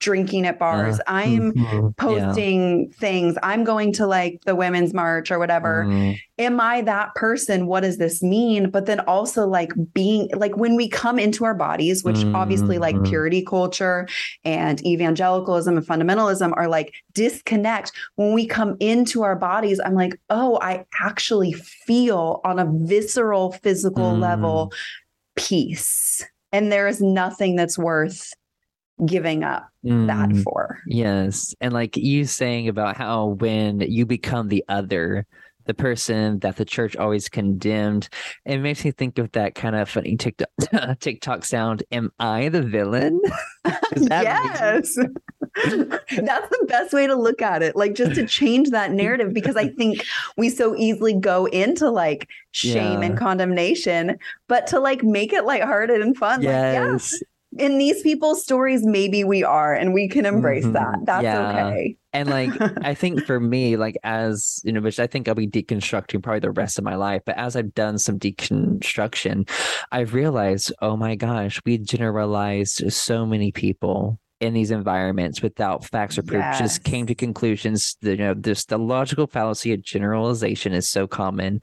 drinking 0.00 0.46
at 0.46 0.58
bars. 0.58 0.98
Uh, 1.00 1.02
I'm 1.06 1.52
mhm, 1.52 1.82
yeah. 1.82 1.90
posting 1.96 2.90
things. 2.98 3.36
I'm 3.42 3.64
going 3.64 3.92
to 3.94 4.06
like 4.06 4.40
the 4.46 4.56
women's 4.56 4.92
march 4.92 5.30
or 5.30 5.38
whatever. 5.38 5.86
Mm, 5.88 6.18
Am 6.38 6.58
I 6.58 6.80
that 6.82 7.14
person? 7.14 7.66
What 7.66 7.80
does 7.82 7.98
this 7.98 8.22
mean? 8.22 8.70
But 8.70 8.86
then 8.86 9.00
also 9.00 9.46
like 9.46 9.72
being 9.92 10.28
like 10.34 10.56
when 10.56 10.74
we 10.74 10.88
come 10.88 11.18
into 11.18 11.44
our 11.44 11.54
bodies, 11.54 12.02
which 12.02 12.24
obviously 12.34 12.78
like 12.78 12.96
Mhm. 12.96 13.04
purity 13.04 13.44
culture 13.44 14.08
and 14.44 14.84
evangelicalism 14.86 15.76
and 15.76 15.86
fundamentalism 15.86 16.52
are 16.56 16.66
like 16.68 16.94
disconnect. 17.12 17.92
When 18.16 18.32
we 18.32 18.46
come 18.46 18.76
into 18.80 19.22
our 19.22 19.36
bodies, 19.36 19.80
I'm 19.84 19.94
like, 19.94 20.18
oh, 20.30 20.58
I 20.62 20.86
actually 20.98 21.52
feel 21.52 22.40
on 22.44 22.58
a 22.58 22.66
visceral 22.70 23.52
physical 23.52 24.16
Mm. 24.16 24.20
level 24.20 24.72
peace. 25.36 26.24
And 26.52 26.72
there 26.72 26.88
is 26.88 27.00
nothing 27.00 27.54
that's 27.56 27.78
worth 27.78 28.32
giving 29.06 29.44
up 29.44 29.68
that 29.82 30.28
mm. 30.28 30.42
for. 30.42 30.78
Yes. 30.86 31.54
And 31.60 31.72
like 31.72 31.96
you 31.96 32.24
saying 32.24 32.68
about 32.68 32.96
how 32.96 33.26
when 33.26 33.80
you 33.80 34.06
become 34.06 34.48
the 34.48 34.64
other, 34.68 35.26
the 35.66 35.74
person 35.74 36.38
that 36.40 36.56
the 36.56 36.64
church 36.64 36.96
always 36.96 37.28
condemned, 37.28 38.08
it 38.44 38.58
makes 38.58 38.84
me 38.84 38.90
think 38.90 39.18
of 39.18 39.30
that 39.32 39.54
kind 39.54 39.76
of 39.76 39.88
funny 39.88 40.16
TikTok, 40.16 40.48
TikTok 41.00 41.44
sound. 41.44 41.82
Am 41.92 42.10
I 42.18 42.48
the 42.48 42.62
villain? 42.62 43.20
That 43.92 44.24
yes. 44.24 44.94
That's 45.54 46.48
the 46.48 46.66
best 46.68 46.92
way 46.92 47.08
to 47.08 47.16
look 47.16 47.42
at 47.42 47.60
it. 47.62 47.74
Like 47.74 47.94
just 47.94 48.14
to 48.14 48.24
change 48.24 48.70
that 48.70 48.92
narrative 48.92 49.34
because 49.34 49.56
I 49.56 49.68
think 49.68 50.04
we 50.36 50.48
so 50.48 50.76
easily 50.76 51.12
go 51.12 51.46
into 51.46 51.90
like 51.90 52.28
shame 52.52 53.00
Yeah. 53.02 53.08
and 53.08 53.18
condemnation, 53.18 54.16
but 54.46 54.68
to 54.68 54.78
like 54.78 55.02
make 55.02 55.32
it 55.32 55.44
lighthearted 55.44 56.00
and 56.00 56.16
fun. 56.16 56.40
Like, 56.40 56.44
yeah, 56.44 56.92
Yes. 56.92 57.20
In 57.58 57.78
these 57.78 58.02
people's 58.02 58.42
stories, 58.42 58.84
maybe 58.84 59.24
we 59.24 59.42
are 59.42 59.74
and 59.74 59.92
we 59.92 60.08
can 60.08 60.24
embrace 60.24 60.64
Mhm. 60.64 60.72
that. 60.74 60.98
That's 61.04 61.24
Yeah. 61.24 61.50
okay. 61.50 61.96
And 62.12 62.28
like, 62.28 62.50
I 62.84 62.94
think 62.94 63.24
for 63.24 63.40
me, 63.40 63.76
like, 63.76 63.96
as 64.04 64.60
you 64.64 64.72
know, 64.72 64.80
which 64.80 65.00
I 65.00 65.06
think 65.06 65.28
I'll 65.28 65.34
be 65.34 65.48
deconstructing 65.48 66.22
probably 66.22 66.40
the 66.40 66.50
rest 66.52 66.78
of 66.78 66.84
my 66.84 66.94
life, 66.94 67.22
but 67.26 67.36
as 67.36 67.56
I've 67.56 67.74
done 67.74 67.98
some 67.98 68.18
deconstruction, 68.18 69.48
I've 69.92 70.14
realized, 70.14 70.72
oh 70.80 70.96
my 70.96 71.14
gosh, 71.16 71.60
we 71.64 71.78
generalized 71.78 72.92
so 72.92 73.26
many 73.26 73.52
people 73.52 74.18
in 74.40 74.54
these 74.54 74.70
environments 74.70 75.42
without 75.42 75.84
facts 75.84 76.16
or 76.18 76.22
proof, 76.22 76.44
just 76.58 76.82
came 76.82 77.06
to 77.06 77.14
conclusions. 77.14 77.96
That, 78.00 78.18
you 78.18 78.24
know, 78.24 78.34
this 78.34 78.64
the 78.64 78.78
logical 78.78 79.26
fallacy 79.26 79.72
of 79.72 79.82
generalization 79.82 80.72
is 80.72 80.88
so 80.88 81.06
common 81.06 81.60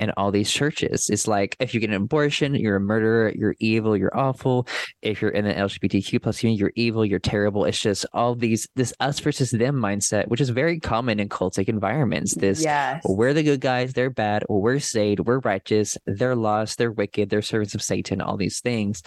in 0.00 0.10
all 0.16 0.30
these 0.30 0.50
churches. 0.50 1.10
It's 1.10 1.28
like 1.28 1.56
if 1.60 1.74
you 1.74 1.80
get 1.80 1.90
an 1.90 1.96
abortion, 1.96 2.54
you're 2.54 2.76
a 2.76 2.80
murderer, 2.80 3.32
you're 3.36 3.54
evil, 3.60 3.96
you're 3.96 4.16
awful. 4.16 4.66
If 5.02 5.20
you're 5.20 5.30
in 5.30 5.44
the 5.44 5.52
LGBTQ 5.52 6.22
plus 6.22 6.40
community, 6.40 6.60
you're 6.60 6.72
evil, 6.76 7.04
you're 7.04 7.18
terrible. 7.18 7.64
It's 7.64 7.80
just 7.80 8.06
all 8.12 8.34
these 8.34 8.66
this 8.74 8.92
us 9.00 9.20
versus 9.20 9.50
them 9.50 9.76
mindset, 9.76 10.28
which 10.28 10.40
is 10.40 10.48
very 10.48 10.80
common 10.80 11.20
in 11.20 11.28
cultic 11.28 11.68
environments. 11.68 12.34
This 12.34 12.62
yes. 12.62 13.02
well, 13.04 13.16
we're 13.16 13.34
the 13.34 13.42
good 13.42 13.60
guys, 13.60 13.92
they're 13.92 14.10
bad, 14.10 14.44
or 14.48 14.60
we're 14.60 14.80
saved, 14.80 15.20
we're 15.20 15.40
righteous, 15.40 15.98
they're 16.06 16.36
lost, 16.36 16.78
they're 16.78 16.92
wicked, 16.92 17.30
they're 17.30 17.42
servants 17.42 17.74
of 17.74 17.82
Satan, 17.82 18.20
all 18.20 18.36
these 18.36 18.60
things. 18.60 19.02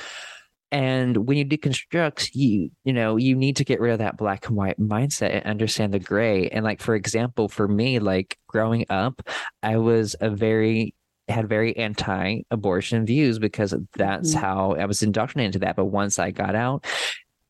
And 0.72 1.28
when 1.28 1.38
you 1.38 1.45
deconstruct, 1.45 2.32
you 2.34 2.70
you 2.84 2.93
know, 2.93 3.15
you 3.18 3.36
need 3.36 3.55
to 3.57 3.63
get 3.65 3.80
rid 3.80 3.93
of 3.93 3.99
that 3.99 4.18
black 4.18 4.47
and 4.47 4.55
white 4.57 4.80
mindset 4.80 5.32
and 5.34 5.45
understand 5.45 5.93
the 5.93 5.99
gray. 5.99 6.49
And 6.49 6.65
like 6.65 6.82
for 6.82 6.95
example, 6.95 7.47
for 7.47 7.68
me, 7.68 7.99
like 7.99 8.38
growing 8.47 8.86
up, 8.89 9.22
I 9.63 9.78
was 9.78 10.15
a 10.20 10.30
very 10.30 10.93
had 11.30 11.49
very 11.49 11.76
anti-abortion 11.76 13.05
views 13.05 13.38
because 13.38 13.74
that's 13.97 14.34
Mhm. 14.34 14.39
how 14.39 14.76
I 14.76 14.86
was 14.86 15.03
indoctrinated 15.03 15.55
into 15.55 15.65
that. 15.65 15.76
But 15.76 15.86
once 15.86 16.20
I 16.20 16.32
got 16.32 16.55
out 16.55 16.86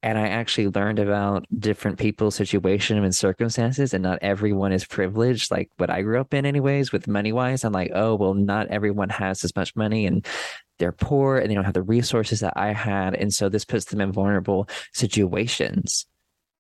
and 0.04 0.18
I 0.18 0.28
actually 0.30 0.68
learned 0.70 1.00
about 1.00 1.46
different 1.60 2.00
people's 2.00 2.36
situation 2.36 2.98
and 3.04 3.16
circumstances, 3.16 3.94
and 3.94 4.04
not 4.04 4.20
everyone 4.22 4.72
is 4.72 4.86
privileged, 4.86 5.52
like 5.52 5.70
what 5.78 5.90
I 5.92 6.02
grew 6.02 6.20
up 6.20 6.34
in, 6.34 6.46
anyways, 6.46 6.92
with 6.92 7.08
money 7.08 7.32
wise. 7.32 7.64
I'm 7.64 7.74
like, 7.74 7.92
oh, 7.94 8.16
well, 8.16 8.34
not 8.34 8.68
everyone 8.68 9.10
has 9.10 9.44
as 9.44 9.56
much 9.56 9.76
money 9.76 10.06
and 10.08 10.26
they're 10.80 10.92
poor 10.92 11.38
and 11.38 11.50
they 11.50 11.56
don't 11.56 11.66
have 11.66 11.74
the 11.74 11.84
resources 11.84 12.40
that 12.42 12.54
I 12.56 12.74
had. 12.74 13.16
And 13.16 13.34
so 13.34 13.50
this 13.50 13.66
puts 13.66 13.86
them 13.86 14.02
in 14.02 14.12
vulnerable 14.12 14.70
situations. 14.94 16.06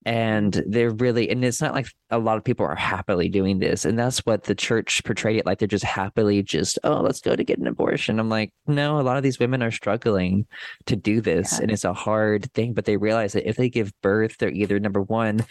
And 0.05 0.63
they're 0.65 0.91
really, 0.91 1.29
and 1.29 1.43
it's 1.43 1.61
not 1.61 1.73
like 1.73 1.87
a 2.11 2.17
lot 2.17 2.37
of 2.37 2.43
people 2.45 2.65
are 2.65 2.75
happily 2.75 3.27
doing 3.27 3.59
this. 3.59 3.83
And 3.83 3.99
that's 3.99 4.19
what 4.19 4.45
the 4.45 4.55
church 4.55 5.03
portrayed 5.03 5.35
it 5.37 5.45
like 5.45 5.59
they're 5.59 5.67
just 5.67 5.83
happily 5.83 6.41
just, 6.43 6.79
oh, 6.85 7.01
let's 7.01 7.19
go 7.19 7.35
to 7.35 7.43
get 7.43 7.59
an 7.59 7.67
abortion. 7.67 8.17
I'm 8.17 8.29
like, 8.29 8.51
no, 8.67 9.01
a 9.01 9.03
lot 9.03 9.17
of 9.17 9.23
these 9.23 9.39
women 9.39 9.61
are 9.61 9.71
struggling 9.71 10.45
to 10.85 10.95
do 10.95 11.19
this. 11.19 11.53
Yeah. 11.53 11.63
And 11.63 11.71
it's 11.71 11.83
a 11.83 11.93
hard 11.93 12.53
thing, 12.53 12.73
but 12.73 12.85
they 12.85 12.95
realize 12.95 13.33
that 13.33 13.49
if 13.49 13.57
they 13.57 13.69
give 13.69 13.91
birth, 14.01 14.37
they're 14.37 14.49
either 14.49 14.79
number 14.79 15.01
one, 15.01 15.45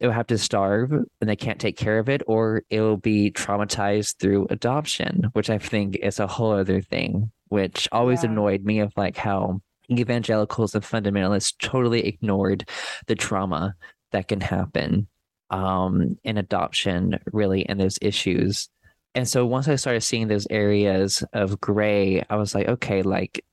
it'll 0.00 0.14
have 0.14 0.26
to 0.28 0.38
starve 0.38 0.90
and 0.90 1.28
they 1.28 1.36
can't 1.36 1.60
take 1.60 1.76
care 1.76 1.98
of 1.98 2.08
it, 2.08 2.22
or 2.26 2.62
it'll 2.70 2.96
be 2.96 3.30
traumatized 3.30 4.18
through 4.18 4.46
adoption, 4.48 5.28
which 5.34 5.50
I 5.50 5.58
think 5.58 5.96
is 5.96 6.18
a 6.18 6.26
whole 6.26 6.52
other 6.52 6.80
thing, 6.80 7.30
which 7.52 7.86
always 7.92 8.24
Yeah. 8.24 8.30
annoyed 8.30 8.64
me 8.64 8.80
of 8.80 8.92
like 8.96 9.16
how 9.16 9.60
evangelicals 9.90 10.74
and 10.74 10.82
fundamentalists 10.82 11.52
totally 11.58 12.06
ignored 12.06 12.66
the 13.08 13.14
trauma 13.14 13.74
that 14.12 14.26
can 14.28 14.40
happen 14.40 15.06
um, 15.50 16.16
in 16.24 16.38
adoption, 16.38 17.18
really, 17.30 17.68
and 17.68 17.78
those 17.78 17.98
issues. 18.00 18.70
And 19.14 19.28
so 19.28 19.44
once 19.44 19.68
I 19.68 19.76
started 19.76 20.00
seeing 20.00 20.28
those 20.28 20.46
areas 20.48 21.22
of 21.34 21.60
gray, 21.60 22.22
I 22.30 22.36
was 22.36 22.54
like, 22.54 22.68
okay, 22.68 23.02
like 23.02 23.44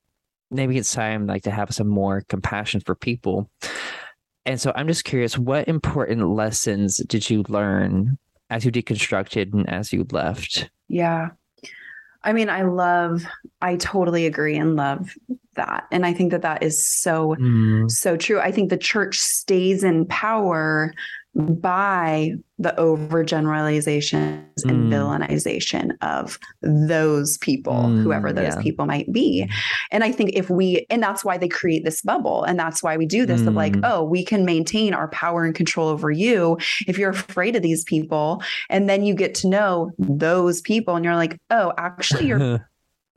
maybe 0.50 0.78
it's 0.78 0.94
time 0.94 1.28
like 1.28 1.44
to 1.44 1.52
have 1.52 1.74
some 1.74 1.90
more 1.90 2.24
compassion 2.30 2.80
for 2.80 2.96
people. 2.96 3.52
And 4.46 4.62
so 4.62 4.72
I'm 4.76 4.88
just 4.88 5.04
curious, 5.04 5.38
what 5.38 5.68
important 5.68 6.30
lessons 6.30 6.98
did 7.06 7.30
you 7.30 7.44
learn 7.50 8.18
as 8.50 8.64
you 8.64 8.72
deconstructed 8.72 9.54
and 9.54 9.70
as 9.70 9.92
you 9.92 10.06
left? 10.10 10.70
Yeah. 10.88 11.32
I 12.30 12.34
mean, 12.34 12.48
I 12.48 12.62
love, 12.62 13.26
I 13.60 13.76
totally 13.76 14.28
agree 14.28 14.56
and 14.56 14.76
love 14.76 15.16
that. 15.56 15.88
And 15.92 16.06
I 16.06 16.14
think 16.14 16.30
that 16.30 16.44
that 16.44 16.62
is 16.62 16.86
so, 16.86 17.30
mm-hmm. 17.30 17.88
so 17.88 18.16
true. 18.18 18.40
I 18.40 18.52
think 18.52 18.70
the 18.70 18.78
church 18.78 19.18
stays 19.18 19.84
in 19.84 20.06
power 20.06 20.94
by 21.36 22.32
the 22.58 22.74
overgeneralizations 22.78 24.42
and 24.66 24.92
Mm. 24.92 24.92
villainization 24.92 25.92
of 26.02 26.38
those 26.62 27.38
people, 27.38 27.74
Mm, 27.74 28.04
whoever 28.04 28.34
those 28.34 28.56
yeah. 28.56 28.62
people 28.62 28.86
might 28.86 29.12
be. 29.14 29.50
And 29.92 30.04
I 30.04 30.12
think 30.12 30.32
if 30.34 30.50
we, 30.50 30.86
and 30.90 31.02
that's 31.02 31.24
why 31.24 31.38
they 31.38 31.48
create 31.48 31.86
this 31.86 32.02
bubble. 32.02 32.44
And 32.44 32.60
that's 32.60 32.84
why 32.84 32.98
we 32.98 33.06
do 33.06 33.26
this 33.26 33.42
of 33.46 33.54
like, 33.54 33.74
Mm. 33.74 33.82
oh, 33.86 34.04
we 34.04 34.26
can 34.26 34.44
maintain 34.44 34.94
our 34.94 35.08
power 35.10 35.46
and 35.46 35.56
control 35.56 35.88
over 35.88 36.12
you 36.12 36.58
if 36.88 36.98
you're 36.98 37.12
afraid 37.12 37.56
of 37.56 37.62
these 37.62 37.84
people. 37.86 38.42
And 38.70 38.90
then 38.90 39.04
you 39.04 39.14
get 39.14 39.34
to 39.36 39.48
know 39.48 39.92
those 39.98 40.60
people 40.62 40.96
and 40.96 41.06
you're 41.06 41.16
like, 41.16 41.40
oh, 41.52 41.72
actually, 41.78 42.28
you're 42.28 42.68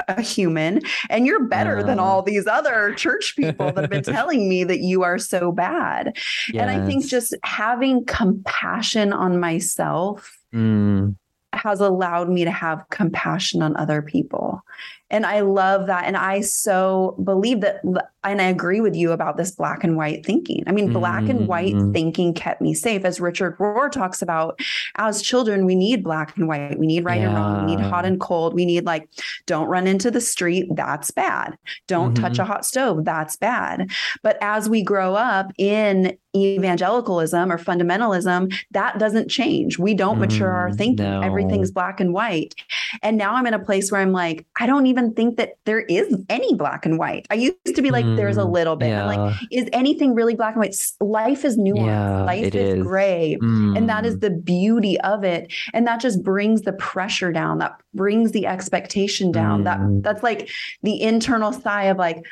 a 0.08 0.20
human 0.20 0.80
and 1.10 1.26
you're 1.26 1.44
better 1.44 1.82
than 1.82 1.98
all 1.98 2.22
these 2.22 2.46
other 2.46 2.94
church 2.94 3.34
people 3.36 3.72
that 3.72 3.82
have 3.82 3.90
been 3.90 4.02
telling 4.14 4.48
me 4.48 4.64
that 4.64 4.80
you 4.80 5.02
are 5.02 5.18
so 5.18 5.52
bad. 5.52 6.16
And 6.54 6.70
I 6.70 6.84
think 6.84 7.06
just 7.06 7.34
having 7.42 8.04
compassion 8.04 9.12
on 9.12 9.40
myself 9.40 10.30
Mm, 10.52 11.16
has 11.54 11.80
allowed 11.80 12.28
me 12.28 12.44
to 12.44 12.50
have 12.50 12.88
compassion 12.90 13.62
on 13.62 13.76
other 13.76 14.02
people. 14.02 14.62
And 15.10 15.26
I 15.26 15.40
love 15.40 15.88
that. 15.88 16.06
And 16.06 16.16
I 16.16 16.40
so 16.40 17.18
believe 17.22 17.60
that, 17.60 17.82
and 18.24 18.40
I 18.40 18.44
agree 18.44 18.80
with 18.80 18.96
you 18.96 19.12
about 19.12 19.36
this 19.36 19.50
black 19.50 19.84
and 19.84 19.94
white 19.94 20.24
thinking. 20.24 20.64
I 20.66 20.72
mean, 20.72 20.90
black 20.90 21.28
and 21.28 21.46
white 21.46 21.74
Mhm. 21.74 21.92
thinking 21.92 22.32
kept 22.32 22.62
me 22.62 22.72
safe. 22.72 23.04
As 23.04 23.20
Richard 23.20 23.58
Rohr 23.58 23.90
talks 23.92 24.22
about, 24.22 24.58
as 24.96 25.20
children, 25.20 25.66
we 25.66 25.74
need 25.74 26.02
black 26.02 26.34
and 26.38 26.48
white. 26.48 26.78
We 26.78 26.86
need 26.86 27.04
right 27.04 27.20
and 27.20 27.34
wrong. 27.34 27.66
We 27.66 27.76
need 27.76 27.84
hot 27.84 28.06
and 28.06 28.18
cold. 28.18 28.54
We 28.54 28.64
need 28.64 28.86
like, 28.86 29.06
don't 29.46 29.66
run 29.66 29.86
into 29.86 30.10
the 30.10 30.20
street. 30.20 30.66
That's 30.74 31.10
bad. 31.10 31.58
Don't 31.88 32.14
touch 32.14 32.34
Mm-hmm. 32.34 32.42
a 32.42 32.44
hot 32.46 32.64
stove. 32.64 33.04
That's 33.04 33.36
bad. 33.36 33.90
But 34.22 34.38
as 34.40 34.70
we 34.70 34.82
grow 34.82 35.14
up 35.14 35.52
in 35.58 36.16
evangelicalism 36.34 37.52
or 37.52 37.58
fundamentalism, 37.58 38.54
that 38.70 38.98
doesn't 38.98 39.28
change. 39.28 39.78
We 39.78 39.92
don't 39.92 40.18
mature 40.18 40.48
our 40.50 40.70
Mm, 40.70 40.76
thinking. 40.76 41.04
no. 41.04 41.20
Everything's 41.20 41.70
black 41.70 42.00
and 42.00 42.14
white. 42.14 42.54
And 43.02 43.18
now 43.18 43.34
I'm 43.34 43.46
in 43.46 43.52
a 43.52 43.58
place 43.58 43.92
where 43.92 44.00
I'm 44.00 44.12
like, 44.12 44.46
I 44.58 44.66
don't 44.66 44.71
even 44.86 45.12
think 45.14 45.36
that 45.36 45.54
there 45.66 45.80
is 45.80 46.16
any 46.28 46.54
black 46.54 46.86
and 46.86 46.98
white. 46.98 47.26
I 47.30 47.34
used 47.34 47.56
to 47.76 47.82
be 47.82 47.90
like, 47.90 48.04
there's 48.16 48.38
a 48.38 48.42
Mm, 48.42 48.52
little 48.52 48.76
bit. 48.76 48.92
I'm 48.92 49.06
like, 49.16 49.34
is 49.50 49.68
anything 49.72 50.14
really 50.14 50.34
black 50.34 50.54
and 50.54 50.60
white? 50.60 50.74
Life 51.00 51.44
is 51.44 51.58
nuanced. 51.58 51.86
Yeah, 51.86 52.22
Life 52.24 52.54
is, 52.54 52.78
is. 52.78 52.82
gray. 52.82 53.36
And 53.40 53.88
that 53.88 54.04
is 54.06 54.16
Mm, 54.16 54.20
the 54.20 54.30
beauty 54.30 54.98
of 55.00 55.24
it. 55.24 55.52
And 55.74 55.86
that 55.86 56.00
just 56.00 56.22
brings 56.22 56.62
the 56.62 56.72
pressure 56.74 57.30
down. 57.32 57.58
That 57.58 57.72
brings 57.94 58.32
the 58.32 58.46
expectation 58.46 59.30
down. 59.32 59.60
Mm. 59.62 59.64
That 59.64 60.02
that's 60.02 60.22
like 60.22 60.48
the 60.82 61.00
internal 61.02 61.52
sigh 61.52 61.84
of 61.84 61.98
like, 61.98 62.24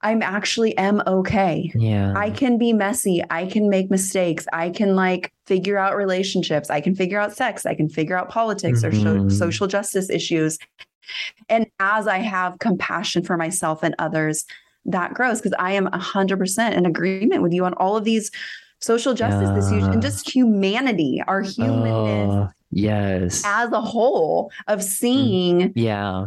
I'm 0.00 0.22
actually 0.22 0.78
am 0.78 1.02
okay. 1.08 1.72
yeah. 1.74 2.12
I 2.16 2.30
can 2.30 2.56
be 2.56 2.72
messy. 2.72 3.20
I 3.30 3.46
can 3.46 3.68
make 3.68 3.90
mistakes. 3.90 4.46
I 4.52 4.70
can 4.70 4.94
like 4.94 5.32
figure 5.48 5.76
out 5.76 5.96
relationships. 5.96 6.70
I 6.70 6.80
can 6.80 6.94
figure 6.94 7.18
out 7.18 7.34
sex. 7.36 7.66
I 7.66 7.74
can 7.74 7.88
figure 7.88 8.16
out 8.16 8.28
politics 8.28 8.84
or 8.84 8.92
so- 8.92 9.16
Mhm. 9.22 9.32
social 9.32 9.66
justice 9.66 10.08
issues. 10.08 10.56
And 11.48 11.66
as 11.80 12.06
I 12.06 12.18
have 12.18 12.58
compassion 12.58 13.22
for 13.24 13.36
myself 13.36 13.82
and 13.82 13.94
others, 13.98 14.44
that 14.84 15.14
grows 15.14 15.40
because 15.40 15.56
I 15.58 15.72
am 15.72 15.86
100% 15.86 16.72
in 16.74 16.86
agreement 16.86 17.42
with 17.42 17.52
you 17.52 17.64
on 17.64 17.74
all 17.74 17.96
of 17.96 18.04
these 18.04 18.30
Social 18.80 19.12
justice 19.12 19.72
Yeah. 19.72 19.90
and 19.90 20.00
just 20.00 20.30
humanity, 20.32 21.20
our 21.26 21.40
humanness 21.40 22.30
Oh, 22.32 22.48
yes. 22.70 23.42
as 23.44 23.72
a 23.72 23.80
whole 23.80 24.52
of 24.68 24.84
seeing 24.84 25.72
Yeah. 25.74 26.26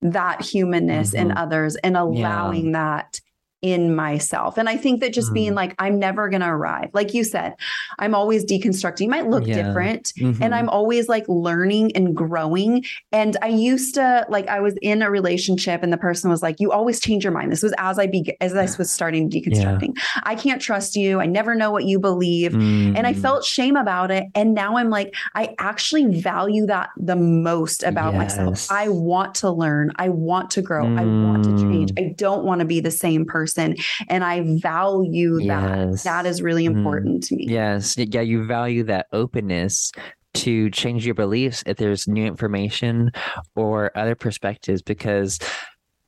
that 0.00 0.40
humanness 0.40 1.12
in 1.12 1.28
Mhm. 1.28 1.36
others 1.36 1.76
and 1.76 1.94
allowing 1.98 2.72
that 2.72 3.20
in 3.62 3.94
myself. 3.94 4.58
And 4.58 4.68
I 4.68 4.76
think 4.76 5.00
that 5.00 5.12
just 5.12 5.32
being 5.32 5.52
Mhm. 5.52 5.56
like, 5.56 5.74
I'm 5.78 5.98
never 5.98 6.28
going 6.28 6.40
to 6.42 6.48
arrive. 6.48 6.90
Like 6.92 7.14
you 7.14 7.22
said, 7.22 7.54
I'm 8.00 8.12
always 8.14 8.44
deconstructing. 8.44 9.08
Might 9.08 9.28
look 9.30 9.46
Yeah. 9.46 9.62
different. 9.62 10.12
And 10.20 10.34
Mhm. 10.36 10.52
I'm 10.52 10.68
always 10.68 11.08
like 11.08 11.24
learning 11.28 11.92
and 11.94 12.14
growing. 12.14 12.84
And 13.12 13.36
I 13.40 13.46
used 13.48 13.94
to 13.94 14.26
like 14.28 14.48
I 14.48 14.60
was 14.60 14.74
in 14.82 15.00
a 15.02 15.10
relationship 15.10 15.82
and 15.84 15.92
the 15.92 15.96
person 15.96 16.28
was 16.28 16.42
like, 16.42 16.58
"You 16.58 16.72
always 16.72 16.98
change 16.98 17.22
your 17.22 17.32
mind." 17.32 17.52
This 17.52 17.62
was 17.62 17.72
as 17.78 17.98
I 18.00 18.06
be 18.08 18.34
as 18.40 18.54
I 18.56 18.66
was 18.78 18.90
starting 18.90 19.30
deconstructing. 19.34 19.94
I 20.24 20.34
can't 20.34 20.60
trust 20.60 20.96
you. 20.96 21.20
I 21.20 21.26
never 21.26 21.54
know 21.54 21.70
what 21.70 21.84
you 21.84 22.00
believe. 22.00 22.54
And 22.54 23.06
I 23.06 23.12
Mm. 23.12 23.18
felt 23.18 23.44
shame 23.44 23.76
about 23.76 24.10
it. 24.10 24.24
And 24.34 24.54
now 24.54 24.76
I'm 24.76 24.90
like, 24.90 25.14
I 25.36 25.54
actually 25.60 26.06
value 26.20 26.66
that 26.66 26.88
the 26.96 27.16
most 27.16 27.84
about 27.84 28.14
myself. 28.14 28.66
I 28.70 28.88
want 28.88 29.36
to 29.36 29.50
learn. 29.50 29.92
I 29.96 30.08
want 30.08 30.50
to 30.52 30.62
grow. 30.62 30.84
I 30.84 31.04
want 31.04 31.44
to 31.44 31.56
change. 31.58 31.92
Mm. 31.92 32.00
I 32.10 32.14
don't 32.16 32.44
want 32.44 32.58
to 32.60 32.64
be 32.64 32.80
the 32.80 32.90
same 32.90 33.24
person. 33.24 33.51
And 33.58 34.24
I 34.24 34.42
value 34.60 35.38
that. 35.46 35.88
Yes. 35.90 36.02
That 36.04 36.26
is 36.26 36.42
really 36.42 36.64
Mm. 36.66 36.76
important 36.76 37.22
to 37.24 37.36
me. 37.36 37.46
Yes. 37.48 37.96
Yeah. 37.96 38.20
You 38.20 38.44
value 38.44 38.82
that 38.84 39.06
openness 39.12 39.92
to 40.34 40.70
change 40.70 41.04
your 41.04 41.14
beliefs 41.14 41.62
if 41.66 41.76
there's 41.76 42.08
new 42.08 42.24
information 42.24 43.10
or 43.54 43.96
other 43.96 44.14
perspectives. 44.14 44.80
Because 44.82 45.38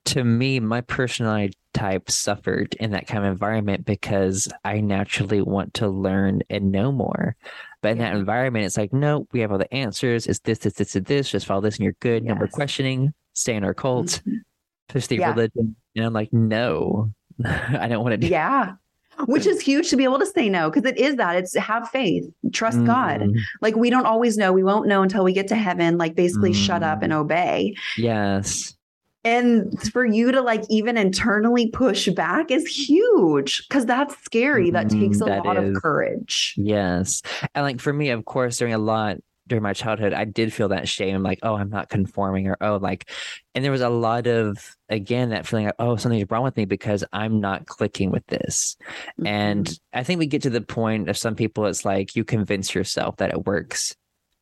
to 0.07 0.25
me, 0.25 0.61
my 0.61 0.81
personality 0.83 1.55
type 1.73 2.11
suffered 2.11 2.75
in 2.79 2.91
that 2.93 3.07
kind 3.07 3.25
of 3.25 3.33
environment 3.33 3.85
because 3.85 4.49
I 4.65 4.81
naturally 4.81 5.43
want 5.43 5.75
to 5.75 5.89
learn 5.89 6.43
and 6.51 6.71
know 6.71 6.93
more. 6.93 7.37
But 7.83 7.93
in 7.93 7.99
that 7.99 8.15
environment, 8.15 8.65
it's 8.67 8.77
like, 8.77 8.93
no, 8.93 9.27
we 9.33 9.41
have 9.41 9.51
all 9.53 9.59
the 9.59 9.73
answers. 9.75 10.27
It's 10.27 10.39
this, 10.41 10.59
this, 10.61 10.75
this, 10.75 10.95
and 10.97 11.05
this. 11.07 11.31
Just 11.31 11.47
follow 11.47 11.61
this 11.63 11.77
and 11.77 11.85
you're 11.85 11.97
good. 12.01 12.23
No 12.23 12.35
more 12.35 12.45
Yes. 12.45 12.55
questioning. 12.55 13.13
Stay 13.33 13.55
in 13.57 13.65
our 13.65 13.75
cult. 13.75 14.23
Mhm. 14.27 14.37
Push 14.89 15.07
the 15.09 15.17
Yeah. 15.17 15.31
religion. 15.31 15.75
And 15.97 16.05
I'm 16.07 16.13
like, 16.13 16.33
no, 16.33 17.13
I 17.45 17.89
don't 17.89 18.03
want 18.03 18.13
to 18.13 18.17
do 18.19 18.27
Yeah. 18.29 18.73
Which 19.27 19.47
is 19.47 19.61
huge 19.61 19.91
to 19.91 19.97
be 19.97 20.03
able 20.03 20.19
to 20.19 20.27
say 20.27 20.49
no 20.49 20.69
because 20.71 20.85
it 20.91 20.99
is 20.99 21.15
that. 21.17 21.37
It's 21.37 21.55
have 21.57 21.89
faith, 21.91 22.25
trust 22.53 22.85
God. 22.85 23.21
Mm, 23.21 23.37
Like 23.61 23.77
we 23.77 23.89
don't 23.89 24.07
always 24.07 24.37
know. 24.37 24.53
We 24.53 24.65
won't 24.65 24.89
know 24.89 25.03
until 25.03 25.23
we 25.23 25.33
get 25.33 25.47
to 25.49 25.55
heaven. 25.57 25.99
Like 25.99 26.17
basically 26.17 26.53
shut 26.53 26.83
up 26.83 27.01
and 27.03 27.13
Mm. 27.13 27.19
obey. 27.21 27.77
Yes. 27.97 28.75
And 29.23 29.81
for 29.93 30.05
you 30.05 30.33
to 30.33 30.41
like 30.43 30.65
even 30.69 30.97
internally 30.99 31.69
push 31.71 32.09
back 32.09 32.51
is 32.51 32.67
huge 32.67 33.67
because 33.69 33.87
that's 33.87 34.17
scary. 34.25 34.71
That 34.73 34.91
takes 34.91 35.21
a 35.21 35.25
that 35.27 35.45
lot 35.47 35.57
is. 35.63 35.77
of 35.77 35.81
courage. 35.83 36.53
Yes. 36.59 37.23
And 37.55 37.65
like 37.65 37.81
for 37.81 37.93
me, 37.93 38.11
of 38.11 38.25
course, 38.25 38.57
during 38.59 38.75
a 38.75 38.79
lot 38.79 39.19
during 39.47 39.63
my 39.63 39.73
childhood, 39.73 40.13
I 40.13 40.25
did 40.25 40.53
feel 40.53 40.69
that 40.69 40.89
shame. 40.89 41.23
like, 41.23 41.41
oh, 41.43 41.55
I'm 41.55 41.71
not 41.71 41.89
conforming 41.89 42.49
or 42.49 42.57
oh, 42.61 42.77
like 42.77 43.11
and 43.55 43.65
there 43.65 43.73
was 43.73 43.81
a 43.81 43.89
lot 43.89 44.27
of 44.27 44.77
again 44.89 45.31
that 45.31 45.47
feeling 45.47 45.67
like, 45.67 45.75
oh, 45.79 45.97
something's 45.97 46.31
wrong 46.31 46.43
with 46.43 46.57
me 46.57 46.65
because 46.65 47.05
I'm 47.13 47.41
not 47.41 47.67
clicking 47.67 48.11
with 48.11 48.27
this. 48.27 48.77
Mhm. 49.21 49.27
And 49.29 49.79
I 49.93 50.03
think 50.03 50.19
we 50.19 50.27
get 50.27 50.43
to 50.43 50.51
the 50.51 50.61
point 50.61 51.09
of 51.09 51.17
some 51.17 51.35
people 51.35 51.67
it's 51.67 51.85
like 51.85 52.17
you 52.17 52.25
convince 52.25 52.75
yourself 52.75 53.17
that 53.17 53.31
it 53.31 53.45
works 53.47 53.95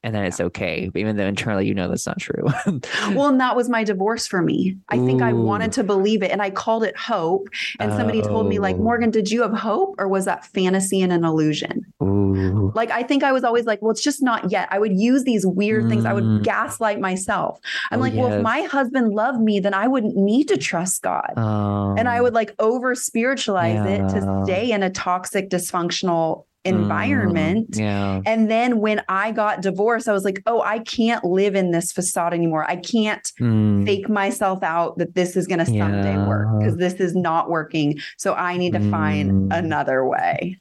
and 0.02 0.14
then 0.14 0.24
it's 0.24 0.40
okay, 0.40 0.90
even 0.94 1.16
though 1.16 1.26
internally 1.26 1.66
you 1.66 1.74
know 1.74 1.88
that's 1.88 2.06
not 2.06 2.18
true. 2.18 2.44
well, 3.14 3.28
and 3.28 3.40
that 3.40 3.54
was 3.56 3.68
my 3.68 3.84
divorce 3.84 4.26
for 4.26 4.42
me. 4.42 4.76
I 4.88 4.98
think 4.98 5.22
I 5.22 5.32
wanted 5.32 5.72
to 5.72 5.84
believe 5.84 6.22
it 6.22 6.30
and 6.30 6.42
I 6.42 6.50
called 6.50 6.84
it 6.84 6.96
hope. 6.96 7.48
And 7.78 7.92
somebody 7.92 8.20
told 8.22 8.46
me, 8.48 8.58
like, 8.58 8.76
Oh. 8.76 8.82
Morgan, 8.82 9.10
did 9.10 9.30
you 9.30 9.42
have 9.42 9.52
hope 9.52 9.94
or 9.98 10.08
was 10.08 10.24
that 10.24 10.44
fantasy 10.46 11.00
and 11.02 11.12
an 11.12 11.24
illusion? 11.24 11.84
Ooh. 12.02 12.72
Like, 12.74 12.90
I 12.90 13.02
think 13.02 13.22
I 13.22 13.32
was 13.32 13.44
always 13.44 13.64
like, 13.66 13.80
well, 13.82 13.90
it's 13.90 14.02
just 14.02 14.22
not 14.22 14.50
yet. 14.50 14.68
I 14.70 14.78
would 14.78 14.92
use 14.98 15.24
these 15.24 15.46
weird 15.46 15.88
things. 15.88 16.04
I 16.04 16.12
would 16.12 16.24
Mm. 16.24 16.42
gaslight 16.42 17.00
myself. 17.00 17.60
I'm 17.90 17.98
Oh, 17.98 18.02
like, 18.02 18.14
well, 18.14 18.32
if 18.32 18.42
my 18.42 18.62
husband 18.62 19.12
loved 19.14 19.40
me, 19.40 19.60
then 19.60 19.74
I 19.74 19.86
wouldn't 19.88 20.16
need 20.16 20.48
to 20.48 20.56
trust 20.56 21.02
God. 21.02 21.32
Um, 21.36 21.98
and 21.98 22.08
I 22.08 22.20
would 22.20 22.32
like 22.34 22.54
over 22.58 22.94
spiritualize 22.94 23.84
it 23.86 23.98
to 24.14 24.42
stay 24.44 24.70
in 24.72 24.82
a 24.82 24.90
toxic, 24.90 25.50
dysfunctional 25.50 26.44
environment. 26.64 27.70
mm, 27.72 27.78
yeah. 27.80 28.20
And 28.26 28.50
then 28.50 28.78
when 28.80 29.02
I 29.08 29.32
got 29.32 29.62
divorced, 29.62 30.08
I 30.08 30.12
was 30.12 30.24
like, 30.24 30.42
oh, 30.46 30.60
I 30.62 30.78
can't 30.80 31.24
live 31.24 31.54
in 31.54 31.70
this 31.70 31.92
facade 31.92 32.32
anymore. 32.34 32.64
I 32.68 32.76
can't 32.76 33.22
Mm, 33.40 33.84
fake 33.86 34.08
myself 34.08 34.62
out 34.62 34.98
that 34.98 35.14
this 35.14 35.36
is 35.36 35.46
going 35.46 35.58
to 35.58 35.66
someday 35.66 36.16
work 36.18 36.46
because 36.58 36.76
this 36.76 36.94
is 36.94 37.14
not 37.14 37.50
working. 37.50 37.98
So 38.18 38.34
I 38.34 38.56
need 38.56 38.72
to 38.74 38.80
find 38.90 39.50
Mm. 39.50 39.58
another 39.58 40.06
way. 40.06 40.58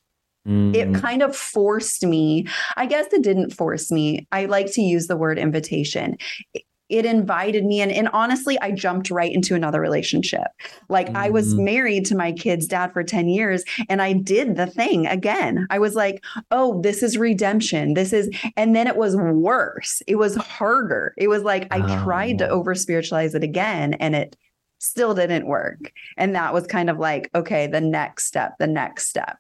mm, 0.48 0.76
It 0.76 0.94
kind 0.96 1.22
of 1.22 1.36
forced 1.36 2.04
me. 2.06 2.48
I 2.78 2.86
guess 2.88 3.08
it 3.14 3.22
didn't 3.22 3.52
force 3.52 3.92
me. 3.92 4.28
I 4.32 4.46
like 4.46 4.72
to 4.74 4.82
use 4.82 5.08
the 5.08 5.18
word 5.18 5.38
invitation. 5.38 6.18
It- 6.54 6.64
It 6.92 7.06
invited 7.06 7.66
me, 7.66 7.82
and, 7.82 7.92
and 7.92 8.10
honestly, 8.10 8.60
I 8.62 8.72
jumped 8.72 9.10
right 9.10 9.32
into 9.32 9.56
another 9.56 9.80
relationship. 9.82 10.48
Like 10.90 11.10
I 11.16 11.30
was 11.30 11.54
Mm. 11.56 11.64
married 11.66 12.06
to 12.08 12.16
my 12.16 12.32
kid's 12.32 12.68
dad 12.68 12.92
for 12.94 13.04
10 13.04 13.28
years, 13.30 13.64
and 13.90 14.02
I 14.02 14.14
did 14.14 14.56
the 14.58 14.68
thing 14.68 15.08
again. 15.08 15.66
I 15.70 15.80
was 15.80 15.96
like, 15.96 16.24
oh, 16.52 16.82
this 16.82 17.02
is 17.02 17.18
redemption. 17.18 17.94
This 17.94 18.14
is, 18.14 18.30
and 18.58 18.76
then 18.76 18.88
it 18.88 18.98
was 18.98 19.16
worse. 19.16 20.02
It 20.06 20.16
was 20.18 20.36
harder. 20.36 21.14
It 21.18 21.28
was 21.30 21.44
like 21.44 21.68
I 21.72 21.80
tried 22.04 22.38
to 22.40 22.50
Oh. 22.50 22.60
over 22.60 22.76
spiritualize 22.76 23.34
it 23.36 23.44
again, 23.44 23.94
and 23.96 24.16
it 24.16 24.36
still 24.80 25.14
didn't 25.14 25.46
work. 25.48 25.92
And 26.18 26.36
that 26.36 26.54
was 26.54 26.68
kind 26.68 26.90
of 26.90 26.98
like, 27.00 27.30
okay, 27.36 27.68
the 27.68 27.80
next 27.82 28.26
step, 28.26 28.58
the 28.60 28.68
next 28.68 29.08
step. 29.08 29.38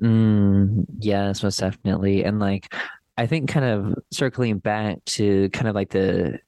Mm, 0.00 0.86
yes, 0.98 1.42
most 1.42 1.60
definitely. 1.60 2.24
And 2.24 2.40
like, 2.40 2.74
I 3.16 3.26
think 3.26 3.48
kind 3.50 3.66
of 3.66 3.94
circling 4.10 4.58
back 4.58 5.04
to 5.04 5.50
kind 5.50 5.68
of 5.68 5.74
like 5.74 5.90
the 5.90 6.38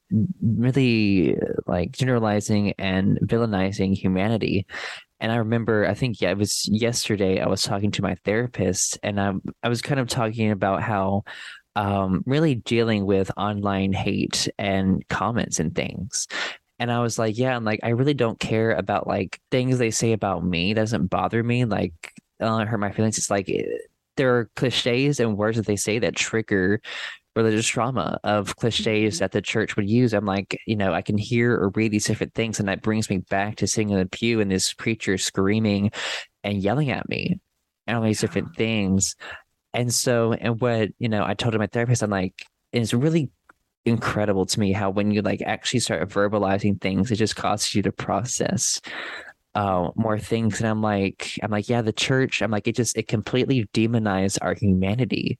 really 0.43 1.37
like 1.67 1.93
generalizing 1.93 2.73
and 2.79 3.19
villainizing 3.21 3.95
humanity. 3.95 4.67
And 5.21 5.31
I 5.31 5.37
remember, 5.37 5.87
I 5.87 5.95
think, 5.95 6.21
yeah, 6.21 6.31
it 6.31 6.39
was 6.39 6.67
yesterday 6.71 7.41
I 7.41 7.49
was 7.49 7.63
talking 7.63 7.91
to 7.93 8.03
my 8.03 8.17
therapist 8.25 8.99
and 9.03 9.21
I, 9.21 9.33
I 9.63 9.69
was 9.69 9.83
kind 9.83 10.01
of 10.01 10.09
talking 10.09 10.51
about 10.51 10.83
how 10.83 11.25
um, 11.77 12.23
really 12.27 12.55
dealing 12.55 13.05
with 13.05 13.31
online 13.37 13.93
hate 13.93 14.49
and 14.59 15.07
comments 15.09 15.61
and 15.61 15.75
things. 15.75 16.29
And 16.79 16.91
I 16.91 17.01
was 17.01 17.19
like, 17.19 17.39
yeah, 17.39 17.55
I'm 17.55 17.65
like, 17.65 17.81
I 17.83 17.91
really 17.91 18.15
don't 18.15 18.39
care 18.39 18.73
about 18.73 19.07
like 19.07 19.41
things 19.51 19.79
they 19.79 19.91
say 19.91 20.13
about 20.13 20.45
me. 20.45 20.73
It 20.73 20.75
doesn't 20.75 21.07
bother 21.07 21.43
me. 21.43 21.65
Like, 21.65 22.13
doesn't 22.41 22.67
hurt 22.67 22.79
my 22.79 22.91
feelings. 22.91 23.19
It's 23.19 23.31
like 23.31 23.49
there 24.17 24.37
are 24.37 24.51
cliches 24.57 25.21
and 25.21 25.37
words 25.37 25.57
that 25.57 25.67
they 25.67 25.77
say 25.77 25.99
that 25.99 26.17
trigger 26.17 26.81
religious 27.37 27.67
trauma 27.67 28.19
of 28.23 28.57
cliches 28.57 29.17
Mhm. 29.17 29.19
that 29.19 29.33
the 29.33 29.43
church 29.43 29.77
would 29.77 29.89
use. 29.89 30.13
I'm 30.15 30.25
like, 30.25 30.57
you 30.67 30.77
know, 30.77 30.95
I 30.95 31.03
can 31.03 31.19
hear 31.19 31.53
or 31.53 31.71
read 31.71 31.91
these 31.91 32.07
different 32.07 32.35
things, 32.35 32.61
and 32.61 32.69
that 32.69 32.83
brings 32.83 33.11
me 33.11 33.19
back 33.19 33.57
to 33.57 33.67
sitting 33.67 33.91
in 33.91 33.99
the 33.99 34.07
pew 34.07 34.41
and 34.41 34.51
this 34.51 34.73
preacher 34.73 35.19
screaming 35.19 35.91
and 36.45 36.63
yelling 36.63 36.91
at 36.91 37.09
me 37.09 37.41
and 37.87 37.97
all 37.97 38.05
these 38.05 38.21
different 38.21 38.55
things. 38.57 39.17
And 39.73 39.93
so, 39.93 40.33
and 40.35 40.61
what, 40.61 40.91
you 40.99 41.09
know, 41.09 41.25
I 41.25 41.35
told 41.35 41.59
my 41.59 41.67
therapist, 41.67 42.03
I'm 42.03 42.11
like, 42.11 42.45
it's 42.73 42.95
really 42.95 43.31
incredible 43.85 44.47
to 44.47 44.61
me 44.61 44.73
how 44.73 44.91
when 44.91 45.11
you 45.11 45.21
like 45.21 45.43
actually 45.43 45.81
start 45.81 46.09
verbalizing 46.09 46.81
things, 46.81 47.11
it 47.11 47.17
just 47.17 47.37
causes 47.37 47.75
you 47.75 47.83
to 47.83 47.93
process 47.93 48.81
uh, 49.55 49.91
more 49.97 50.19
things. 50.19 50.61
And 50.61 50.69
I'm 50.69 50.83
like, 50.83 51.39
I'm 51.43 51.51
like, 51.51 51.69
yeah, 51.69 51.83
the 51.83 51.93
church, 51.93 52.43
I'm 52.43 52.51
like, 52.51 52.67
it 52.69 52.77
just, 52.77 52.97
it 52.97 53.09
completely 53.09 53.69
demonized 53.73 54.39
our 54.43 54.55
humanity. 54.55 55.39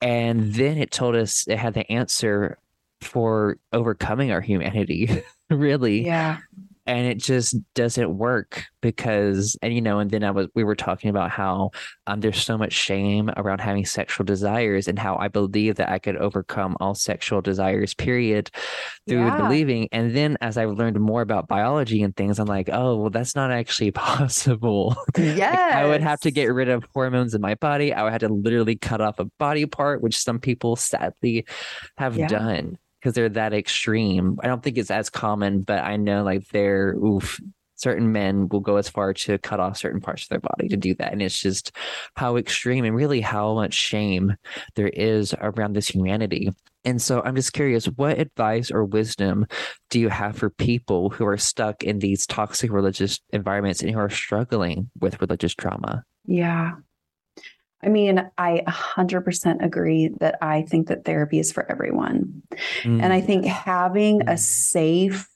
And 0.00 0.54
then 0.54 0.78
it 0.78 0.90
told 0.90 1.16
us 1.16 1.46
it 1.48 1.58
had 1.58 1.74
the 1.74 1.90
answer 1.90 2.58
for 3.00 3.58
overcoming 3.72 4.32
our 4.32 4.40
humanity, 4.40 5.22
really 5.50 6.04
Yeah. 6.06 6.38
And 6.86 7.06
it 7.06 7.18
just 7.18 7.56
doesn't 7.74 8.16
work 8.16 8.64
because 8.82 9.56
and 9.62 9.74
you 9.74 9.80
know 9.80 9.98
and 9.98 10.10
then 10.10 10.22
i 10.24 10.30
was 10.30 10.46
we 10.54 10.62
were 10.64 10.76
talking 10.76 11.10
about 11.10 11.30
how 11.30 11.70
um 12.06 12.20
there's 12.20 12.42
so 12.42 12.56
much 12.56 12.72
shame 12.72 13.30
around 13.36 13.60
having 13.60 13.84
sexual 13.84 14.24
desires 14.24 14.86
and 14.88 14.98
how 14.98 15.16
i 15.16 15.28
believe 15.28 15.74
that 15.76 15.88
i 15.88 15.98
could 15.98 16.16
overcome 16.16 16.76
all 16.80 16.94
sexual 16.94 17.40
desires 17.40 17.94
period 17.94 18.50
through 19.08 19.24
Yeah. 19.26 19.36
believing 19.36 19.88
and 19.92 20.14
then 20.14 20.36
as 20.40 20.56
i've 20.56 20.70
learned 20.70 21.00
more 21.00 21.22
about 21.22 21.48
biology 21.48 22.02
and 22.02 22.14
things 22.16 22.38
i'm 22.38 22.46
like 22.46 22.68
oh 22.72 22.96
well 22.96 23.10
that's 23.10 23.34
not 23.34 23.50
actually 23.50 23.90
possible 23.92 24.96
Like, 25.16 25.36
Yes. 25.36 25.74
I 25.74 25.86
would 25.86 26.02
have 26.02 26.20
to 26.20 26.30
get 26.30 26.46
rid 26.52 26.68
of 26.68 26.84
hormones 26.94 27.34
in 27.34 27.40
my 27.40 27.54
body. 27.56 27.92
I 27.92 28.02
would 28.02 28.12
have 28.12 28.20
to 28.20 28.28
literally 28.28 28.76
cut 28.76 29.00
off 29.00 29.18
a 29.18 29.24
body 29.38 29.66
part, 29.66 30.02
which 30.02 30.18
some 30.18 30.38
people 30.38 30.76
sadly 30.76 31.46
have 31.98 32.16
Yeah. 32.16 32.28
done 32.28 32.78
because 33.06 33.14
they're 33.14 33.28
that 33.28 33.54
extreme. 33.54 34.36
I 34.42 34.48
don't 34.48 34.64
think 34.64 34.76
it's 34.76 34.90
as 34.90 35.10
common, 35.10 35.60
but 35.60 35.84
I 35.84 35.96
know 35.96 36.24
like 36.24 36.48
they're 36.48 36.94
oof. 36.94 37.40
Certain 37.76 38.10
men 38.10 38.48
will 38.48 38.58
go 38.58 38.78
as 38.78 38.88
far 38.88 39.12
to 39.12 39.38
cut 39.38 39.60
off 39.60 39.76
certain 39.76 40.00
parts 40.00 40.24
of 40.24 40.28
their 40.30 40.40
body 40.40 40.66
to 40.68 40.76
do 40.76 40.94
that. 40.94 41.12
And 41.12 41.22
it's 41.22 41.38
just 41.38 41.70
how 42.16 42.36
extreme 42.36 42.84
and 42.84 42.96
really 42.96 43.20
how 43.20 43.54
much 43.54 43.74
shame 43.74 44.34
there 44.74 44.88
is 44.88 45.36
around 45.40 45.74
this 45.74 45.86
humanity. 45.86 46.50
And 46.84 47.00
so 47.00 47.22
I'm 47.22 47.36
just 47.36 47.52
curious, 47.52 47.84
what 47.84 48.18
advice 48.18 48.72
or 48.72 48.84
wisdom 48.84 49.46
do 49.90 50.00
you 50.00 50.08
have 50.08 50.36
for 50.36 50.50
people 50.50 51.10
who 51.10 51.26
are 51.26 51.36
stuck 51.36 51.84
in 51.84 51.98
these 52.00 52.26
toxic 52.26 52.72
religious 52.72 53.20
environments 53.30 53.82
and 53.82 53.90
who 53.90 53.98
are 53.98 54.10
struggling 54.10 54.90
with 54.98 55.20
religious 55.20 55.54
trauma? 55.54 56.02
Yeah. 56.24 56.72
I 57.86 57.88
mean, 57.88 58.28
I 58.36 58.62
100% 58.66 59.64
agree 59.64 60.08
that 60.20 60.36
I 60.42 60.62
think 60.62 60.88
that 60.88 61.04
therapy 61.04 61.38
is 61.38 61.52
for 61.52 61.70
everyone. 61.70 62.42
Mm. 62.82 63.00
And 63.00 63.12
I 63.12 63.20
think 63.20 63.46
having 63.46 64.22
a 64.22 64.32
mm. 64.32 64.38
safe, 64.38 65.28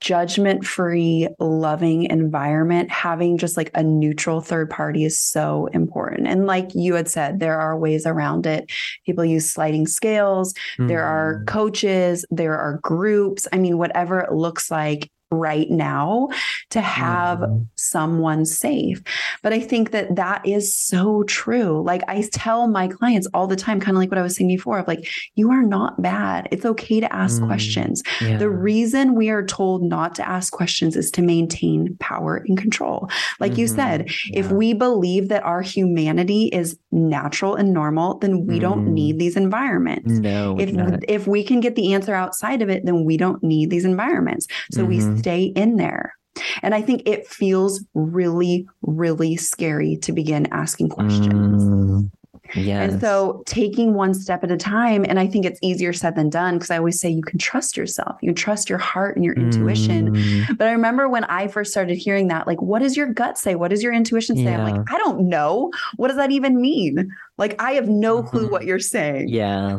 judgment 0.00 0.64
free, 0.64 1.28
loving 1.38 2.04
environment, 2.04 2.90
having 2.90 3.38
just 3.38 3.56
like 3.56 3.70
a 3.74 3.82
neutral 3.82 4.40
third 4.40 4.68
party 4.68 5.04
is 5.04 5.20
so 5.20 5.66
important. 5.66 6.26
And 6.26 6.46
like 6.46 6.74
you 6.74 6.94
had 6.94 7.08
said, 7.08 7.38
there 7.38 7.60
are 7.60 7.78
ways 7.78 8.04
around 8.04 8.46
it. 8.46 8.70
People 9.06 9.24
use 9.24 9.48
sliding 9.48 9.86
scales, 9.86 10.54
mm. 10.78 10.88
there 10.88 11.04
are 11.04 11.40
mm. 11.40 11.46
coaches, 11.46 12.24
there 12.30 12.58
are 12.58 12.80
groups. 12.82 13.46
I 13.52 13.58
mean, 13.58 13.78
whatever 13.78 14.20
it 14.20 14.32
looks 14.32 14.70
like, 14.70 15.10
right 15.30 15.70
now 15.70 16.28
to 16.70 16.80
have 16.80 17.38
mm-hmm. 17.40 17.62
someone 17.74 18.44
safe. 18.44 19.02
But 19.42 19.52
I 19.52 19.60
think 19.60 19.90
that 19.90 20.16
that 20.16 20.46
is 20.46 20.74
so 20.74 21.22
true. 21.24 21.82
Like 21.82 22.02
I 22.08 22.28
tell 22.32 22.66
my 22.68 22.88
clients 22.88 23.26
all 23.34 23.46
the 23.46 23.56
time, 23.56 23.80
kind 23.80 23.96
of 23.96 24.00
like 24.00 24.10
what 24.10 24.18
I 24.18 24.22
was 24.22 24.36
saying 24.36 24.48
before, 24.48 24.78
of 24.78 24.88
like, 24.88 25.08
you 25.34 25.50
are 25.50 25.62
not 25.62 26.00
bad. 26.00 26.48
It's 26.50 26.64
okay 26.64 27.00
to 27.00 27.12
ask 27.12 27.40
mm, 27.40 27.46
questions. 27.46 28.02
Yeah. 28.20 28.38
The 28.38 28.50
reason 28.50 29.14
we 29.14 29.28
are 29.30 29.44
told 29.44 29.82
not 29.82 30.14
to 30.16 30.28
ask 30.28 30.52
questions 30.52 30.96
is 30.96 31.10
to 31.12 31.22
maintain 31.22 31.96
power 32.00 32.36
and 32.46 32.56
control. 32.56 33.08
Like 33.40 33.52
mm-hmm. 33.52 33.60
you 33.60 33.66
said, 33.66 34.08
yeah. 34.26 34.40
if 34.40 34.50
we 34.50 34.72
believe 34.72 35.28
that 35.28 35.42
our 35.42 35.62
humanity 35.62 36.48
is 36.48 36.78
natural 36.92 37.54
and 37.54 37.72
normal, 37.72 38.18
then 38.18 38.46
we 38.46 38.58
don't 38.58 38.92
need 38.92 39.18
these 39.18 39.36
environments. 39.36 40.10
No, 40.10 40.56
if 40.58 40.74
if 41.08 41.26
we 41.26 41.42
can 41.42 41.60
get 41.60 41.74
the 41.74 41.94
answer 41.94 42.14
outside 42.14 42.62
of 42.62 42.70
it, 42.70 42.84
then 42.84 43.04
we 43.04 43.16
don't 43.16 43.42
need 43.42 43.70
these 43.70 43.84
environments. 43.84 44.46
So 44.72 44.84
mm-hmm. 45.14 45.20
stay 45.20 45.44
in 45.44 45.76
there. 45.76 46.14
And 46.62 46.74
I 46.74 46.82
think 46.82 47.02
it 47.06 47.26
feels 47.26 47.84
really, 47.94 48.66
really 48.82 49.36
scary 49.36 49.96
to 49.98 50.12
begin 50.12 50.48
asking 50.50 50.88
questions. 50.88 51.62
Mm, 51.62 52.10
yes. 52.56 52.92
And 52.92 53.00
so 53.00 53.44
taking 53.46 53.94
one 53.94 54.14
step 54.14 54.42
at 54.42 54.50
a 54.50 54.56
time, 54.56 55.04
and 55.08 55.20
I 55.20 55.28
think 55.28 55.44
it's 55.44 55.60
easier 55.62 55.92
said 55.92 56.16
than 56.16 56.30
done 56.30 56.54
because 56.54 56.70
I 56.70 56.78
always 56.78 57.00
say 57.00 57.08
you 57.08 57.22
can 57.22 57.38
trust 57.38 57.76
yourself, 57.76 58.16
you 58.20 58.32
trust 58.32 58.68
your 58.68 58.78
heart 58.78 59.14
and 59.14 59.24
your 59.24 59.34
intuition. 59.34 60.16
Mm. 60.16 60.58
But 60.58 60.66
I 60.66 60.72
remember 60.72 61.08
when 61.08 61.22
I 61.24 61.46
first 61.46 61.70
started 61.70 61.94
hearing 61.94 62.26
that, 62.28 62.48
like, 62.48 62.60
what 62.60 62.82
does 62.82 62.96
your 62.96 63.06
gut 63.06 63.38
say? 63.38 63.54
What 63.54 63.68
does 63.68 63.82
your 63.84 63.92
intuition 63.92 64.34
say? 64.34 64.42
Yeah. 64.42 64.58
I'm 64.58 64.76
like, 64.76 64.92
I 64.92 64.98
don't 64.98 65.28
know. 65.28 65.70
What 65.96 66.08
does 66.08 66.16
that 66.16 66.32
even 66.32 66.60
mean? 66.60 67.12
Like, 67.38 67.60
I 67.62 67.72
have 67.72 67.88
no 67.88 68.24
clue 68.24 68.42
mm-hmm. 68.42 68.52
what 68.52 68.64
you're 68.64 68.80
saying. 68.80 69.28
Yeah. 69.28 69.78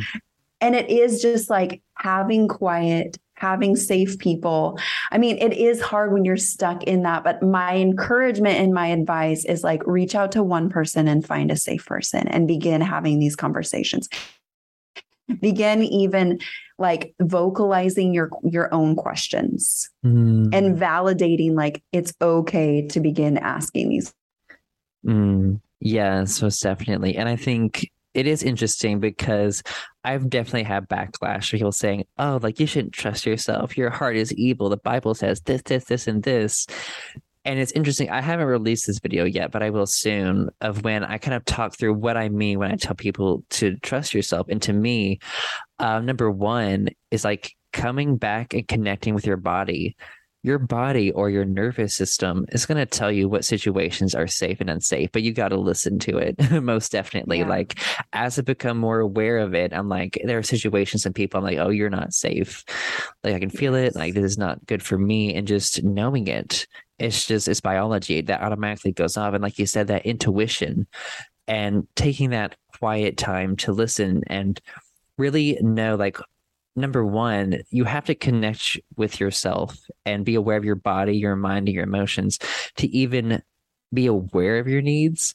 And 0.61 0.73
it 0.73 0.89
is 0.89 1.21
just 1.21 1.49
like 1.49 1.81
having 1.95 2.47
quiet 2.47 3.17
having 3.35 3.75
safe 3.75 4.17
people. 4.17 4.79
I 5.11 5.17
mean, 5.17 5.37
it 5.37 5.53
is 5.53 5.81
hard 5.81 6.13
when 6.13 6.25
you're 6.25 6.37
stuck 6.37 6.83
in 6.83 7.03
that, 7.03 7.23
but 7.23 7.43
my 7.43 7.75
encouragement 7.75 8.57
and 8.57 8.73
my 8.73 8.87
advice 8.87 9.45
is 9.45 9.63
like 9.63 9.85
reach 9.85 10.15
out 10.15 10.31
to 10.33 10.43
one 10.43 10.69
person 10.69 11.07
and 11.07 11.25
find 11.25 11.51
a 11.51 11.57
safe 11.57 11.85
person 11.85 12.27
and 12.27 12.47
begin 12.47 12.81
having 12.81 13.19
these 13.19 13.35
conversations. 13.35 14.09
Begin 15.41 15.83
even 15.83 16.39
like 16.77 17.15
vocalizing 17.21 18.13
your 18.13 18.29
your 18.43 18.71
own 18.73 18.95
questions 18.95 19.89
mm. 20.05 20.53
and 20.53 20.77
validating 20.77 21.55
like 21.55 21.81
it's 21.91 22.13
okay 22.21 22.85
to 22.87 22.99
begin 22.99 23.37
asking 23.37 23.89
these. 23.89 24.13
Mm. 25.05 25.61
Yeah, 25.79 26.23
so 26.25 26.49
definitely. 26.49 27.15
And 27.15 27.29
I 27.29 27.35
think 27.35 27.89
it 28.13 28.27
is 28.27 28.43
interesting 28.43 28.99
because 28.99 29.61
I've 30.05 30.29
definitely 30.29 30.63
had 30.63 30.87
backlash 30.87 31.49
for 31.49 31.57
people 31.57 31.71
saying, 31.71 32.05
"Oh, 32.17 32.39
like 32.41 32.59
you 32.59 32.67
shouldn't 32.67 32.93
trust 32.93 33.25
yourself. 33.25 33.77
Your 33.77 33.89
heart 33.89 34.15
is 34.15 34.33
evil. 34.33 34.69
The 34.69 34.77
Bible 34.77 35.15
says 35.15 35.41
this, 35.41 35.61
this, 35.63 35.85
this, 35.85 36.07
and 36.07 36.23
this." 36.23 36.67
And 37.43 37.59
it's 37.59 37.71
interesting. 37.73 38.09
I 38.09 38.21
haven't 38.21 38.47
released 38.47 38.87
this 38.87 38.99
video 38.99 39.25
yet, 39.25 39.51
but 39.51 39.61
I 39.61 39.69
will 39.69 39.85
soon. 39.85 40.49
Of 40.61 40.83
when 40.83 41.03
I 41.03 41.17
kind 41.17 41.35
of 41.35 41.45
talk 41.45 41.75
through 41.75 41.95
what 41.95 42.17
I 42.17 42.29
mean 42.29 42.59
when 42.59 42.71
I 42.71 42.75
tell 42.75 42.95
people 42.95 43.43
to 43.51 43.75
trust 43.77 44.13
yourself. 44.13 44.47
And 44.49 44.61
to 44.63 44.73
me, 44.73 45.19
uh, 45.79 45.99
number 45.99 46.31
one 46.31 46.89
is 47.11 47.23
like 47.23 47.53
coming 47.73 48.17
back 48.17 48.53
and 48.53 48.67
connecting 48.67 49.13
with 49.13 49.25
your 49.25 49.37
body 49.37 49.95
your 50.45 50.59
body 50.59 51.11
or 51.11 51.31
your 51.31 51.43
nervous 51.43 51.95
system 51.95 52.45
is 52.51 52.67
going 52.67 52.77
to 52.77 52.85
tell 52.85 53.11
you 53.11 53.27
what 53.27 53.43
situations 53.43 54.13
are 54.13 54.27
safe 54.27 54.61
and 54.61 54.69
unsafe, 54.69 55.11
but 55.11 55.23
you 55.23 55.33
got 55.33 55.47
to 55.47 55.57
listen 55.57 55.97
to 55.97 56.19
it 56.19 56.35
most 56.61 56.91
definitely. 56.91 57.39
Yeah. 57.39 57.49
Like 57.49 57.79
as 58.13 58.37
I 58.37 58.43
become 58.43 58.77
more 58.77 58.99
aware 58.99 59.39
of 59.39 59.55
it, 59.55 59.73
I'm 59.73 59.89
like, 59.89 60.21
there 60.23 60.37
are 60.37 60.43
situations 60.43 61.03
and 61.03 61.15
people 61.15 61.39
I'm 61.39 61.43
like, 61.43 61.57
oh, 61.57 61.69
you're 61.69 61.89
not 61.89 62.13
safe. 62.13 62.63
Like 63.23 63.33
I 63.33 63.39
can 63.39 63.49
feel 63.49 63.73
it. 63.73 63.95
Like 63.95 64.13
this 64.13 64.23
is 64.23 64.37
not 64.37 64.63
good 64.67 64.83
for 64.83 64.99
me. 64.99 65.33
And 65.33 65.47
just 65.47 65.83
knowing 65.83 66.27
it, 66.27 66.67
it's 66.99 67.25
just, 67.25 67.47
it's 67.47 67.59
biology 67.59 68.21
that 68.21 68.41
automatically 68.43 68.91
goes 68.91 69.17
off. 69.17 69.33
And 69.33 69.41
like 69.41 69.57
you 69.57 69.65
said, 69.65 69.87
that 69.87 70.05
intuition 70.05 70.85
and 71.47 71.87
taking 71.95 72.29
that 72.29 72.55
quiet 72.77 73.17
time 73.17 73.55
to 73.55 73.71
listen 73.71 74.21
and 74.27 74.61
really 75.17 75.57
know 75.61 75.95
like 75.95 76.19
number 76.75 77.05
one, 77.05 77.61
you 77.69 77.85
have 77.85 78.05
to 78.05 78.15
connect 78.15 78.77
with 78.97 79.19
yourself 79.19 79.77
and 80.05 80.25
be 80.25 80.35
aware 80.35 80.57
of 80.57 80.65
your 80.65 80.75
body, 80.75 81.17
your 81.17 81.35
mind, 81.35 81.67
and 81.67 81.75
your 81.75 81.83
emotions 81.83 82.39
to 82.77 82.87
even 82.87 83.41
be 83.93 84.07
aware 84.07 84.59
of 84.59 84.67
your 84.67 84.81
needs 84.81 85.33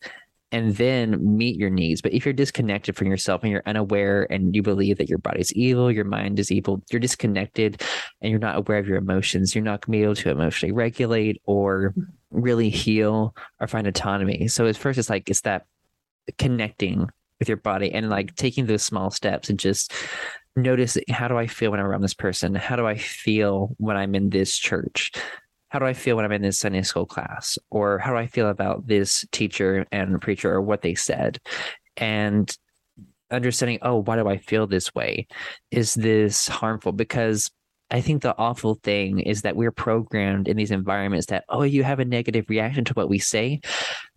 and 0.53 0.77
then 0.77 1.37
meet 1.37 1.57
your 1.57 1.71
needs. 1.71 2.03
But 2.03 2.13
if 2.13 2.25
you're 2.25 2.33
disconnected 2.35 2.97
from 2.97 3.07
yourself 3.07 3.43
and 3.43 3.53
you're 3.53 3.63
unaware 3.67 4.31
and 4.33 4.55
you 4.55 4.63
believe 4.63 4.99
that 4.99 5.09
your 5.09 5.19
body's 5.19 5.53
evil, 5.53 5.93
your 5.93 6.05
mind 6.05 6.41
is 6.41 6.51
evil, 6.51 6.83
you're 6.91 7.01
disconnected 7.01 7.83
and 8.21 8.31
you're 8.31 8.41
not 8.41 8.57
aware 8.57 8.79
of 8.79 8.89
your 8.89 8.99
emotions, 8.99 9.55
you're 9.55 9.65
not 9.65 9.87
going 9.87 9.93
to 9.93 9.99
be 9.99 10.03
able 10.03 10.17
to 10.17 10.31
emotionally 10.31 10.73
regulate 10.73 11.41
or 11.45 11.95
really 12.31 12.69
heal 12.69 13.35
or 13.61 13.69
find 13.69 13.87
autonomy. 13.87 14.49
So 14.49 14.67
at 14.67 14.77
first, 14.77 14.99
it's 14.99 15.11
like, 15.11 15.31
it's 15.31 15.43
that 15.43 15.67
connecting 16.37 17.09
with 17.39 17.49
your 17.49 17.57
body 17.57 17.93
and 17.93 18.11
like 18.11 18.35
taking 18.35 18.67
those 18.67 18.83
small 18.83 19.11
steps 19.11 19.49
and 19.49 19.59
just 19.59 19.93
notice 20.57 20.99
how 21.09 21.29
do 21.29 21.37
I 21.37 21.47
feel 21.47 21.71
when 21.71 21.81
I'm 21.81 21.87
around 21.87 22.03
this 22.03 22.15
person? 22.15 22.55
How 22.55 22.77
do 22.77 22.87
I 22.87 22.97
feel 22.97 23.75
when 23.79 23.97
I'm 23.97 24.15
in 24.15 24.31
this 24.31 24.57
church? 24.57 25.13
How 25.69 25.79
do 25.79 25.87
I 25.87 25.93
feel 25.93 26.17
when 26.17 26.25
I'm 26.25 26.33
in 26.33 26.43
this 26.43 26.59
Sunday 26.59 26.83
school 26.83 27.07
class? 27.07 27.59
Or 27.71 27.99
how 27.99 28.11
do 28.11 28.17
I 28.17 28.27
feel 28.27 28.49
about 28.49 28.87
this 28.87 29.25
teacher 29.31 29.87
and 29.93 30.21
preacher 30.21 30.53
or 30.53 30.61
what 30.61 30.83
they 30.83 30.95
said? 30.95 31.39
And 31.97 32.55
understanding, 33.31 33.79
oh, 33.83 34.03
why 34.03 34.17
do 34.17 34.29
I 34.29 34.39
feel 34.39 34.67
this 34.67 34.95
way? 34.95 35.29
Is 35.71 35.95
this 35.95 36.49
harmful? 36.49 36.93
Because 36.93 37.51
I 37.93 38.01
think 38.01 38.23
the 38.23 38.37
awful 38.37 38.75
thing 38.83 39.21
is 39.21 39.43
that 39.43 39.57
we're 39.57 39.73
programmed 39.73 40.49
in 40.49 40.57
these 40.57 40.71
environments 40.73 41.27
that, 41.27 41.45
oh, 41.49 41.63
you 41.63 41.85
have 41.85 42.01
a 42.01 42.05
negative 42.05 42.47
reaction 42.49 42.85
to 42.87 42.95
what 42.95 43.09
we 43.09 43.19
say. 43.19 43.61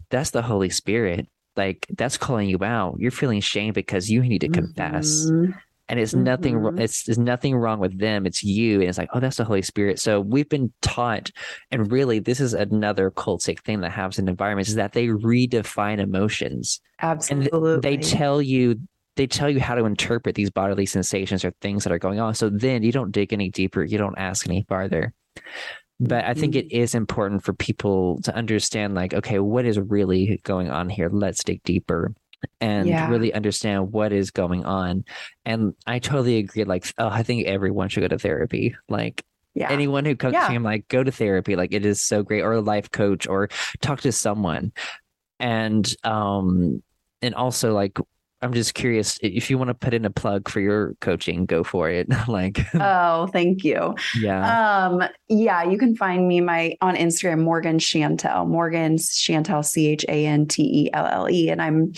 That's 0.10 0.32
the 0.32 0.42
Holy 0.42 0.70
Spirit. 0.70 1.28
Like 1.56 1.86
that's 1.96 2.18
calling 2.18 2.50
you 2.50 2.64
out. 2.64 2.96
You're 2.98 3.12
feeling 3.12 3.42
shame 3.42 3.74
because 3.74 4.10
you 4.10 4.24
need 4.24 4.42
to 4.42 4.50
confess. 4.50 5.28
Mm-hmm 5.28 5.52
and 5.90 6.00
it's 6.00 6.14
mm-hmm. 6.14 6.24
nothing 6.24 6.78
it's 6.78 7.04
there's 7.04 7.18
nothing 7.18 7.56
wrong 7.56 7.80
with 7.80 7.98
them 8.00 8.26
it's 8.26 8.44
you 8.44 8.80
and 8.80 8.90
it's 8.90 8.98
like 8.98 9.10
oh 9.14 9.20
that's 9.20 9.38
the 9.38 9.44
holy 9.44 9.62
spirit. 9.62 10.00
So 10.00 10.22
we've 10.22 10.50
been 10.50 10.72
taught 10.82 11.32
and 11.72 11.92
really 11.92 12.20
this 12.20 12.40
is 12.40 12.54
another 12.54 13.12
cultic 13.12 13.60
thing 13.62 13.82
that 13.82 13.92
happens 13.92 14.20
in 14.20 14.28
environments 14.28 14.70
is 14.70 14.76
that 14.76 14.94
they 14.94 15.08
redefine 15.08 16.00
emotions 16.00 16.82
absolutely 17.02 17.74
and 17.74 17.84
they 17.84 17.98
tell 17.98 18.42
you 18.42 18.80
they 19.16 19.28
tell 19.28 19.50
you 19.50 19.60
how 19.60 19.76
to 19.76 19.86
interpret 19.86 20.36
these 20.36 20.50
bodily 20.50 20.88
sensations 20.88 21.46
or 21.46 21.52
things 21.62 21.84
that 21.84 21.94
are 21.94 22.00
going 22.00 22.20
on. 22.20 22.34
So 22.34 22.50
then 22.50 22.82
you 22.82 22.92
don't 22.92 23.12
dig 23.12 23.32
any 23.32 23.50
deeper 23.50 23.84
you 23.84 23.98
don't 23.98 24.18
ask 24.18 24.48
any 24.48 24.66
farther. 24.68 25.14
But 26.00 26.26
i 26.26 26.34
think 26.34 26.56
it 26.56 26.70
mm-hmm. 26.70 26.98
important 26.98 27.44
for 27.44 27.54
people 27.54 28.20
to 28.24 28.36
understand 28.36 28.96
like 28.96 29.14
okay 29.14 29.40
what 29.40 29.66
is 29.66 29.80
really 29.80 30.42
going 30.44 30.72
on 30.72 30.90
here? 30.90 31.10
Let's 31.12 31.44
dig 31.44 31.62
deeper 31.64 32.14
and 32.60 32.88
yeah. 32.88 33.10
really 33.10 33.34
understand 33.34 33.92
what 33.92 34.12
is 34.12 34.32
going 34.32 34.66
on. 34.66 35.06
And 35.46 35.74
I 35.86 36.00
totally 36.00 36.38
agree. 36.38 36.64
Like, 36.64 36.92
oh, 36.98 37.08
I 37.08 37.24
think 37.24 37.48
everyone 37.48 37.90
should 37.90 38.02
go 38.02 38.08
to 38.08 38.20
therapy. 38.20 38.76
Like, 38.90 39.26
yeah. 39.54 39.72
anyone 39.72 40.06
who 40.06 40.16
comes 40.16 40.34
yeah. 40.34 40.48
to 40.48 40.54
him, 40.54 40.64
like, 40.64 40.88
go 40.88 41.04
to 41.04 41.12
therapy. 41.12 41.56
Like, 41.56 41.74
it 41.74 41.86
is 41.86 42.02
so 42.02 42.24
great, 42.24 42.42
or 42.42 42.54
a 42.54 42.62
life 42.62 42.92
coach, 42.92 43.28
or 43.28 43.50
talk 43.82 44.02
to 44.02 44.12
someone. 44.12 44.72
And 45.40 45.94
um, 46.04 46.82
and 47.22 47.36
also 47.36 47.74
like 47.74 47.98
I'm 48.44 48.54
just 48.54 48.74
curious 48.74 49.18
if 49.22 49.50
you 49.50 49.58
want 49.58 49.70
to 49.70 49.74
put 49.74 49.94
in 49.94 50.04
a 50.04 50.10
plug 50.10 50.50
for 50.50 50.60
your 50.60 50.96
coaching, 51.00 51.46
go 51.46 51.64
for 51.64 51.90
it. 51.90 52.08
like 52.28 52.60
Oh, 52.74 53.28
thank 53.28 53.64
you. 53.64 53.96
Yeah. 54.20 54.88
Um 54.88 55.04
yeah, 55.30 55.64
you 55.64 55.78
can 55.78 55.96
find 55.96 56.28
me 56.28 56.42
my 56.42 56.76
on 56.82 56.96
Instagram 56.96 57.40
Morgan 57.40 57.80
Chantelle. 57.80 58.46
Morgan 58.46 58.98
Chantelle 58.98 59.64
C 59.64 59.88
H 59.88 60.06
A 60.10 60.26
N 60.26 60.46
T 60.46 60.64
E 60.64 60.90
L 60.94 61.08
L 61.08 61.30
E 61.30 61.50
and 61.50 61.62
I'm 61.62 61.94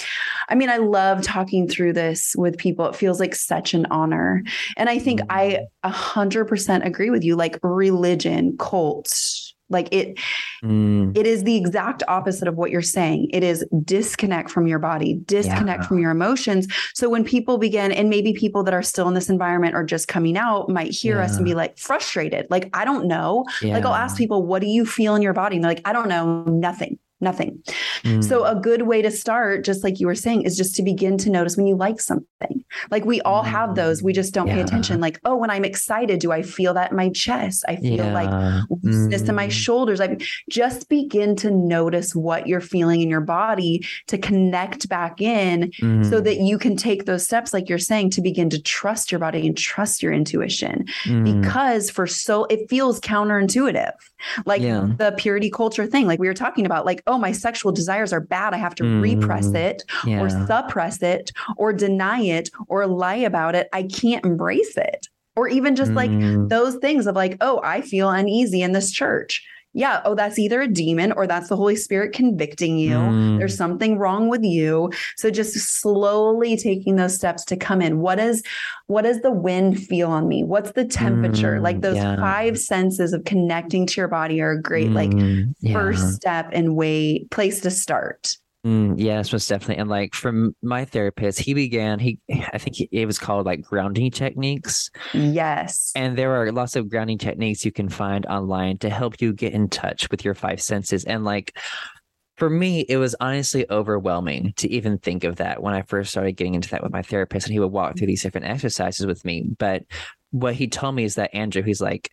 I 0.48 0.56
mean 0.56 0.70
I 0.70 0.78
love 0.78 1.24
talking 1.24 1.68
through 1.68 1.94
this 1.94 2.36
with 2.38 2.58
people. 2.58 2.86
It 2.86 2.96
feels 2.96 3.20
like 3.20 3.34
such 3.34 3.74
an 3.74 3.88
honor. 3.90 4.44
And 4.78 4.90
I 4.90 5.00
think 5.00 5.22
mm-hmm. 5.22 5.32
I 5.32 5.90
100% 5.90 6.86
agree 6.86 7.10
with 7.10 7.24
you 7.24 7.36
like 7.36 7.58
religion, 7.64 8.56
cults, 8.58 9.55
like 9.70 9.88
it 9.92 10.18
mm. 10.64 11.18
it 11.18 11.26
is 11.26 11.44
the 11.44 11.56
exact 11.56 12.04
opposite 12.08 12.48
of 12.48 12.56
what 12.56 12.72
you're 12.72 12.82
saying. 12.82 13.30
It 13.34 13.44
is 13.44 13.66
disconnect 13.84 14.50
from 14.52 14.68
your 14.68 14.80
body, 14.80 15.20
disconnect 15.26 15.84
yeah. 15.84 15.88
from 15.88 16.00
your 16.00 16.12
emotions. 16.12 16.68
So 16.94 17.10
when 17.10 17.24
people 17.24 17.58
begin 17.58 17.92
and 17.92 18.10
maybe 18.10 18.34
people 18.34 18.64
that 18.64 18.74
are 18.74 18.84
still 18.84 19.08
in 19.08 19.14
this 19.14 19.30
environment 19.30 19.76
or 19.76 19.84
just 19.84 20.08
coming 20.08 20.38
out 20.38 20.70
might 20.70 20.92
hear 20.92 21.18
yeah. 21.18 21.26
us 21.26 21.36
and 21.36 21.46
be 21.46 21.56
like 21.56 21.78
frustrated. 21.78 22.48
Like 22.50 22.70
I 22.74 22.86
don't 22.86 23.08
know. 23.08 23.46
Yeah. 23.62 23.74
Like 23.74 23.86
I'll 23.86 23.94
ask 23.94 24.18
people, 24.18 24.46
"What 24.46 24.62
do 24.62 24.68
you 24.68 24.86
feel 24.86 25.16
in 25.16 25.22
your 25.22 25.34
body?" 25.34 25.56
And 25.56 25.64
they're 25.64 25.72
like, 25.72 25.88
"I 25.88 25.94
don't 25.94 26.10
know, 26.10 26.44
nothing." 26.44 27.00
Nothing. 27.26 27.62
Mm. 28.04 28.24
So, 28.24 28.46
a 28.46 28.56
good 28.56 28.84
way 28.84 29.02
to 29.02 29.12
start, 29.12 29.66
just 29.66 29.84
like 29.84 30.00
you 30.00 30.08
were 30.08 30.16
saying, 30.16 30.44
is 30.44 30.56
just 30.56 30.76
to 30.76 30.84
begin 30.84 31.18
to 31.18 31.30
notice 31.30 31.58
when 31.58 31.68
you 31.68 31.76
like 31.76 32.00
something. 32.00 32.64
Like 32.92 33.06
we 33.06 33.22
all 33.22 33.44
mm. 33.44 33.48
have 33.48 33.76
those, 33.76 34.02
we 34.02 34.14
just 34.14 34.34
don't 34.34 34.48
yeah. 34.48 34.56
pay 34.56 34.62
attention. 34.62 35.02
Like, 35.02 35.20
oh, 35.26 35.36
when 35.36 35.50
I'm 35.50 35.66
excited, 35.66 36.20
do 36.20 36.32
I 36.32 36.42
feel 36.42 36.74
that 36.76 36.92
in 36.92 36.98
my 36.98 37.10
chest? 37.10 37.66
I 37.68 37.76
feel 37.76 38.06
yeah. 38.06 38.14
like 38.14 38.70
looseness 38.84 39.24
mm. 39.24 39.30
in 39.30 39.36
my 39.36 39.48
mm. 39.48 39.52
shoulders. 39.52 40.00
I 40.00 40.18
just 40.50 40.88
begin 40.88 41.36
to 41.38 41.52
notice 41.52 42.16
what 42.16 42.48
you're 42.48 42.62
feeling 42.62 43.02
in 43.02 43.10
your 43.10 43.22
body 43.22 43.86
to 44.08 44.18
connect 44.18 44.88
back 44.88 45.22
in 45.22 45.72
so 46.04 46.22
that 46.22 46.38
you 46.38 46.58
can 46.58 46.76
take 46.76 47.06
those 47.06 47.26
steps, 47.26 47.54
like 47.54 47.70
you're 47.70 47.78
saying, 47.80 48.12
to 48.12 48.22
begin 48.22 48.50
to 48.50 48.62
trust 48.62 49.12
your 49.12 49.20
body 49.20 49.48
and 49.48 49.58
trust 49.58 50.04
your 50.04 50.14
intuition. 50.14 50.86
Because 51.06 51.90
for 51.90 52.08
so, 52.08 52.46
it 52.46 52.70
feels 52.70 53.00
counterintuitive. 53.00 53.94
Like 54.46 54.62
yeah. 54.62 54.88
the 54.98 55.14
purity 55.18 55.50
culture 55.50 55.86
thing, 55.86 56.08
like 56.08 56.20
we 56.20 56.28
were 56.28 56.34
talking 56.34 56.66
about, 56.66 56.86
like, 56.86 57.04
oh, 57.08 57.18
my 57.18 57.32
sexual 57.32 57.72
desires 57.72 58.14
are 58.14 58.22
bad. 58.22 58.54
I 58.54 58.58
have 58.58 58.76
to 58.76 58.84
mm. 58.84 59.02
repress 59.02 59.48
it 59.54 59.84
yeah. 60.06 60.22
or 60.22 60.30
suppress 60.30 61.02
it 61.02 61.32
or 61.58 61.74
deny 61.74 62.22
it 62.22 62.50
or 62.68 62.88
lie 62.88 63.16
about 63.16 63.56
it. 63.56 63.68
I 63.74 63.84
can't 63.84 64.26
embrace 64.26 64.78
it. 64.78 65.08
Or 65.36 65.50
even 65.50 65.76
just 65.76 65.92
like 65.92 66.10
mm. 66.10 66.48
those 66.48 66.76
things 66.76 67.08
of 67.08 67.16
like, 67.16 67.36
oh, 67.42 67.60
I 67.62 67.82
feel 67.82 68.10
uneasy 68.10 68.62
in 68.62 68.72
this 68.72 68.90
church 68.90 69.46
yeah, 69.76 70.02
oh, 70.06 70.16
that's 70.16 70.40
either 70.40 70.62
a 70.62 70.70
demon 70.70 71.12
or 71.12 71.28
that's 71.28 71.50
the 71.50 71.58
Holy 71.58 71.76
Spirit 71.76 72.14
convicting 72.14 72.80
you. 72.80 72.96
Mm. 72.96 73.38
There's 73.38 73.58
something 73.58 73.98
wrong 73.98 74.30
with 74.30 74.42
you. 74.42 74.90
So 75.18 75.30
just 75.30 75.54
slowly 75.54 76.56
taking 76.56 76.96
those 76.96 77.14
steps 77.14 77.44
to 77.46 77.58
come 77.58 77.82
in. 77.82 78.00
What 78.00 78.18
is 78.18 78.42
what 78.88 79.02
does 79.02 79.20
the 79.20 79.32
wind 79.32 79.86
feel 79.86 80.10
on 80.10 80.30
me? 80.30 80.46
What's 80.46 80.72
the 80.72 80.86
temperature? 80.86 81.58
Mm, 81.58 81.62
like 81.62 81.82
those 81.82 81.98
yeah. 81.98 82.16
five 82.16 82.58
senses 82.58 83.12
of 83.12 83.26
connecting 83.26 83.86
to 83.88 84.00
your 84.00 84.08
body 84.08 84.40
are 84.40 84.52
a 84.52 84.62
great 84.62 84.92
mm, 84.92 84.96
like 84.96 85.54
yeah. 85.60 85.74
first 85.74 86.14
step 86.14 86.50
and 86.54 86.78
way 86.78 87.26
place 87.32 87.60
to 87.62 87.70
start. 87.70 88.38
Mm, 88.66 88.96
yes, 88.98 89.32
most 89.32 89.48
definitely. 89.48 89.78
And 89.78 89.90
like 89.90 90.16
from 90.16 90.56
my 90.64 90.86
therapist, 90.86 91.40
he 91.40 91.54
began, 91.54 92.00
he, 92.00 92.20
I 92.52 92.58
think 92.58 92.78
he, 92.78 92.90
it 92.92 93.06
was 93.06 93.20
called 93.20 93.46
like 93.46 93.62
grounding 93.62 94.10
techniques. 94.10 94.90
Yes. 95.14 95.92
And 95.96 96.18
there 96.18 96.34
are 96.34 96.52
lots 96.52 96.76
of 96.76 96.90
grounding 96.90 97.20
techniques 97.20 97.64
you 97.64 97.72
can 97.72 97.90
find 97.90 98.26
online 98.26 98.80
to 98.80 98.90
help 98.90 99.22
you 99.22 99.34
get 99.34 99.54
in 99.54 99.70
touch 99.70 100.10
with 100.10 100.26
your 100.26 100.34
five 100.34 100.60
senses. 100.60 101.04
And 101.04 101.24
like 101.24 101.56
for 102.38 102.50
me, 102.50 102.80
it 102.90 102.98
was 102.98 103.16
honestly 103.20 103.70
overwhelming 103.70 104.54
to 104.58 104.68
even 104.70 104.98
think 104.98 105.26
of 105.26 105.36
that 105.36 105.62
when 105.62 105.76
I 105.76 105.84
first 105.84 106.10
started 106.10 106.32
getting 106.32 106.56
into 106.56 106.70
that 106.70 106.82
with 106.82 106.92
my 106.92 107.04
therapist. 107.04 107.46
And 107.46 107.54
he 107.54 107.60
would 107.60 107.72
walk 107.72 107.98
through 107.98 108.08
these 108.08 108.24
different 108.24 108.48
exercises 108.48 109.06
with 109.06 109.24
me. 109.24 109.48
But 109.60 109.84
what 110.32 110.56
he 110.56 110.68
told 110.68 110.96
me 110.96 111.04
is 111.04 111.16
that 111.16 111.36
Andrew, 111.36 111.62
he's 111.62 111.82
like, 111.82 112.10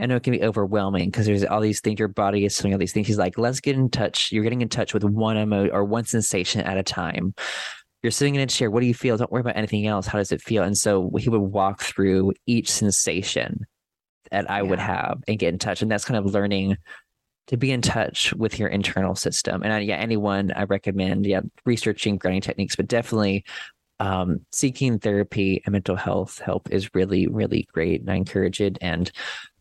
I 0.00 0.06
know 0.06 0.16
it 0.16 0.22
can 0.22 0.32
be 0.32 0.42
overwhelming 0.42 1.10
because 1.10 1.26
there's 1.26 1.44
all 1.44 1.60
these 1.60 1.80
things, 1.80 1.98
your 1.98 2.08
body 2.08 2.44
is 2.44 2.56
doing 2.56 2.74
all 2.74 2.78
these 2.78 2.92
things. 2.92 3.06
He's 3.06 3.18
like, 3.18 3.38
let's 3.38 3.60
get 3.60 3.76
in 3.76 3.90
touch. 3.90 4.32
You're 4.32 4.44
getting 4.44 4.62
in 4.62 4.68
touch 4.68 4.94
with 4.94 5.04
one 5.04 5.36
emotion 5.36 5.74
or 5.74 5.84
one 5.84 6.04
sensation 6.04 6.62
at 6.62 6.78
a 6.78 6.82
time. 6.82 7.34
You're 8.02 8.10
sitting 8.10 8.34
in 8.34 8.40
a 8.40 8.46
chair. 8.46 8.70
What 8.70 8.80
do 8.80 8.86
you 8.86 8.94
feel? 8.94 9.16
Don't 9.16 9.30
worry 9.30 9.42
about 9.42 9.56
anything 9.56 9.86
else. 9.86 10.06
How 10.06 10.18
does 10.18 10.32
it 10.32 10.40
feel? 10.40 10.62
And 10.62 10.76
so 10.76 11.10
he 11.18 11.28
would 11.28 11.40
walk 11.40 11.82
through 11.82 12.32
each 12.46 12.70
sensation 12.70 13.66
that 14.30 14.50
I 14.50 14.58
yeah. 14.58 14.62
would 14.62 14.78
have 14.78 15.22
and 15.28 15.38
get 15.38 15.52
in 15.52 15.58
touch. 15.58 15.82
And 15.82 15.90
that's 15.90 16.04
kind 16.04 16.16
of 16.16 16.32
learning 16.32 16.78
to 17.48 17.56
be 17.56 17.72
in 17.72 17.82
touch 17.82 18.32
with 18.34 18.58
your 18.58 18.68
internal 18.68 19.14
system. 19.14 19.62
And 19.62 19.72
I, 19.72 19.80
yeah, 19.80 19.96
anyone 19.96 20.52
I 20.54 20.62
recommend, 20.64 21.26
yeah, 21.26 21.40
researching 21.66 22.16
grounding 22.16 22.42
techniques, 22.42 22.76
but 22.76 22.86
definitely 22.86 23.44
um, 23.98 24.40
seeking 24.52 24.98
therapy 24.98 25.60
and 25.66 25.72
mental 25.72 25.96
health 25.96 26.38
help 26.38 26.70
is 26.70 26.94
really, 26.94 27.26
really 27.26 27.68
great. 27.72 28.00
And 28.00 28.10
I 28.10 28.14
encourage 28.14 28.60
it. 28.60 28.78
And 28.80 29.10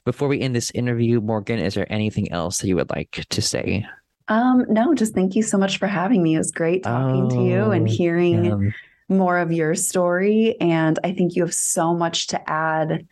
before 0.09 0.27
we 0.27 0.41
end 0.41 0.55
this 0.55 0.71
interview, 0.71 1.21
Morgan, 1.21 1.59
is 1.59 1.75
there 1.75 1.85
anything 1.93 2.31
else 2.31 2.57
that 2.57 2.67
you 2.67 2.75
would 2.75 2.89
like 2.89 3.27
to 3.29 3.41
say? 3.43 3.85
Um, 4.27 4.65
no, 4.67 4.95
just 4.95 5.13
thank 5.13 5.35
you 5.35 5.43
so 5.43 5.55
much 5.55 5.77
for 5.77 5.85
having 5.85 6.23
me. 6.23 6.33
It 6.33 6.39
was 6.39 6.51
great 6.51 6.81
talking 6.81 7.25
oh, 7.25 7.29
to 7.29 7.43
you 7.43 7.69
and 7.69 7.87
oh, 7.87 7.91
hearing 7.91 8.45
yeah. 8.45 8.71
more 9.07 9.37
of 9.37 9.51
your 9.51 9.75
story. 9.75 10.59
And 10.59 10.97
I 11.03 11.13
think 11.13 11.35
you 11.35 11.43
have 11.43 11.53
so 11.53 11.93
much 11.93 12.25
to 12.27 12.49
add 12.49 13.05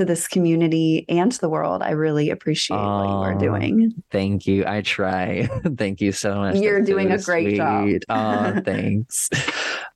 to 0.00 0.06
this 0.06 0.26
community 0.26 1.04
and 1.08 1.30
to 1.30 1.38
the 1.38 1.48
world. 1.48 1.82
I 1.82 1.90
really 1.90 2.30
appreciate 2.30 2.78
oh, 2.78 2.96
what 2.96 3.04
you 3.04 3.16
are 3.16 3.34
doing. 3.34 4.02
Thank 4.10 4.46
you. 4.46 4.64
I 4.66 4.80
try. 4.80 5.46
thank 5.76 6.00
you 6.00 6.10
so 6.12 6.36
much. 6.36 6.56
You're 6.56 6.78
That's 6.78 6.90
doing 6.90 7.08
so 7.08 7.14
a 7.14 7.18
great 7.18 7.48
sweet. 7.48 8.04
job. 8.08 8.56
oh, 8.56 8.60
thanks. 8.64 9.28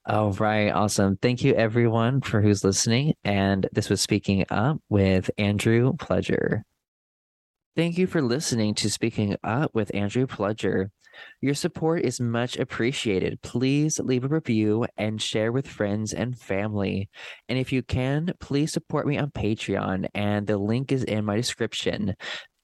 All 0.07 0.32
right. 0.32 0.68
Awesome. 0.68 1.16
Thank 1.16 1.42
you, 1.42 1.55
everyone, 1.55 2.20
for 2.20 2.42
who's 2.42 2.62
listening. 2.62 3.14
And 3.24 3.66
this 3.72 3.88
was 3.88 4.02
Speaking 4.02 4.44
Up 4.50 4.78
with 4.90 5.30
Andrew 5.38 5.94
Pledger. 5.94 6.62
Thank 7.74 7.96
you 7.96 8.07
for 8.07 8.20
listening 8.20 8.74
to 8.74 8.90
Speaking 8.90 9.36
Up 9.42 9.74
with 9.74 9.90
Andrew 9.94 10.26
Pledger. 10.26 10.90
Your 11.40 11.54
support 11.54 12.02
is 12.02 12.20
much 12.20 12.56
appreciated. 12.56 13.42
Please 13.42 13.98
leave 13.98 14.24
a 14.24 14.28
review 14.28 14.86
and 14.96 15.20
share 15.20 15.52
with 15.52 15.66
friends 15.66 16.12
and 16.12 16.38
family. 16.38 17.08
And 17.48 17.58
if 17.58 17.72
you 17.72 17.82
can, 17.82 18.32
please 18.40 18.72
support 18.72 19.06
me 19.06 19.18
on 19.18 19.30
Patreon, 19.30 20.06
and 20.14 20.46
the 20.46 20.58
link 20.58 20.92
is 20.92 21.04
in 21.04 21.24
my 21.24 21.36
description. 21.36 22.14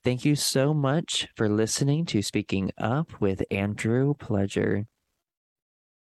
Thank 0.03 0.25
you 0.25 0.35
so 0.35 0.73
much 0.73 1.29
for 1.37 1.49
listening 1.49 2.07
to 2.07 2.23
Speaking 2.23 2.71
Up 2.79 3.21
with 3.21 3.43
Andrew 3.51 4.15
Pledger. 4.15 4.87